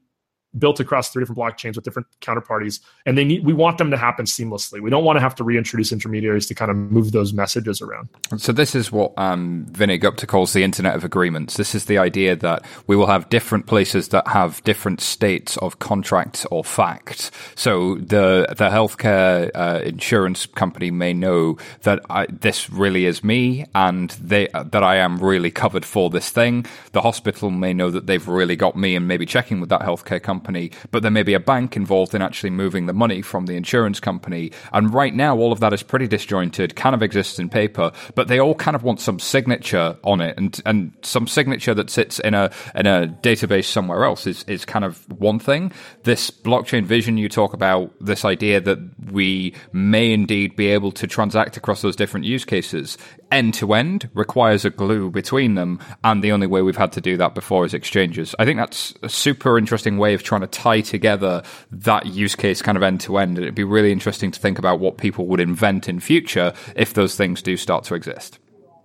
built 0.57 0.79
across 0.79 1.09
three 1.09 1.21
different 1.21 1.39
blockchains 1.39 1.75
with 1.75 1.83
different 1.83 2.07
counterparties 2.21 2.79
and 3.05 3.17
they 3.17 3.23
need 3.23 3.45
we 3.45 3.53
want 3.53 3.77
them 3.77 3.91
to 3.91 3.97
happen 3.97 4.25
seamlessly. 4.25 4.81
We 4.81 4.89
don't 4.89 5.03
want 5.03 5.17
to 5.17 5.21
have 5.21 5.35
to 5.35 5.43
reintroduce 5.43 5.91
intermediaries 5.91 6.45
to 6.47 6.55
kind 6.55 6.71
of 6.71 6.77
move 6.77 7.11
those 7.11 7.33
messages 7.33 7.81
around. 7.81 8.09
So 8.37 8.51
this 8.51 8.75
is 8.75 8.91
what 8.91 9.13
um, 9.17 9.65
Vinay 9.71 9.99
Gupta 9.99 10.27
calls 10.27 10.53
the 10.53 10.63
internet 10.63 10.95
of 10.95 11.03
agreements. 11.03 11.57
This 11.57 11.75
is 11.75 11.85
the 11.85 11.97
idea 11.97 12.35
that 12.35 12.65
we 12.87 12.95
will 12.95 13.07
have 13.07 13.29
different 13.29 13.65
places 13.67 14.09
that 14.09 14.27
have 14.27 14.63
different 14.63 15.01
states 15.01 15.57
of 15.57 15.79
contract 15.79 16.45
or 16.51 16.63
fact. 16.63 17.31
So 17.55 17.95
the 17.95 18.47
the 18.49 18.69
healthcare 18.69 19.51
uh, 19.53 19.81
insurance 19.83 20.45
company 20.45 20.91
may 20.91 21.13
know 21.13 21.57
that 21.83 22.01
I, 22.09 22.25
this 22.27 22.69
really 22.69 23.05
is 23.05 23.23
me 23.23 23.65
and 23.75 24.09
they 24.11 24.47
that 24.53 24.83
I 24.83 24.97
am 24.97 25.19
really 25.19 25.51
covered 25.51 25.85
for 25.85 26.09
this 26.09 26.29
thing. 26.29 26.65
The 26.91 27.01
hospital 27.01 27.49
may 27.51 27.73
know 27.73 27.91
that 27.91 28.07
they've 28.07 28.27
really 28.27 28.55
got 28.55 28.75
me 28.75 28.95
and 28.95 29.07
maybe 29.07 29.25
checking 29.25 29.59
with 29.59 29.69
that 29.69 29.81
healthcare 29.81 30.21
company 30.21 30.46
company, 30.47 30.71
but 30.91 31.01
there 31.01 31.11
may 31.11 31.23
be 31.23 31.33
a 31.33 31.39
bank 31.39 31.75
involved 31.75 32.15
in 32.15 32.21
actually 32.21 32.49
moving 32.49 32.85
the 32.85 32.93
money 32.93 33.21
from 33.21 33.47
the 33.47 33.55
insurance 33.55 33.99
company. 33.99 34.51
And 34.71 34.93
right 34.93 35.13
now, 35.13 35.37
all 35.37 35.51
of 35.51 35.59
that 35.59 35.73
is 35.73 35.83
pretty 35.83 36.07
disjointed, 36.07 36.75
kind 36.75 36.95
of 36.95 37.03
exists 37.03 37.37
in 37.37 37.49
paper, 37.49 37.91
but 38.15 38.29
they 38.29 38.39
all 38.39 38.55
kind 38.55 38.75
of 38.75 38.83
want 38.83 39.01
some 39.01 39.19
signature 39.19 39.97
on 40.03 40.21
it, 40.21 40.37
and 40.37 40.59
and 40.65 40.91
some 41.01 41.27
signature 41.27 41.73
that 41.73 41.89
sits 41.89 42.19
in 42.19 42.33
a 42.33 42.49
in 42.75 42.87
a 42.87 43.07
database 43.21 43.65
somewhere 43.65 44.05
else 44.05 44.25
is 44.25 44.43
is 44.47 44.63
kind 44.65 44.85
of 44.85 45.05
one 45.19 45.39
thing. 45.39 45.71
This 46.03 46.31
blockchain 46.31 46.85
vision 46.85 47.17
you 47.17 47.27
talk 47.29 47.53
about, 47.53 47.93
this 47.99 48.23
idea 48.23 48.61
that 48.61 48.79
we 49.11 49.53
may 49.73 50.13
indeed 50.13 50.55
be 50.55 50.67
able 50.67 50.91
to 50.93 51.07
transact 51.07 51.57
across 51.57 51.81
those 51.81 51.95
different 51.95 52.25
use 52.25 52.45
cases 52.45 52.97
end 53.31 53.53
to 53.55 53.73
end 53.73 54.09
requires 54.13 54.65
a 54.65 54.69
glue 54.69 55.09
between 55.09 55.55
them, 55.55 55.79
and 56.03 56.23
the 56.23 56.31
only 56.31 56.47
way 56.47 56.61
we've 56.61 56.77
had 56.77 56.91
to 56.93 57.01
do 57.01 57.17
that 57.17 57.35
before 57.35 57.65
is 57.65 57.73
exchanges. 57.73 58.35
I 58.39 58.45
think 58.45 58.57
that's 58.57 58.93
a 59.03 59.09
super 59.09 59.57
interesting 59.57 59.97
way 59.97 60.13
of 60.13 60.23
trying 60.23 60.41
to 60.41 60.47
tie 60.47 60.81
together 60.81 61.43
that 61.71 62.07
use 62.07 62.35
case 62.35 62.61
kind 62.61 62.77
of 62.77 62.83
end 62.83 63.01
to 63.01 63.17
end. 63.17 63.37
It'd 63.37 63.55
be 63.55 63.63
really 63.63 63.91
interesting 63.91 64.31
to 64.31 64.39
think 64.39 64.59
about 64.59 64.79
what 64.79 64.97
people 64.97 65.27
would 65.27 65.39
invent 65.39 65.87
in 65.87 65.99
future 65.99 66.53
if 66.75 66.93
those 66.93 67.15
things 67.15 67.41
do 67.41 67.57
start 67.57 67.83
to 67.85 67.95
exist. 67.95 68.39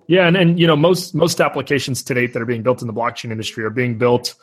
Yeah, 0.08 0.26
and, 0.26 0.36
and 0.36 0.58
you 0.58 0.66
know 0.66 0.76
most 0.76 1.14
most 1.14 1.40
applications 1.40 2.02
to 2.04 2.14
date 2.14 2.32
that 2.32 2.42
are 2.42 2.46
being 2.46 2.62
built 2.62 2.82
in 2.82 2.86
the 2.86 2.92
blockchain 2.92 3.30
industry 3.30 3.64
are 3.64 3.70
being 3.70 3.98
built 3.98 4.34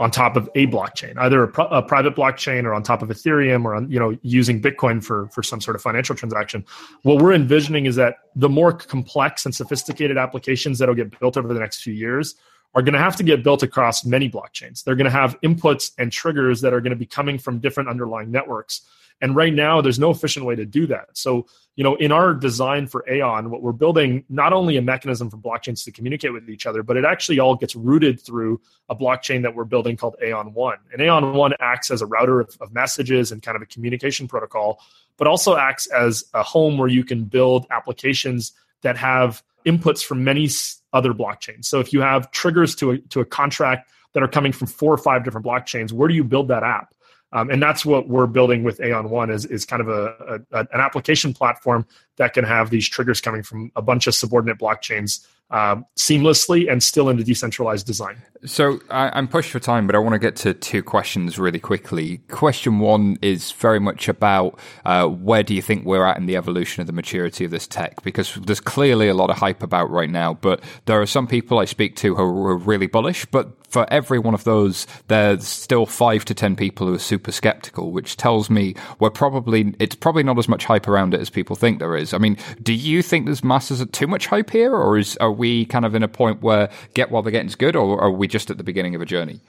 on 0.00 0.10
top 0.10 0.36
of 0.36 0.48
a 0.54 0.66
blockchain, 0.66 1.16
either 1.18 1.44
a, 1.44 1.62
a, 1.62 1.82
private 1.82 2.16
blockchain 2.16 2.64
or 2.64 2.74
on 2.74 2.82
top 2.82 3.00
of 3.00 3.08
Ethereum 3.10 3.64
or 3.64 3.76
on, 3.76 3.90
you 3.90 3.98
know 3.98 4.16
using 4.22 4.60
Bitcoin 4.60 5.02
for 5.02 5.28
for 5.28 5.42
some 5.42 5.60
sort 5.60 5.76
of 5.76 5.82
financial 5.82 6.16
transaction. 6.16 6.64
What 7.02 7.22
we're 7.22 7.32
envisioning 7.32 7.86
is 7.86 7.96
that 7.96 8.16
the 8.34 8.48
more 8.48 8.72
complex 8.72 9.44
and 9.44 9.54
sophisticated 9.54 10.18
applications 10.18 10.78
that'll 10.78 10.94
get 10.94 11.18
built 11.18 11.36
over 11.36 11.52
the 11.52 11.60
next 11.60 11.82
few 11.82 11.94
years 11.94 12.34
are 12.74 12.82
going 12.82 12.94
to 12.94 12.98
have 12.98 13.14
to 13.16 13.22
get 13.22 13.44
built 13.44 13.62
across 13.62 14.04
many 14.04 14.28
blockchains. 14.28 14.82
They're 14.82 14.96
going 14.96 15.04
to 15.04 15.10
have 15.10 15.40
inputs 15.42 15.92
and 15.96 16.10
triggers 16.10 16.60
that 16.62 16.72
are 16.72 16.80
going 16.80 16.90
to 16.90 16.96
be 16.96 17.06
coming 17.06 17.38
from 17.38 17.60
different 17.60 17.88
underlying 17.88 18.32
networks. 18.32 18.82
And 19.20 19.34
right 19.34 19.54
now, 19.54 19.80
there's 19.80 19.98
no 19.98 20.10
efficient 20.10 20.44
way 20.44 20.54
to 20.56 20.66
do 20.66 20.86
that. 20.88 21.08
So, 21.12 21.46
you 21.76 21.84
know, 21.84 21.94
in 21.96 22.12
our 22.12 22.34
design 22.34 22.86
for 22.86 23.04
Aion, 23.10 23.48
what 23.48 23.62
we're 23.62 23.72
building 23.72 24.24
not 24.28 24.52
only 24.52 24.76
a 24.76 24.82
mechanism 24.82 25.30
for 25.30 25.38
blockchains 25.38 25.84
to 25.84 25.92
communicate 25.92 26.32
with 26.32 26.48
each 26.50 26.66
other, 26.66 26.82
but 26.82 26.96
it 26.96 27.04
actually 27.04 27.38
all 27.38 27.54
gets 27.54 27.74
rooted 27.74 28.20
through 28.20 28.60
a 28.88 28.94
blockchain 28.94 29.42
that 29.42 29.54
we're 29.54 29.64
building 29.64 29.96
called 29.96 30.16
Aion 30.22 30.52
One. 30.52 30.78
And 30.92 31.00
Aion 31.00 31.34
One 31.34 31.52
acts 31.60 31.90
as 31.90 32.02
a 32.02 32.06
router 32.06 32.40
of, 32.40 32.56
of 32.60 32.72
messages 32.72 33.32
and 33.32 33.42
kind 33.42 33.56
of 33.56 33.62
a 33.62 33.66
communication 33.66 34.28
protocol, 34.28 34.80
but 35.16 35.26
also 35.26 35.56
acts 35.56 35.86
as 35.86 36.24
a 36.34 36.42
home 36.42 36.76
where 36.76 36.88
you 36.88 37.04
can 37.04 37.24
build 37.24 37.66
applications 37.70 38.52
that 38.82 38.96
have 38.96 39.42
inputs 39.66 40.04
from 40.04 40.22
many 40.22 40.48
other 40.92 41.12
blockchains. 41.12 41.64
So 41.64 41.80
if 41.80 41.92
you 41.92 42.00
have 42.00 42.30
triggers 42.30 42.74
to 42.76 42.92
a, 42.92 42.98
to 42.98 43.20
a 43.20 43.24
contract 43.24 43.90
that 44.12 44.22
are 44.22 44.28
coming 44.28 44.52
from 44.52 44.68
four 44.68 44.92
or 44.92 44.98
five 44.98 45.24
different 45.24 45.46
blockchains, 45.46 45.92
where 45.92 46.08
do 46.08 46.14
you 46.14 46.22
build 46.22 46.48
that 46.48 46.62
app? 46.62 46.93
Um, 47.34 47.50
and 47.50 47.60
that's 47.60 47.84
what 47.84 48.08
we're 48.08 48.28
building 48.28 48.62
with 48.62 48.78
Aion 48.78 49.10
One 49.10 49.28
is, 49.28 49.44
is 49.44 49.64
kind 49.64 49.82
of 49.82 49.88
a, 49.88 50.40
a, 50.52 50.58
an 50.60 50.80
application 50.80 51.34
platform 51.34 51.84
that 52.16 52.32
can 52.32 52.44
have 52.44 52.70
these 52.70 52.88
triggers 52.88 53.20
coming 53.20 53.42
from 53.42 53.72
a 53.74 53.82
bunch 53.82 54.06
of 54.06 54.14
subordinate 54.14 54.56
blockchains 54.56 55.26
um, 55.54 55.86
seamlessly 55.96 56.70
and 56.70 56.82
still 56.82 57.08
in 57.08 57.18
a 57.18 57.22
decentralized 57.22 57.86
design. 57.86 58.20
So 58.44 58.80
I, 58.90 59.16
am 59.16 59.28
pushed 59.28 59.52
for 59.52 59.60
time, 59.60 59.86
but 59.86 59.94
I 59.94 60.00
want 60.00 60.14
to 60.14 60.18
get 60.18 60.36
to 60.36 60.52
two 60.52 60.82
questions 60.82 61.38
really 61.38 61.60
quickly. 61.60 62.18
Question 62.28 62.80
one 62.80 63.16
is 63.22 63.52
very 63.52 63.78
much 63.78 64.08
about 64.08 64.58
uh, 64.84 65.06
where 65.06 65.44
do 65.44 65.54
you 65.54 65.62
think 65.62 65.86
we're 65.86 66.04
at 66.04 66.18
in 66.18 66.26
the 66.26 66.36
evolution 66.36 66.80
of 66.80 66.88
the 66.88 66.92
maturity 66.92 67.44
of 67.44 67.52
this 67.52 67.68
tech? 67.68 68.02
Because 68.02 68.34
there's 68.34 68.60
clearly 68.60 69.08
a 69.08 69.14
lot 69.14 69.30
of 69.30 69.38
hype 69.38 69.62
about 69.62 69.90
right 69.90 70.10
now, 70.10 70.34
but 70.34 70.60
there 70.86 71.00
are 71.00 71.06
some 71.06 71.26
people 71.26 71.60
I 71.60 71.64
speak 71.66 71.94
to 71.96 72.16
who 72.16 72.22
are 72.22 72.56
really 72.56 72.88
bullish, 72.88 73.24
but 73.26 73.48
for 73.74 73.92
every 73.92 74.20
one 74.20 74.34
of 74.34 74.44
those, 74.44 74.86
there's 75.08 75.48
still 75.48 75.84
five 75.84 76.24
to 76.26 76.34
ten 76.34 76.54
people 76.54 76.86
who 76.86 76.94
are 76.94 76.98
super 76.98 77.32
skeptical, 77.32 77.90
which 77.90 78.16
tells 78.16 78.48
me 78.48 78.74
we're 79.00 79.10
probably 79.10 79.74
it's 79.80 79.96
probably 79.96 80.22
not 80.22 80.38
as 80.38 80.48
much 80.48 80.64
hype 80.64 80.86
around 80.86 81.12
it 81.12 81.20
as 81.20 81.28
people 81.28 81.56
think 81.56 81.80
there 81.80 81.96
is. 81.96 82.14
I 82.14 82.18
mean, 82.18 82.36
do 82.62 82.72
you 82.72 83.02
think 83.02 83.24
there's 83.24 83.42
masses 83.42 83.80
of 83.80 83.90
too 83.90 84.06
much 84.06 84.26
hype 84.28 84.50
here, 84.50 84.72
or 84.72 84.96
is 84.96 85.16
are 85.16 85.32
we 85.32 85.43
kind 85.66 85.84
of 85.84 85.94
in 85.94 86.02
a 86.02 86.08
point 86.08 86.42
where 86.42 86.70
get 86.94 87.10
while 87.10 87.22
the 87.22 87.30
getting's 87.30 87.54
good, 87.54 87.76
or 87.76 88.00
are 88.00 88.10
we 88.10 88.26
just 88.26 88.50
at 88.50 88.58
the 88.58 88.64
beginning 88.64 88.94
of 88.94 89.00
a 89.00 89.06
journey? 89.06 89.40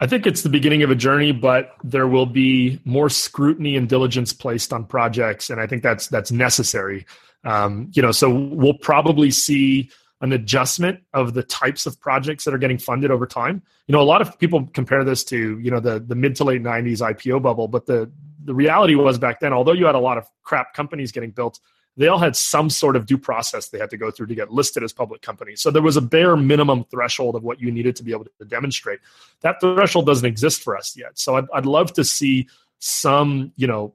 I 0.00 0.06
think 0.06 0.26
it's 0.26 0.42
the 0.42 0.48
beginning 0.48 0.82
of 0.82 0.90
a 0.90 0.94
journey, 0.94 1.30
but 1.30 1.74
there 1.84 2.08
will 2.08 2.26
be 2.26 2.80
more 2.84 3.10
scrutiny 3.10 3.76
and 3.76 3.86
diligence 3.86 4.32
placed 4.32 4.72
on 4.72 4.84
projects, 4.86 5.50
and 5.50 5.60
I 5.60 5.66
think 5.66 5.82
that's 5.82 6.08
that's 6.08 6.32
necessary. 6.32 7.06
Um, 7.44 7.90
you 7.92 8.02
know, 8.02 8.12
so 8.12 8.30
we'll 8.30 8.74
probably 8.74 9.30
see 9.30 9.90
an 10.22 10.32
adjustment 10.32 11.00
of 11.14 11.34
the 11.34 11.42
types 11.42 11.86
of 11.86 11.98
projects 12.00 12.44
that 12.44 12.54
are 12.54 12.58
getting 12.58 12.78
funded 12.78 13.10
over 13.10 13.26
time. 13.26 13.62
You 13.86 13.92
know, 13.92 14.00
a 14.00 14.04
lot 14.04 14.20
of 14.20 14.38
people 14.38 14.68
compare 14.72 15.04
this 15.04 15.22
to 15.24 15.58
you 15.58 15.70
know 15.70 15.80
the 15.80 16.00
the 16.00 16.14
mid 16.14 16.34
to 16.36 16.44
late 16.44 16.62
'90s 16.62 17.00
IPO 17.00 17.42
bubble, 17.42 17.68
but 17.68 17.86
the 17.86 18.10
the 18.44 18.54
reality 18.54 18.94
was 18.94 19.18
back 19.18 19.40
then, 19.40 19.52
although 19.52 19.72
you 19.72 19.84
had 19.84 19.94
a 19.94 20.00
lot 20.00 20.16
of 20.16 20.26
crap 20.42 20.72
companies 20.72 21.12
getting 21.12 21.30
built, 21.30 21.60
they 21.96 22.08
all 22.08 22.18
had 22.18 22.36
some 22.36 22.70
sort 22.70 22.96
of 22.96 23.06
due 23.06 23.18
process 23.18 23.68
they 23.68 23.78
had 23.78 23.90
to 23.90 23.96
go 23.96 24.10
through 24.10 24.28
to 24.28 24.34
get 24.34 24.50
listed 24.50 24.82
as 24.82 24.92
public 24.92 25.22
companies. 25.22 25.60
So 25.60 25.70
there 25.70 25.82
was 25.82 25.96
a 25.96 26.00
bare 26.00 26.36
minimum 26.36 26.84
threshold 26.84 27.34
of 27.34 27.42
what 27.42 27.60
you 27.60 27.70
needed 27.70 27.96
to 27.96 28.02
be 28.02 28.12
able 28.12 28.26
to 28.38 28.44
demonstrate. 28.46 29.00
That 29.40 29.60
threshold 29.60 30.06
doesn't 30.06 30.26
exist 30.26 30.62
for 30.62 30.76
us 30.76 30.96
yet. 30.96 31.18
So 31.18 31.36
I'd, 31.36 31.46
I'd 31.52 31.66
love 31.66 31.92
to 31.94 32.04
see 32.04 32.48
some, 32.78 33.52
you 33.56 33.66
know, 33.66 33.94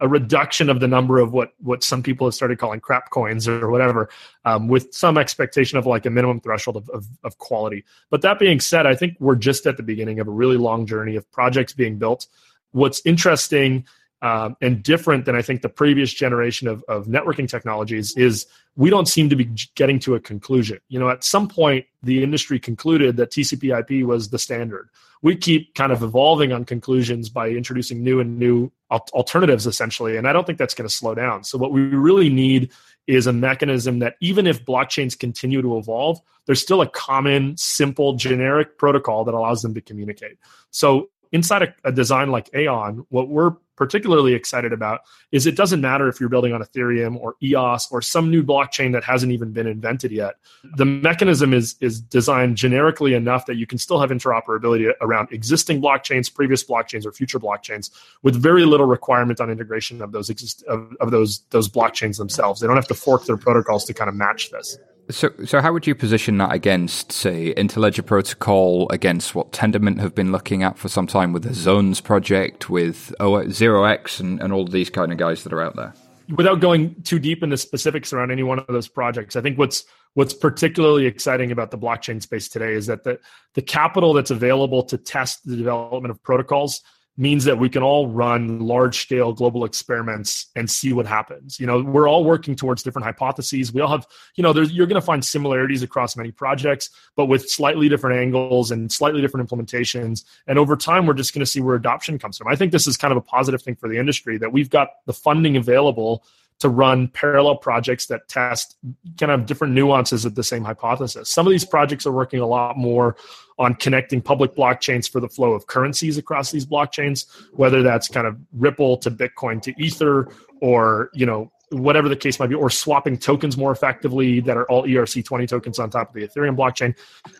a 0.00 0.06
reduction 0.06 0.70
of 0.70 0.78
the 0.78 0.86
number 0.86 1.18
of 1.18 1.32
what 1.32 1.54
what 1.58 1.82
some 1.82 2.04
people 2.04 2.24
have 2.26 2.34
started 2.34 2.58
calling 2.58 2.78
crap 2.78 3.10
coins 3.10 3.48
or 3.48 3.68
whatever, 3.68 4.08
um, 4.44 4.68
with 4.68 4.94
some 4.94 5.18
expectation 5.18 5.76
of 5.76 5.86
like 5.86 6.06
a 6.06 6.10
minimum 6.10 6.40
threshold 6.40 6.76
of, 6.76 6.88
of, 6.90 7.08
of 7.24 7.36
quality. 7.38 7.84
But 8.10 8.22
that 8.22 8.38
being 8.38 8.60
said, 8.60 8.86
I 8.86 8.94
think 8.94 9.16
we're 9.18 9.34
just 9.34 9.66
at 9.66 9.76
the 9.76 9.82
beginning 9.82 10.20
of 10.20 10.28
a 10.28 10.30
really 10.30 10.56
long 10.56 10.86
journey 10.86 11.16
of 11.16 11.30
projects 11.32 11.72
being 11.72 11.98
built. 11.98 12.28
What's 12.70 13.02
interesting 13.04 13.86
um, 14.22 14.56
and 14.60 14.82
different 14.82 15.24
than 15.24 15.34
I 15.34 15.42
think 15.42 15.62
the 15.62 15.68
previous 15.68 16.12
generation 16.12 16.68
of, 16.68 16.84
of 16.88 17.06
networking 17.06 17.48
technologies 17.48 18.14
is 18.16 18.46
we 18.76 18.90
don't 18.90 19.08
seem 19.08 19.28
to 19.30 19.36
be 19.36 19.50
getting 19.74 19.98
to 20.00 20.14
a 20.14 20.20
conclusion. 20.20 20.78
You 20.88 21.00
know, 21.00 21.08
at 21.08 21.24
some 21.24 21.48
point, 21.48 21.86
the 22.02 22.22
industry 22.22 22.58
concluded 22.58 23.16
that 23.16 23.30
TCP/IP 23.30 24.06
was 24.06 24.30
the 24.30 24.38
standard. 24.38 24.90
We 25.22 25.36
keep 25.36 25.74
kind 25.74 25.92
of 25.92 26.02
evolving 26.02 26.52
on 26.52 26.64
conclusions 26.64 27.28
by 27.28 27.50
introducing 27.50 28.02
new 28.02 28.20
and 28.20 28.38
new 28.38 28.70
alternatives, 28.90 29.66
essentially, 29.66 30.16
and 30.16 30.26
I 30.26 30.32
don't 30.32 30.46
think 30.46 30.58
that's 30.58 30.74
going 30.74 30.88
to 30.88 30.94
slow 30.94 31.14
down. 31.14 31.44
So, 31.44 31.58
what 31.58 31.72
we 31.72 31.80
really 31.82 32.30
need 32.30 32.70
is 33.06 33.26
a 33.26 33.32
mechanism 33.32 33.98
that 33.98 34.14
even 34.20 34.46
if 34.46 34.64
blockchains 34.64 35.18
continue 35.18 35.60
to 35.62 35.78
evolve, 35.78 36.20
there's 36.46 36.60
still 36.60 36.80
a 36.80 36.88
common, 36.88 37.56
simple, 37.56 38.14
generic 38.14 38.78
protocol 38.78 39.24
that 39.24 39.34
allows 39.34 39.62
them 39.62 39.74
to 39.74 39.80
communicate. 39.80 40.38
So 40.70 41.10
inside 41.32 41.62
a, 41.62 41.74
a 41.84 41.92
design 41.92 42.30
like 42.30 42.50
Aion, 42.52 43.04
what 43.08 43.28
we're 43.28 43.54
particularly 43.80 44.34
excited 44.34 44.74
about 44.74 45.00
is 45.32 45.46
it 45.46 45.56
doesn't 45.56 45.80
matter 45.80 46.06
if 46.06 46.20
you're 46.20 46.28
building 46.28 46.52
on 46.52 46.60
Ethereum 46.60 47.16
or 47.16 47.34
EOS 47.42 47.90
or 47.90 48.02
some 48.02 48.30
new 48.30 48.42
blockchain 48.42 48.92
that 48.92 49.02
hasn't 49.02 49.32
even 49.32 49.52
been 49.52 49.66
invented 49.66 50.12
yet. 50.12 50.34
The 50.76 50.84
mechanism 50.84 51.54
is 51.54 51.76
is 51.80 51.98
designed 51.98 52.58
generically 52.58 53.14
enough 53.14 53.46
that 53.46 53.56
you 53.56 53.66
can 53.66 53.78
still 53.78 53.98
have 53.98 54.10
interoperability 54.10 54.92
around 55.00 55.32
existing 55.32 55.80
blockchains, 55.80 56.32
previous 56.32 56.62
blockchains, 56.62 57.06
or 57.06 57.12
future 57.12 57.40
blockchains 57.40 57.90
with 58.22 58.36
very 58.36 58.66
little 58.66 58.86
requirement 58.86 59.40
on 59.40 59.48
integration 59.48 60.02
of 60.02 60.12
those 60.12 60.28
exist 60.28 60.62
of, 60.64 60.94
of 61.00 61.10
those 61.10 61.40
those 61.48 61.66
blockchains 61.66 62.18
themselves. 62.18 62.60
They 62.60 62.66
don't 62.66 62.76
have 62.76 62.88
to 62.88 62.94
fork 62.94 63.24
their 63.24 63.38
protocols 63.38 63.86
to 63.86 63.94
kind 63.94 64.10
of 64.10 64.14
match 64.14 64.50
this. 64.50 64.76
So, 65.10 65.30
so 65.44 65.60
how 65.60 65.72
would 65.72 65.86
you 65.86 65.94
position 65.94 66.38
that 66.38 66.52
against, 66.52 67.12
say, 67.12 67.52
Interledger 67.54 68.02
Protocol, 68.02 68.88
against 68.90 69.34
what 69.34 69.52
Tendermint 69.52 69.98
have 70.00 70.14
been 70.14 70.32
looking 70.32 70.62
at 70.62 70.78
for 70.78 70.88
some 70.88 71.06
time 71.06 71.32
with 71.32 71.42
the 71.42 71.54
Zones 71.54 72.00
project, 72.00 72.70
with 72.70 73.12
Zero 73.50 73.84
X, 73.84 74.20
and, 74.20 74.40
and 74.40 74.52
all 74.52 74.64
these 74.64 74.90
kind 74.90 75.12
of 75.12 75.18
guys 75.18 75.44
that 75.44 75.52
are 75.52 75.62
out 75.62 75.76
there? 75.76 75.94
Without 76.36 76.60
going 76.60 76.94
too 77.02 77.18
deep 77.18 77.42
into 77.42 77.56
specifics 77.56 78.12
around 78.12 78.30
any 78.30 78.42
one 78.42 78.58
of 78.58 78.66
those 78.68 78.88
projects, 78.88 79.36
I 79.36 79.40
think 79.40 79.58
what's 79.58 79.84
what's 80.14 80.34
particularly 80.34 81.06
exciting 81.06 81.52
about 81.52 81.70
the 81.70 81.78
blockchain 81.78 82.22
space 82.22 82.48
today 82.48 82.72
is 82.72 82.86
that 82.86 83.04
the 83.04 83.18
the 83.54 83.62
capital 83.62 84.12
that's 84.12 84.30
available 84.30 84.82
to 84.84 84.96
test 84.96 85.44
the 85.44 85.56
development 85.56 86.10
of 86.10 86.22
protocols 86.22 86.82
means 87.20 87.44
that 87.44 87.58
we 87.58 87.68
can 87.68 87.82
all 87.82 88.08
run 88.08 88.60
large 88.60 89.02
scale 89.02 89.32
global 89.34 89.66
experiments 89.66 90.46
and 90.56 90.70
see 90.70 90.94
what 90.94 91.06
happens. 91.06 91.60
You 91.60 91.66
know, 91.66 91.82
we're 91.82 92.08
all 92.08 92.24
working 92.24 92.56
towards 92.56 92.82
different 92.82 93.04
hypotheses. 93.04 93.74
We 93.74 93.82
all 93.82 93.90
have, 93.90 94.06
you 94.36 94.42
know, 94.42 94.54
there's, 94.54 94.72
you're 94.72 94.86
going 94.86 95.00
to 95.00 95.04
find 95.04 95.22
similarities 95.22 95.82
across 95.82 96.16
many 96.16 96.32
projects, 96.32 96.88
but 97.16 97.26
with 97.26 97.48
slightly 97.50 97.90
different 97.90 98.18
angles 98.18 98.70
and 98.70 98.90
slightly 98.90 99.20
different 99.20 99.48
implementations. 99.48 100.24
And 100.46 100.58
over 100.58 100.76
time, 100.76 101.04
we're 101.04 101.12
just 101.12 101.34
going 101.34 101.40
to 101.40 101.46
see 101.46 101.60
where 101.60 101.76
adoption 101.76 102.18
comes 102.18 102.38
from. 102.38 102.48
I 102.48 102.56
think 102.56 102.72
this 102.72 102.86
is 102.86 102.96
kind 102.96 103.12
of 103.12 103.18
a 103.18 103.22
positive 103.22 103.60
thing 103.60 103.76
for 103.76 103.88
the 103.88 103.98
industry 103.98 104.38
that 104.38 104.50
we've 104.50 104.70
got 104.70 104.88
the 105.04 105.12
funding 105.12 105.58
available 105.58 106.24
to 106.60 106.68
run 106.68 107.08
parallel 107.08 107.56
projects 107.56 108.06
that 108.06 108.28
test 108.28 108.76
kind 109.18 109.32
of 109.32 109.46
different 109.46 109.74
nuances 109.74 110.24
of 110.24 110.34
the 110.34 110.44
same 110.44 110.62
hypothesis. 110.62 111.28
Some 111.28 111.46
of 111.46 111.50
these 111.50 111.64
projects 111.64 112.06
are 112.06 112.12
working 112.12 112.40
a 112.40 112.46
lot 112.46 112.76
more 112.76 113.16
on 113.60 113.74
connecting 113.74 114.22
public 114.22 114.54
blockchains 114.54 115.08
for 115.08 115.20
the 115.20 115.28
flow 115.28 115.52
of 115.52 115.66
currencies 115.66 116.16
across 116.16 116.50
these 116.50 116.64
blockchains, 116.64 117.26
whether 117.52 117.82
that's 117.82 118.08
kind 118.08 118.26
of 118.26 118.36
Ripple 118.54 118.96
to 118.96 119.10
Bitcoin 119.10 119.60
to 119.62 119.74
Ether 119.80 120.28
or, 120.62 121.10
you 121.12 121.26
know, 121.26 121.52
whatever 121.68 122.08
the 122.08 122.16
case 122.16 122.40
might 122.40 122.48
be, 122.48 122.54
or 122.54 122.70
swapping 122.70 123.18
tokens 123.18 123.58
more 123.58 123.70
effectively 123.70 124.40
that 124.40 124.56
are 124.56 124.64
all 124.70 124.84
ERC20 124.84 125.46
tokens 125.46 125.78
on 125.78 125.90
top 125.90 126.08
of 126.08 126.14
the 126.14 126.26
Ethereum 126.26 126.56
blockchain. 126.56 126.96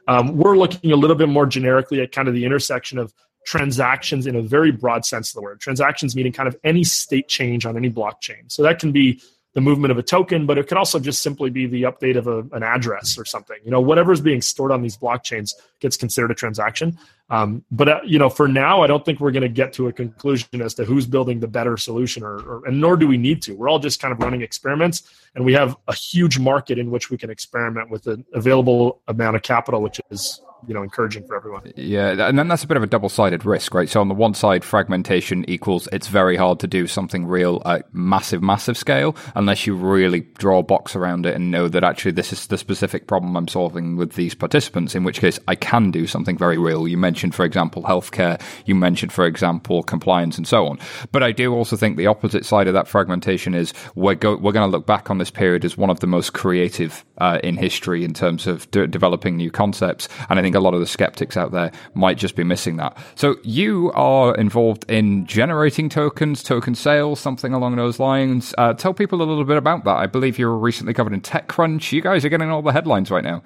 Um, 0.08 0.36
we're 0.36 0.58
looking 0.58 0.92
a 0.92 0.96
little 0.96 1.16
bit 1.16 1.28
more 1.28 1.46
generically 1.46 2.02
at 2.02 2.12
kind 2.12 2.28
of 2.28 2.34
the 2.34 2.44
intersection 2.44 2.98
of 2.98 3.14
transactions 3.46 4.26
in 4.26 4.36
a 4.36 4.42
very 4.42 4.70
broad 4.70 5.06
sense 5.06 5.30
of 5.30 5.36
the 5.36 5.42
word. 5.42 5.58
Transactions 5.58 6.14
meaning 6.14 6.32
kind 6.32 6.48
of 6.48 6.56
any 6.64 6.84
state 6.84 7.28
change 7.28 7.64
on 7.64 7.78
any 7.78 7.90
blockchain. 7.90 8.42
So 8.48 8.62
that 8.62 8.78
can 8.78 8.92
be 8.92 9.22
the 9.55 9.61
movement 9.61 9.90
of 9.90 9.98
a 9.98 10.03
token, 10.03 10.46
but 10.46 10.59
it 10.59 10.68
could 10.68 10.78
also 10.78 11.01
just 11.01 11.22
simply 11.22 11.51
be 11.51 11.66
the 11.66 11.82
update 11.82 12.16
of 12.16 12.26
a, 12.26 12.38
an 12.53 12.62
address 12.62 13.18
or 13.18 13.24
something. 13.24 13.57
You 13.64 13.70
know, 13.70 13.80
whatever 13.80 14.12
is 14.12 14.20
being 14.20 14.40
stored 14.40 14.70
on 14.70 14.82
these 14.82 14.96
blockchains 14.96 15.55
gets 15.80 15.96
considered 15.96 16.30
a 16.30 16.34
transaction. 16.34 16.98
Um, 17.31 17.64
but 17.70 17.89
uh, 17.89 18.01
you 18.05 18.18
know, 18.18 18.28
for 18.28 18.49
now, 18.49 18.83
I 18.83 18.87
don't 18.89 19.05
think 19.05 19.20
we're 19.20 19.31
going 19.31 19.43
to 19.43 19.49
get 19.49 19.72
to 19.74 19.87
a 19.87 19.93
conclusion 19.93 20.61
as 20.61 20.74
to 20.74 20.85
who's 20.85 21.07
building 21.07 21.41
the 21.41 21.49
better 21.49 21.76
solution, 21.76 22.24
or, 22.24 22.41
or, 22.41 22.66
and 22.66 22.81
nor 22.81 22.97
do 22.97 23.07
we 23.07 23.16
need 23.16 23.41
to. 23.43 23.55
We're 23.55 23.68
all 23.68 23.78
just 23.78 24.01
kind 24.01 24.12
of 24.12 24.18
running 24.18 24.43
experiments, 24.43 25.03
and 25.35 25.45
we 25.45 25.53
have 25.55 25.76
a 25.87 25.95
huge 25.95 26.39
market 26.39 26.78
in 26.78 26.91
which 26.91 27.11
we 27.11 27.16
can 27.16 27.31
experiment 27.31 27.91
with 27.91 28.07
an 28.09 28.24
available 28.35 29.01
amount 29.07 29.37
of 29.37 29.43
capital, 29.43 29.81
which 29.81 30.01
is 30.11 30.41
you 30.66 30.74
know 30.74 30.83
encouraging 30.83 31.26
for 31.26 31.37
everyone. 31.37 31.72
Yeah, 31.76 32.28
and 32.28 32.39
then 32.39 32.49
that's 32.49 32.64
a 32.64 32.66
bit 32.66 32.76
of 32.76 32.83
a 32.83 32.87
double-sided 32.87 33.45
risk, 33.45 33.74
right? 33.74 33.89
So 33.89 34.01
on 34.01 34.09
the 34.09 34.14
one 34.14 34.35
side, 34.35 34.64
fragmentation 34.64 35.49
equals 35.49 35.89
it's 35.93 36.09
very 36.09 36.37
hard 36.37 36.61
to 36.61 36.66
do 36.66 36.87
something 36.87 37.26
real 37.26 37.62
at 37.64 37.93
massive, 37.95 38.43
massive 38.43 38.76
scale 38.76 39.16
unless 39.35 39.66
you 39.66 39.74
really 39.74 40.20
draw 40.39 40.59
a 40.59 40.62
box 40.62 40.97
around 40.97 41.26
it 41.26 41.35
and 41.35 41.51
know 41.51 41.68
that 41.68 41.85
actually 41.85 42.12
this 42.12 42.33
is 42.33 42.47
the 42.49 42.59
specific 42.59 43.07
problem 43.07 43.37
I'm 43.37 43.49
solving 43.49 43.97
with 43.97 44.14
these 44.14 44.35
participants. 44.35 44.95
In 44.95 45.05
which 45.05 45.20
case, 45.20 45.39
I 45.49 45.55
can 45.55 45.91
do 45.91 46.07
something 46.07 46.37
very 46.37 46.59
real. 46.59 46.89
You 46.89 46.99
mentioned, 46.99 47.19
for 47.30 47.44
example, 47.46 47.82
healthcare. 47.82 48.40
You 48.66 48.74
mentioned, 48.74 49.12
for 49.12 49.24
example, 49.24 49.82
compliance 49.82 50.36
and 50.36 50.46
so 50.46 50.66
on. 50.66 50.78
But 51.10 51.22
I 51.22 51.32
do 51.32 51.54
also 51.54 51.76
think 51.76 51.96
the 51.96 52.06
opposite 52.06 52.44
side 52.44 52.68
of 52.68 52.74
that 52.74 52.86
fragmentation 52.86 53.54
is 53.54 53.72
we're 53.94 54.14
go- 54.14 54.36
we're 54.36 54.52
going 54.52 54.70
to 54.70 54.76
look 54.76 54.86
back 54.86 55.10
on 55.10 55.16
this 55.16 55.30
period 55.30 55.64
as 55.64 55.78
one 55.78 55.88
of 55.88 56.00
the 56.00 56.06
most 56.06 56.34
creative 56.34 57.02
uh, 57.18 57.38
in 57.42 57.56
history 57.56 58.04
in 58.04 58.12
terms 58.12 58.46
of 58.46 58.70
de- 58.70 58.86
developing 58.86 59.36
new 59.36 59.50
concepts, 59.50 60.06
and 60.28 60.38
I 60.38 60.42
think 60.42 60.50
think 60.50 60.56
a 60.56 60.60
lot 60.60 60.74
of 60.74 60.80
the 60.80 60.86
skeptics 60.86 61.36
out 61.36 61.52
there 61.52 61.70
might 61.94 62.18
just 62.18 62.34
be 62.34 62.42
missing 62.44 62.76
that. 62.76 62.96
So 63.14 63.36
you 63.44 63.92
are 63.94 64.34
involved 64.34 64.84
in 64.90 65.26
generating 65.26 65.88
tokens, 65.88 66.42
token 66.42 66.74
sales, 66.74 67.20
something 67.20 67.52
along 67.52 67.76
those 67.76 68.00
lines. 68.00 68.52
Uh, 68.58 68.74
tell 68.74 68.92
people 68.92 69.22
a 69.22 69.24
little 69.24 69.44
bit 69.44 69.56
about 69.56 69.84
that. 69.84 69.96
I 69.96 70.06
believe 70.06 70.38
you 70.38 70.46
were 70.46 70.58
recently 70.58 70.92
covered 70.92 71.12
in 71.12 71.20
TechCrunch. 71.20 71.92
You 71.92 72.02
guys 72.02 72.24
are 72.24 72.28
getting 72.28 72.50
all 72.50 72.62
the 72.62 72.72
headlines 72.72 73.10
right 73.10 73.24
now 73.24 73.42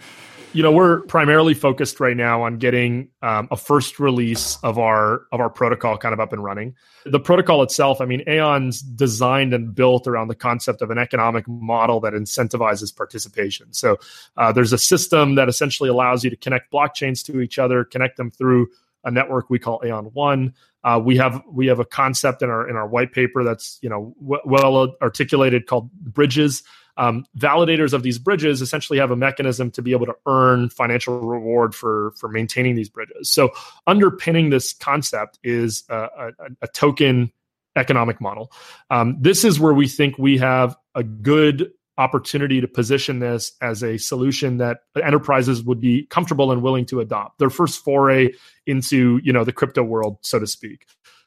you 0.55 0.63
know 0.63 0.71
we're 0.71 1.01
primarily 1.03 1.53
focused 1.53 2.01
right 2.01 2.17
now 2.17 2.43
on 2.43 2.59
getting 2.59 3.09
um, 3.23 3.49
a 3.51 3.57
first 3.57 3.99
release 3.99 4.57
of 4.63 4.79
our 4.79 5.23
of 5.33 5.41
our 5.41 5.51
protocol 5.51 5.99
kind 5.99 6.13
of 6.13 6.21
up 6.21 6.33
and 6.33 6.43
running. 6.43 6.75
The 7.05 7.21
protocol 7.21 7.63
itself 7.63 8.01
i 8.01 8.07
mean 8.07 8.23
aion's 8.27 8.81
designed 8.81 9.53
and 9.53 9.75
built 9.75 10.07
around 10.07 10.29
the 10.29 10.35
concept 10.35 10.81
of 10.81 10.91
an 10.91 10.99
economic 10.99 11.47
model 11.49 12.01
that 12.01 12.15
incentivizes 12.15 12.95
participation. 12.95 13.73
So 13.73 13.99
uh, 14.37 14.53
there's 14.53 14.73
a 14.73 14.79
system 14.79 15.35
that 15.35 15.49
essentially 15.49 15.91
allows 15.91 16.25
you 16.25 16.31
to 16.31 16.37
connect 16.37 16.73
blockchains 16.73 17.25
to 17.27 17.41
each 17.41 17.59
other 17.59 17.85
connect 17.85 18.17
them 18.17 18.31
through 18.31 18.69
a 19.05 19.11
network 19.11 19.51
we 19.51 19.59
call 19.59 19.81
aion 19.81 20.13
one. 20.15 20.55
Uh, 20.83 21.01
we 21.03 21.17
have 21.17 21.43
we 21.51 21.67
have 21.67 21.81
a 21.81 21.85
concept 21.85 22.43
in 22.43 22.51
our 22.51 22.69
in 22.69 22.77
our 22.77 22.87
white 22.87 23.13
paper 23.13 23.43
that's 23.43 23.79
you 23.83 23.89
know 23.89 24.15
w- 24.21 24.43
well 24.45 24.95
articulated 25.03 25.67
called 25.67 25.91
bridges 25.93 26.63
um, 26.97 27.25
validators 27.37 27.93
of 27.93 28.03
these 28.03 28.19
bridges 28.19 28.63
essentially 28.63 28.99
have 28.99 29.11
a 29.11 29.17
mechanism 29.17 29.71
to 29.73 29.83
be 29.83 29.93
able 29.93 30.07
to 30.07 30.15
earn 30.27 30.69
financial 30.71 31.21
reward 31.21 31.75
for 31.75 32.13
for 32.17 32.29
maintaining 32.29 32.75
these 32.75 32.89
bridges. 32.89 33.31
So 33.31 33.51
underpinning 33.87 34.51
this 34.51 34.73
concept 34.73 35.39
is 35.43 35.85
a, 35.89 35.97
a, 35.97 36.31
a 36.63 36.69
token 36.69 37.33
economic 37.77 38.21
model. 38.21 38.53
Um, 38.91 39.17
this 39.21 39.45
is 39.45 39.59
where 39.59 39.75
we 39.75 39.89
think 39.89 40.19
we 40.19 40.39
have 40.39 40.77
a 40.95 41.03
good 41.03 41.73
opportunity 41.97 42.61
to 42.61 42.69
position 42.69 43.21
this 43.21 43.53
as 43.61 43.83
a 43.83 43.99
solution 43.99 44.59
that 44.59 44.81
enterprises 45.01 45.63
would 45.63 45.81
be 45.81 46.07
comfortable 46.07 46.51
and 46.51 46.61
willing 46.61 46.85
to 46.87 47.01
adopt 47.01 47.39
their 47.39 47.51
first 47.51 47.85
foray 47.85 48.33
into 48.67 49.21
you 49.23 49.33
know 49.33 49.45
the 49.45 49.53
crypto 49.53 49.83
world 49.83 50.19
so 50.23 50.39
to 50.39 50.47
speak 50.47 50.87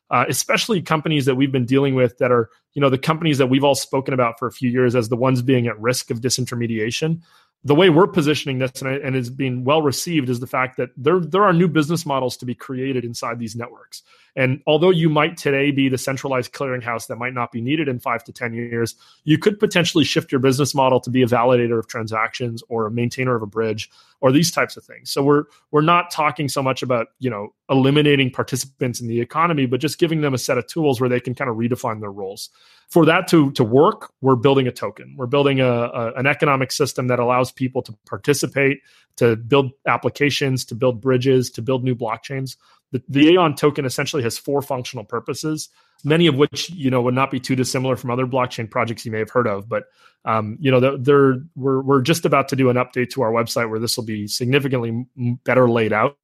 uh, 0.09 0.25
especially 0.29 0.81
companies 0.81 1.25
that 1.25 1.35
we've 1.35 1.51
been 1.51 1.65
dealing 1.65 1.95
with 1.95 2.17
that 2.17 2.31
are, 2.31 2.49
you 2.73 2.81
know, 2.81 2.89
the 2.89 2.97
companies 2.97 3.37
that 3.37 3.47
we've 3.47 3.63
all 3.63 3.75
spoken 3.75 4.13
about 4.13 4.39
for 4.39 4.47
a 4.47 4.51
few 4.51 4.69
years 4.69 4.95
as 4.95 5.09
the 5.09 5.15
ones 5.15 5.41
being 5.41 5.67
at 5.67 5.79
risk 5.79 6.11
of 6.11 6.21
disintermediation 6.21 7.21
the 7.63 7.75
way 7.75 7.89
we're 7.89 8.07
positioning 8.07 8.59
this 8.59 8.81
and, 8.81 8.89
and 8.89 9.15
is 9.15 9.29
being 9.29 9.63
well 9.63 9.81
received 9.81 10.29
is 10.29 10.39
the 10.39 10.47
fact 10.47 10.77
that 10.77 10.89
there 10.95 11.19
there 11.19 11.43
are 11.43 11.53
new 11.53 11.67
business 11.67 12.05
models 12.05 12.37
to 12.37 12.45
be 12.45 12.55
created 12.55 13.03
inside 13.03 13.39
these 13.39 13.55
networks. 13.55 14.03
And 14.37 14.61
although 14.67 14.91
you 14.91 15.09
might 15.09 15.35
today 15.35 15.71
be 15.71 15.89
the 15.89 15.97
centralized 15.97 16.53
clearinghouse 16.53 17.07
that 17.07 17.17
might 17.17 17.33
not 17.33 17.51
be 17.51 17.59
needed 17.59 17.87
in 17.87 17.99
five 17.99 18.23
to 18.25 18.31
ten 18.31 18.53
years, 18.53 18.95
you 19.23 19.39
could 19.39 19.59
potentially 19.59 20.03
shift 20.03 20.31
your 20.31 20.39
business 20.39 20.75
model 20.75 20.99
to 21.01 21.09
be 21.09 21.23
a 21.23 21.25
validator 21.25 21.79
of 21.79 21.87
transactions 21.87 22.61
or 22.69 22.85
a 22.85 22.91
maintainer 22.91 23.35
of 23.35 23.41
a 23.41 23.47
bridge 23.47 23.89
or 24.21 24.31
these 24.31 24.51
types 24.51 24.77
of 24.77 24.83
things. 24.83 25.11
So 25.11 25.23
we're 25.23 25.45
we're 25.71 25.81
not 25.81 26.11
talking 26.11 26.49
so 26.49 26.61
much 26.61 26.83
about 26.83 27.07
you 27.17 27.31
know 27.31 27.49
eliminating 27.67 28.29
participants 28.29 29.01
in 29.01 29.07
the 29.07 29.19
economy, 29.19 29.65
but 29.65 29.79
just 29.79 29.97
giving 29.97 30.21
them 30.21 30.35
a 30.35 30.37
set 30.37 30.59
of 30.59 30.67
tools 30.67 31.01
where 31.01 31.09
they 31.09 31.19
can 31.19 31.33
kind 31.33 31.49
of 31.49 31.57
redefine 31.57 31.99
their 31.99 32.11
roles 32.11 32.51
for 32.89 33.05
that 33.05 33.27
to 33.27 33.51
to 33.51 33.63
work, 33.63 34.11
we're 34.21 34.35
building 34.35 34.67
a 34.67 34.71
token. 34.71 35.15
We're 35.17 35.27
building 35.27 35.59
a, 35.59 35.67
a, 35.67 36.13
an 36.13 36.25
economic 36.25 36.71
system 36.71 37.07
that 37.07 37.19
allows 37.19 37.51
people 37.51 37.81
to 37.83 37.93
participate, 38.05 38.79
to 39.17 39.35
build 39.35 39.71
applications, 39.85 40.63
to 40.65 40.75
build 40.75 41.01
bridges, 41.01 41.51
to 41.51 41.61
build 41.61 41.83
new 41.83 41.95
blockchains. 41.95 42.55
The, 42.91 43.03
the 43.09 43.25
Aion 43.25 43.57
token 43.57 43.85
essentially 43.85 44.23
has 44.23 44.37
four 44.37 44.61
functional 44.61 45.03
purposes, 45.03 45.69
many 46.03 46.27
of 46.27 46.35
which 46.35 46.69
you 46.69 46.89
know 46.89 47.01
would 47.01 47.13
not 47.13 47.31
be 47.31 47.39
too 47.39 47.55
dissimilar 47.55 47.95
from 47.95 48.11
other 48.11 48.25
blockchain 48.25 48.69
projects 48.69 49.05
you 49.05 49.11
may 49.11 49.19
have 49.19 49.29
heard 49.29 49.47
of. 49.47 49.67
But 49.67 49.85
um, 50.25 50.57
you 50.59 50.71
know, 50.71 50.97
they're, 50.97 51.37
we're 51.55 51.81
we're 51.81 52.01
just 52.01 52.25
about 52.25 52.49
to 52.49 52.55
do 52.55 52.69
an 52.69 52.75
update 52.75 53.09
to 53.11 53.21
our 53.21 53.31
website 53.31 53.69
where 53.69 53.79
this 53.79 53.95
will 53.97 54.05
be 54.05 54.27
significantly 54.27 55.05
better 55.43 55.69
laid 55.69 55.93
out. 55.93 56.17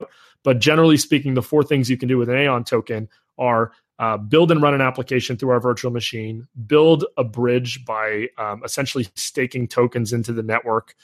But 0.43 0.59
generally 0.59 0.97
speaking, 0.97 1.33
the 1.33 1.41
four 1.41 1.63
things 1.63 1.89
you 1.89 1.97
can 1.97 2.09
do 2.09 2.17
with 2.17 2.29
an 2.29 2.35
Aion 2.35 2.65
token 2.65 3.07
are 3.37 3.71
uh, 3.99 4.17
build 4.17 4.51
and 4.51 4.61
run 4.61 4.73
an 4.73 4.81
application 4.81 5.37
through 5.37 5.51
our 5.51 5.59
virtual 5.59 5.91
machine, 5.91 6.47
build 6.67 7.05
a 7.17 7.23
bridge 7.23 7.85
by 7.85 8.27
um, 8.37 8.61
essentially 8.65 9.07
staking 9.15 9.67
tokens 9.67 10.11
into 10.11 10.33
the 10.33 10.43
network, 10.43 10.95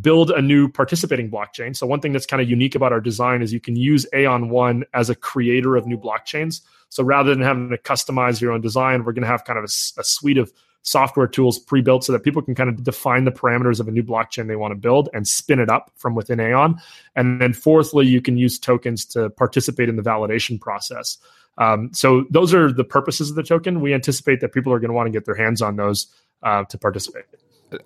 build 0.00 0.30
a 0.30 0.42
new 0.42 0.68
participating 0.68 1.30
blockchain. 1.30 1.76
So, 1.76 1.86
one 1.86 2.00
thing 2.00 2.12
that's 2.12 2.26
kind 2.26 2.42
of 2.42 2.48
unique 2.48 2.74
about 2.74 2.92
our 2.92 3.00
design 3.00 3.42
is 3.42 3.52
you 3.52 3.60
can 3.60 3.76
use 3.76 4.06
Aion 4.12 4.48
One 4.48 4.84
as 4.94 5.10
a 5.10 5.14
creator 5.14 5.76
of 5.76 5.86
new 5.86 5.98
blockchains. 5.98 6.60
So, 6.88 7.02
rather 7.02 7.34
than 7.34 7.42
having 7.42 7.70
to 7.70 7.78
customize 7.78 8.40
your 8.40 8.52
own 8.52 8.60
design, 8.60 9.04
we're 9.04 9.12
going 9.12 9.22
to 9.22 9.28
have 9.28 9.44
kind 9.44 9.58
of 9.58 9.64
a, 9.64 10.00
a 10.00 10.04
suite 10.04 10.38
of 10.38 10.52
software 10.82 11.26
tools 11.26 11.58
pre-built 11.58 12.04
so 12.04 12.12
that 12.12 12.22
people 12.22 12.40
can 12.40 12.54
kind 12.54 12.70
of 12.70 12.84
define 12.84 13.24
the 13.24 13.32
parameters 13.32 13.80
of 13.80 13.88
a 13.88 13.90
new 13.90 14.04
blockchain 14.04 14.46
they 14.46 14.54
want 14.54 14.70
to 14.70 14.76
build 14.76 15.08
and 15.12 15.26
spin 15.26 15.58
it 15.58 15.68
up 15.68 15.90
from 15.96 16.14
within 16.14 16.38
Aion. 16.38 16.80
And 17.16 17.40
then 17.40 17.52
fourthly, 17.52 18.06
you 18.06 18.22
can 18.22 18.36
use 18.36 18.56
tokens 18.56 19.04
to 19.06 19.30
participate 19.30 19.88
in 19.88 19.96
the 19.96 20.02
validation 20.02 20.60
process. 20.60 21.18
Um, 21.58 21.90
so 21.92 22.24
those 22.30 22.54
are 22.54 22.72
the 22.72 22.84
purposes 22.84 23.30
of 23.30 23.36
the 23.36 23.42
token. 23.42 23.80
We 23.80 23.94
anticipate 23.94 24.40
that 24.42 24.52
people 24.52 24.72
are 24.72 24.78
going 24.78 24.90
to 24.90 24.94
want 24.94 25.08
to 25.08 25.10
get 25.10 25.24
their 25.24 25.34
hands 25.34 25.60
on 25.60 25.74
those 25.74 26.06
uh, 26.44 26.64
to 26.64 26.78
participate. 26.78 27.24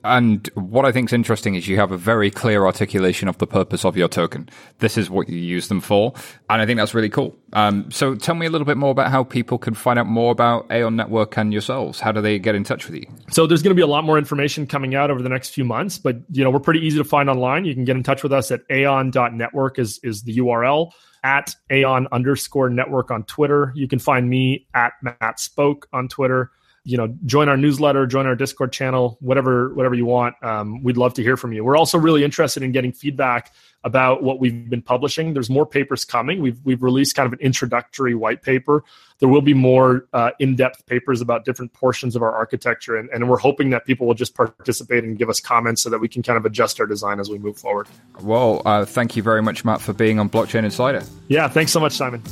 And 0.04 0.48
what 0.54 0.84
I 0.84 0.92
think 0.92 1.08
is 1.08 1.12
interesting 1.12 1.54
is 1.54 1.68
you 1.68 1.76
have 1.76 1.92
a 1.92 1.96
very 1.96 2.30
clear 2.30 2.66
articulation 2.66 3.28
of 3.28 3.38
the 3.38 3.46
purpose 3.46 3.84
of 3.84 3.96
your 3.96 4.08
token. 4.08 4.48
This 4.78 4.96
is 4.96 5.10
what 5.10 5.28
you 5.28 5.38
use 5.38 5.68
them 5.68 5.80
for. 5.80 6.12
And 6.48 6.62
I 6.62 6.66
think 6.66 6.78
that's 6.78 6.94
really 6.94 7.08
cool. 7.08 7.36
Um, 7.52 7.90
so 7.90 8.14
tell 8.14 8.34
me 8.34 8.46
a 8.46 8.50
little 8.50 8.64
bit 8.64 8.76
more 8.76 8.90
about 8.90 9.10
how 9.10 9.24
people 9.24 9.58
can 9.58 9.74
find 9.74 9.98
out 9.98 10.06
more 10.06 10.32
about 10.32 10.68
Aion 10.68 10.94
Network 10.94 11.36
and 11.36 11.52
yourselves. 11.52 12.00
How 12.00 12.12
do 12.12 12.20
they 12.20 12.38
get 12.38 12.54
in 12.54 12.64
touch 12.64 12.86
with 12.86 12.96
you? 12.96 13.06
So 13.30 13.46
there's 13.46 13.62
going 13.62 13.70
to 13.70 13.78
be 13.78 13.82
a 13.82 13.86
lot 13.86 14.04
more 14.04 14.18
information 14.18 14.66
coming 14.66 14.94
out 14.94 15.10
over 15.10 15.22
the 15.22 15.28
next 15.28 15.50
few 15.50 15.64
months, 15.64 15.98
but 15.98 16.16
you 16.30 16.44
know, 16.44 16.50
we're 16.50 16.60
pretty 16.60 16.80
easy 16.80 16.98
to 16.98 17.04
find 17.04 17.28
online. 17.28 17.64
You 17.64 17.74
can 17.74 17.84
get 17.84 17.96
in 17.96 18.02
touch 18.02 18.22
with 18.22 18.32
us 18.32 18.50
at 18.50 18.66
aion.network 18.68 19.78
is, 19.78 19.98
is 20.02 20.22
the 20.22 20.38
URL 20.38 20.92
at 21.22 21.54
aion 21.70 22.06
underscore 22.12 22.70
network 22.70 23.10
on 23.10 23.24
Twitter. 23.24 23.72
You 23.74 23.88
can 23.88 23.98
find 23.98 24.28
me 24.28 24.66
at 24.74 24.92
Matt 25.02 25.38
Spoke 25.38 25.86
on 25.92 26.08
Twitter 26.08 26.50
you 26.84 26.96
know 26.96 27.14
join 27.26 27.48
our 27.48 27.56
newsletter 27.56 28.06
join 28.06 28.26
our 28.26 28.34
discord 28.34 28.72
channel 28.72 29.18
whatever 29.20 29.72
whatever 29.74 29.94
you 29.94 30.06
want. 30.06 30.34
Um, 30.42 30.82
we'd 30.82 30.96
love 30.96 31.14
to 31.14 31.22
hear 31.22 31.36
from 31.36 31.52
you. 31.52 31.64
We're 31.64 31.76
also 31.76 31.98
really 31.98 32.24
interested 32.24 32.62
in 32.62 32.72
getting 32.72 32.92
feedback 32.92 33.52
about 33.84 34.22
what 34.22 34.38
we've 34.40 34.68
been 34.68 34.82
publishing. 34.82 35.32
There's 35.32 35.48
more 35.48 35.64
papers 35.64 36.04
coming. 36.04 36.42
We've, 36.42 36.58
we've 36.64 36.82
released 36.82 37.14
kind 37.14 37.26
of 37.26 37.32
an 37.32 37.40
introductory 37.40 38.14
white 38.14 38.42
paper. 38.42 38.84
There 39.20 39.28
will 39.28 39.40
be 39.40 39.54
more 39.54 40.06
uh, 40.12 40.32
in-depth 40.38 40.86
papers 40.86 41.20
about 41.20 41.44
different 41.44 41.72
portions 41.72 42.16
of 42.16 42.22
our 42.22 42.34
architecture 42.34 42.96
and, 42.96 43.08
and 43.10 43.28
we're 43.28 43.38
hoping 43.38 43.70
that 43.70 43.86
people 43.86 44.06
will 44.06 44.14
just 44.14 44.34
participate 44.34 45.04
and 45.04 45.18
give 45.18 45.28
us 45.28 45.40
comments 45.40 45.82
so 45.82 45.90
that 45.90 45.98
we 45.98 46.08
can 46.08 46.22
kind 46.22 46.36
of 46.36 46.44
adjust 46.44 46.80
our 46.80 46.86
design 46.86 47.20
as 47.20 47.30
we 47.30 47.38
move 47.38 47.58
forward. 47.58 47.88
Well 48.20 48.62
uh, 48.64 48.84
thank 48.84 49.16
you 49.16 49.22
very 49.22 49.42
much 49.42 49.64
matt 49.64 49.80
for 49.80 49.92
being 49.92 50.18
on 50.18 50.28
blockchain 50.28 50.64
insider. 50.64 51.02
Yeah 51.28 51.48
thanks 51.48 51.72
so 51.72 51.80
much 51.80 51.92
simon 51.92 52.22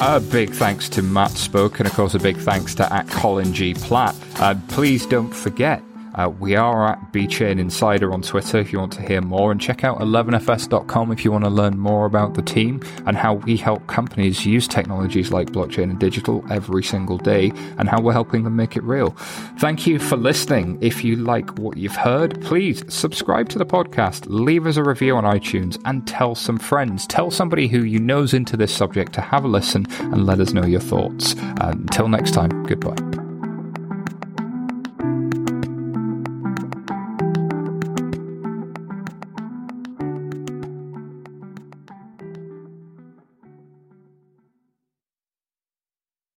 a 0.00 0.18
big 0.20 0.50
thanks 0.50 0.88
to 0.90 1.02
Matt 1.02 1.32
Spoke, 1.32 1.78
and 1.78 1.86
of 1.86 1.94
course, 1.94 2.14
a 2.14 2.18
big 2.18 2.36
thanks 2.36 2.74
to 2.76 2.92
at 2.92 3.08
Colin 3.08 3.52
G. 3.52 3.74
Platt. 3.74 4.16
Uh, 4.38 4.54
please 4.68 5.06
don't 5.06 5.32
forget 5.32 5.82
uh, 6.20 6.28
we 6.28 6.54
are 6.54 6.88
at 6.88 7.12
BChain 7.12 7.58
Insider 7.58 8.12
on 8.12 8.22
Twitter 8.22 8.58
if 8.58 8.72
you 8.72 8.78
want 8.78 8.92
to 8.92 9.02
hear 9.02 9.20
more, 9.20 9.50
and 9.50 9.60
check 9.60 9.84
out 9.84 9.98
11fs.com 10.00 11.12
if 11.12 11.24
you 11.24 11.32
want 11.32 11.44
to 11.44 11.50
learn 11.50 11.78
more 11.78 12.04
about 12.04 12.34
the 12.34 12.42
team 12.42 12.82
and 13.06 13.16
how 13.16 13.34
we 13.34 13.56
help 13.56 13.86
companies 13.86 14.44
use 14.44 14.68
technologies 14.68 15.32
like 15.32 15.50
blockchain 15.50 15.84
and 15.84 15.98
digital 15.98 16.44
every 16.50 16.82
single 16.82 17.16
day 17.18 17.52
and 17.78 17.88
how 17.88 18.00
we're 18.00 18.12
helping 18.12 18.44
them 18.44 18.56
make 18.56 18.76
it 18.76 18.82
real. 18.82 19.10
Thank 19.58 19.86
you 19.86 19.98
for 19.98 20.16
listening. 20.16 20.78
If 20.80 21.04
you 21.04 21.16
like 21.16 21.58
what 21.58 21.76
you've 21.76 21.96
heard, 21.96 22.40
please 22.42 22.82
subscribe 22.92 23.48
to 23.50 23.58
the 23.58 23.66
podcast, 23.66 24.26
leave 24.28 24.66
us 24.66 24.76
a 24.76 24.84
review 24.84 25.16
on 25.16 25.24
iTunes, 25.24 25.80
and 25.84 26.06
tell 26.06 26.34
some 26.34 26.58
friends. 26.58 27.06
Tell 27.06 27.30
somebody 27.30 27.68
who 27.68 27.82
you 27.82 27.98
know's 27.98 28.34
into 28.34 28.56
this 28.56 28.74
subject 28.74 29.12
to 29.14 29.20
have 29.20 29.44
a 29.44 29.48
listen 29.48 29.86
and 30.00 30.26
let 30.26 30.40
us 30.40 30.52
know 30.52 30.66
your 30.66 30.80
thoughts. 30.80 31.34
Uh, 31.36 31.70
until 31.72 32.08
next 32.08 32.32
time, 32.32 32.64
goodbye. 32.64 33.19